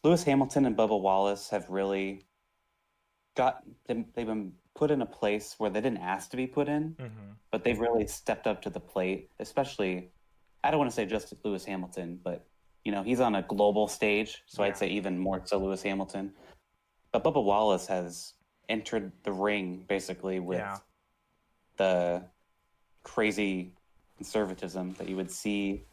[0.04, 2.26] Lewis Hamilton and Bubba Wallace have really
[3.36, 6.96] got, they've been put in a place where they didn't ask to be put in,
[6.96, 7.32] mm-hmm.
[7.52, 10.12] but they've really stepped up to the plate, especially,
[10.64, 12.48] I don't want to say just Lewis Hamilton, but,
[12.86, 14.70] you know, he's on a global stage, so yeah.
[14.70, 16.34] I'd say even more so Lewis Hamilton.
[17.12, 18.34] But Bubba Wallace has
[18.70, 20.78] entered the ring basically with yeah.
[21.78, 22.24] the
[23.04, 23.74] crazy
[24.18, 25.84] conservatism that you would see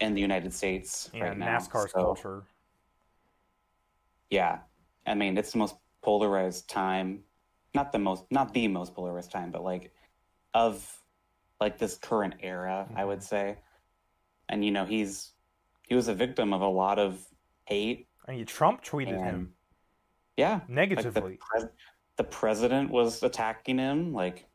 [0.00, 1.58] in the United States yeah, right now.
[1.58, 2.42] NASCAR's so, culture.
[4.30, 4.58] Yeah,
[5.06, 7.24] I mean it's the most polarized time
[7.76, 9.92] not the most not the most polarized time, but like
[10.54, 11.00] of
[11.60, 12.98] like this current era, mm-hmm.
[12.98, 13.26] I would mm-hmm.
[13.26, 13.58] say.
[14.48, 15.32] And you know, he's
[15.86, 17.24] he was a victim of a lot of
[17.66, 18.08] hate.
[18.26, 19.52] And Trump tweeted and, him.
[20.36, 20.60] Yeah.
[20.66, 21.22] Negatively.
[21.22, 21.72] Like the, pres-
[22.16, 24.12] the president was attacking him.
[24.12, 24.46] Like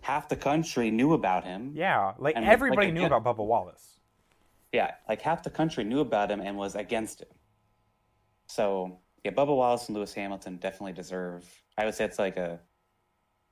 [0.00, 1.72] half the country knew about him.
[1.74, 2.12] Yeah.
[2.18, 4.00] Like and, everybody like, knew about Bubba Wallace.
[4.72, 4.92] Yeah.
[5.08, 7.28] Like half the country knew about him and was against him.
[8.46, 11.44] So yeah, Bubba Wallace and Lewis Hamilton definitely deserve.
[11.76, 12.60] I would say it's like a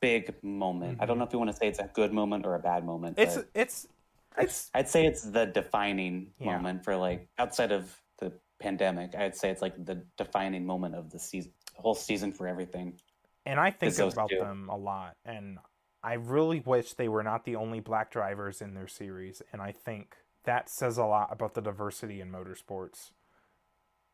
[0.01, 0.95] big moment.
[0.95, 1.03] Mm-hmm.
[1.03, 1.21] I don't mm-hmm.
[1.21, 3.19] know if you want to say it's a good moment or a bad moment.
[3.19, 3.89] It's it's
[4.37, 4.71] it's.
[4.75, 6.57] I'd say it's the defining yeah.
[6.57, 9.15] moment for like outside of the pandemic.
[9.15, 12.99] I'd say it's like the defining moment of the season, the whole season for everything.
[13.47, 14.39] And I think about two.
[14.39, 15.59] them a lot, and
[16.03, 19.43] I really wish they were not the only black drivers in their series.
[19.53, 23.11] And I think that says a lot about the diversity in motorsports.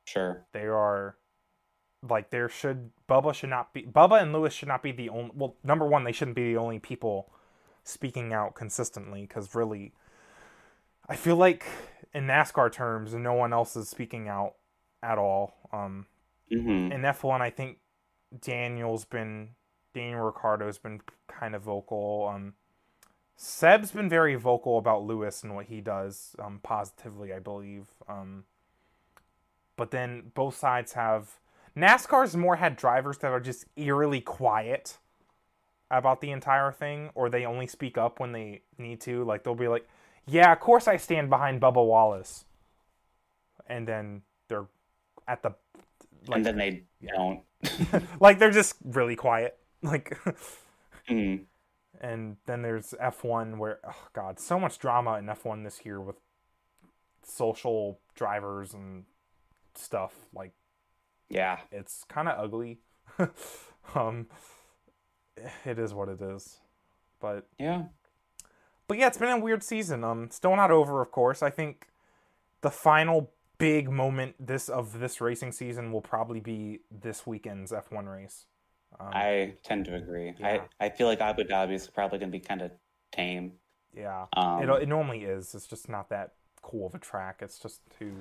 [0.05, 1.17] Sure, they are
[2.09, 5.31] like there should Bubba should not be Bubba and Lewis should not be the only
[5.35, 7.33] well number one they shouldn't be the only people
[7.83, 9.93] speaking out consistently because really
[11.09, 11.65] I feel like
[12.13, 14.55] in NASCAR terms no one else is speaking out
[15.03, 16.07] at all um
[16.53, 16.93] mm-hmm.
[16.93, 17.79] in F1 I think
[18.39, 19.51] Daniel's been
[19.95, 22.55] Daniel Ricciardo's been kind of vocal um
[23.37, 28.45] Seb's been very vocal about Lewis and what he does um positively I believe um
[29.77, 31.39] but then both sides have
[31.77, 34.99] NASCAR's more had drivers that are just eerily quiet
[35.91, 39.25] about the entire thing, or they only speak up when they need to.
[39.25, 39.89] Like they'll be like,
[40.27, 42.45] "Yeah, of course I stand behind Bubba Wallace,"
[43.67, 44.67] and then they're
[45.27, 45.55] at the
[46.27, 47.43] like, and then they don't.
[48.21, 49.59] like they're just really quiet.
[49.91, 50.19] Like,
[51.11, 51.45] mm.
[52.01, 56.17] and then there's F1 where oh god, so much drama in F1 this year with
[57.23, 59.05] social drivers and
[59.75, 60.15] stuff.
[60.33, 60.53] Like
[61.29, 62.79] yeah, it's kind of ugly.
[63.95, 64.27] um,
[65.67, 66.61] it is what it is,
[67.21, 67.83] but yeah,
[68.89, 70.03] but yeah, it's been a weird season.
[70.03, 71.43] Um, still not over, of course.
[71.43, 71.89] I think
[72.63, 78.11] the final big moment this of this racing season will probably be this weekend's F1
[78.11, 78.47] race.
[79.01, 80.35] Um, I tend to agree.
[80.39, 80.63] Yeah.
[80.81, 82.71] I, I feel like Abu Dhabi is probably going to be kind of
[83.13, 83.53] tame.
[83.97, 85.55] Yeah, um, it, it normally is.
[85.55, 87.41] It's just not that cool of a track.
[87.43, 88.15] It's just too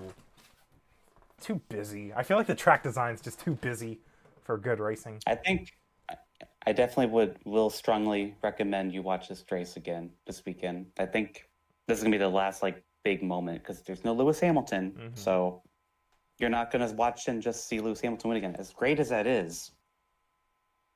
[1.41, 2.13] too busy.
[2.13, 3.99] I feel like the track design is just too busy
[4.43, 5.19] for good racing.
[5.27, 5.73] I think
[6.65, 10.87] I definitely would will strongly recommend you watch this race again this weekend.
[10.97, 11.47] I think
[11.87, 15.15] this is gonna be the last like big moment because there's no Lewis Hamilton, mm-hmm.
[15.15, 15.61] so
[16.39, 18.55] you're not gonna watch and just see Lewis Hamilton win again.
[18.57, 19.71] As great as that is,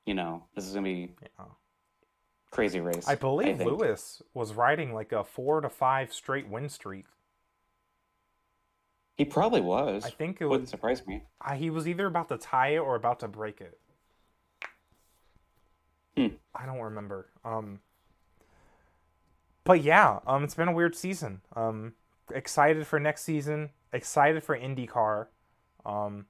[0.07, 1.45] you know, this is gonna be yeah.
[2.49, 3.07] crazy race.
[3.07, 7.05] I believe I Lewis was riding like a four to five straight win streak
[9.17, 10.05] he probably was.
[10.05, 11.23] I think it wouldn't surprise me.
[11.43, 13.79] Uh, he was either about to tie it or about to break it.
[16.15, 16.35] Hmm.
[16.53, 17.27] I don't remember.
[17.43, 17.79] Um,
[19.63, 21.41] but yeah, um, it's been a weird season.
[21.55, 21.93] Um,
[22.31, 23.71] excited for next season.
[23.91, 25.27] Excited for IndyCar.
[25.83, 26.27] Um,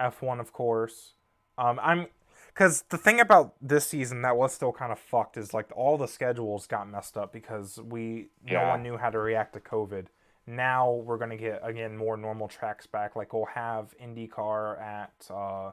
[0.00, 1.12] F1, of course.
[1.58, 2.06] Um, I'm
[2.54, 5.98] because the thing about this season that was still kind of fucked is like all
[5.98, 8.62] the schedules got messed up because we yeah.
[8.62, 10.06] no one knew how to react to COVID.
[10.46, 13.16] Now we're going to get again more normal tracks back.
[13.16, 15.72] Like we'll have indycar at uh,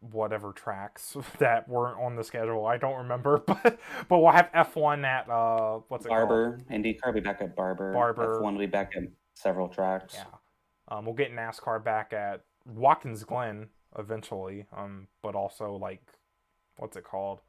[0.00, 2.66] whatever tracks that weren't on the schedule.
[2.66, 3.78] I don't remember but
[4.08, 6.68] but we'll have f1 at uh what's it barber called?
[6.68, 6.82] Barber.
[6.82, 10.16] IndyCar will be back at barber barber f1 will be back at several tracks.
[10.16, 10.24] Yeah.
[10.88, 13.68] Um, we'll get nascar back at watkins glen
[13.98, 16.02] eventually um but also like
[16.76, 17.40] what's it called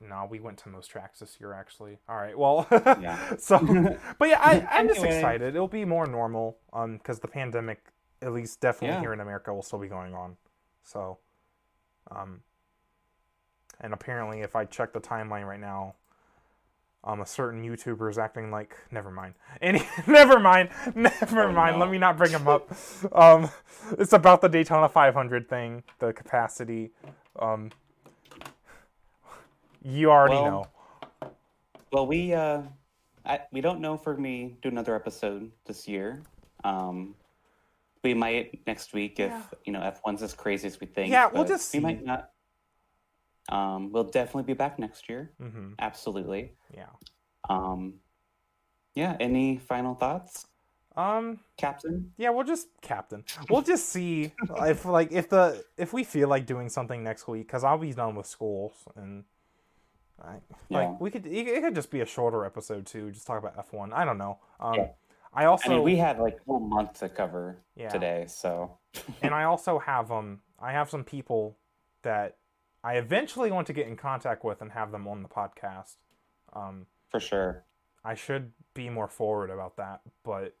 [0.00, 1.98] no, we went to most tracks this year actually.
[2.08, 3.36] All right, well, yeah.
[3.38, 3.58] so,
[4.18, 5.54] but yeah, I, I'm just excited.
[5.54, 7.82] It'll be more normal, um, because the pandemic,
[8.22, 9.00] at least definitely yeah.
[9.00, 10.36] here in America, will still be going on.
[10.84, 11.18] So,
[12.10, 12.40] um,
[13.80, 15.94] and apparently, if I check the timeline right now,
[17.06, 18.76] um, a certain YouTuber is acting like.
[18.90, 19.34] Never mind.
[19.62, 20.70] Any, never mind.
[20.94, 21.76] Never oh, mind.
[21.76, 21.84] No.
[21.84, 22.70] Let me not bring him up.
[23.12, 23.48] Um,
[23.98, 26.90] it's about the Daytona 500 thing, the capacity.
[27.38, 27.70] Um,
[29.82, 30.68] you already well,
[31.22, 31.30] know.
[31.92, 32.62] Well, we uh,
[33.24, 36.22] I, we don't know for me do another episode this year.
[36.64, 37.14] Um,
[38.02, 39.42] we might next week if yeah.
[39.64, 41.10] you know F one's as crazy as we think.
[41.10, 42.30] Yeah, we'll just we might not.
[43.48, 45.30] Um, we'll definitely be back next year.
[45.40, 45.74] Mm-hmm.
[45.78, 46.52] Absolutely.
[46.74, 46.86] Yeah.
[47.48, 47.94] Um,
[48.94, 49.16] yeah.
[49.20, 50.46] Any final thoughts?
[50.96, 52.12] Um, captain.
[52.16, 53.24] Yeah, we'll just captain.
[53.50, 57.46] We'll just see if like if the if we feel like doing something next week
[57.46, 59.24] because I'll be done with school and
[60.22, 60.40] Right.
[60.68, 60.78] Yeah.
[60.78, 63.10] Like we could, it could just be a shorter episode too.
[63.10, 63.92] Just talk about F one.
[63.92, 64.38] I don't know.
[64.58, 64.88] Um, yeah.
[65.34, 67.90] I also, I mean, we had like a whole month to cover yeah.
[67.90, 68.78] today, so.
[69.22, 71.58] and I also have um, I have some people
[72.02, 72.36] that
[72.86, 75.96] I eventually want to get in contact with and have them on the podcast.
[76.52, 77.64] Um, For sure.
[78.04, 80.54] I should be more forward about that, but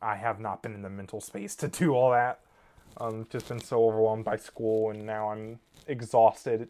[0.00, 2.38] I have not been in the mental space to do all that.
[2.98, 6.68] Um, just been so overwhelmed by school, and now I'm exhausted.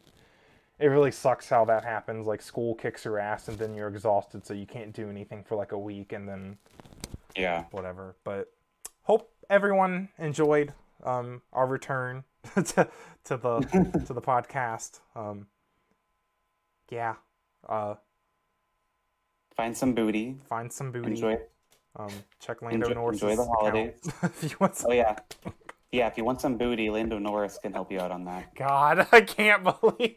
[0.79, 2.27] It really sucks how that happens.
[2.27, 5.57] Like school kicks your ass, and then you're exhausted, so you can't do anything for
[5.57, 6.57] like a week, and then
[7.37, 8.17] yeah, whatever.
[8.25, 8.51] But
[9.03, 10.73] hope everyone enjoyed
[11.05, 12.89] um, our return to
[13.25, 13.61] to the
[14.07, 15.01] to the podcast.
[15.15, 15.47] Um,
[16.91, 17.15] yeah.
[17.69, 17.95] Uh,
[19.57, 20.37] find some booty.
[20.49, 21.13] Find some booty.
[21.13, 21.39] Enjoy.
[21.97, 22.11] Um,
[22.41, 23.23] check Lando enjoy, Norris.
[23.23, 24.01] Enjoy the holidays.
[24.23, 24.91] if you want some...
[24.91, 25.17] Oh yeah,
[25.93, 26.07] yeah.
[26.07, 28.55] If you want some booty, Lando Norris can help you out on that.
[28.55, 30.17] God, I can't believe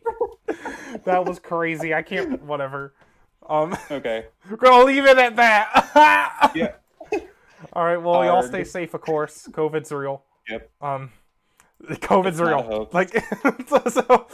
[1.03, 1.93] that was crazy.
[1.93, 2.41] I can't.
[2.43, 2.93] Whatever.
[3.47, 3.77] Um.
[3.91, 4.25] Okay.
[4.49, 6.51] We're gonna leave it at that.
[6.55, 6.73] yeah.
[7.73, 7.97] All right.
[7.97, 8.27] Well, Hard.
[8.27, 9.47] y'all stay safe, of course.
[9.51, 10.23] COVID's real.
[10.49, 10.71] Yep.
[10.81, 11.11] Um.
[11.83, 12.89] COVID's real.
[12.91, 13.11] Like.
[13.89, 14.27] so.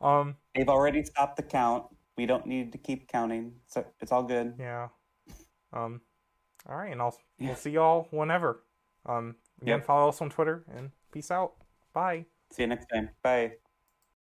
[0.00, 0.36] Um.
[0.54, 1.84] They've already stopped the count.
[2.16, 3.52] We don't need to keep counting.
[3.66, 4.54] So it's all good.
[4.58, 4.88] Yeah.
[5.72, 6.00] Um.
[6.68, 7.48] All right, and I'll yeah.
[7.48, 8.62] we'll see y'all whenever.
[9.06, 9.86] Um, again, yep.
[9.86, 11.54] follow us on Twitter and peace out.
[11.92, 12.26] Bye.
[12.50, 13.10] See you next time.
[13.22, 13.52] Bye.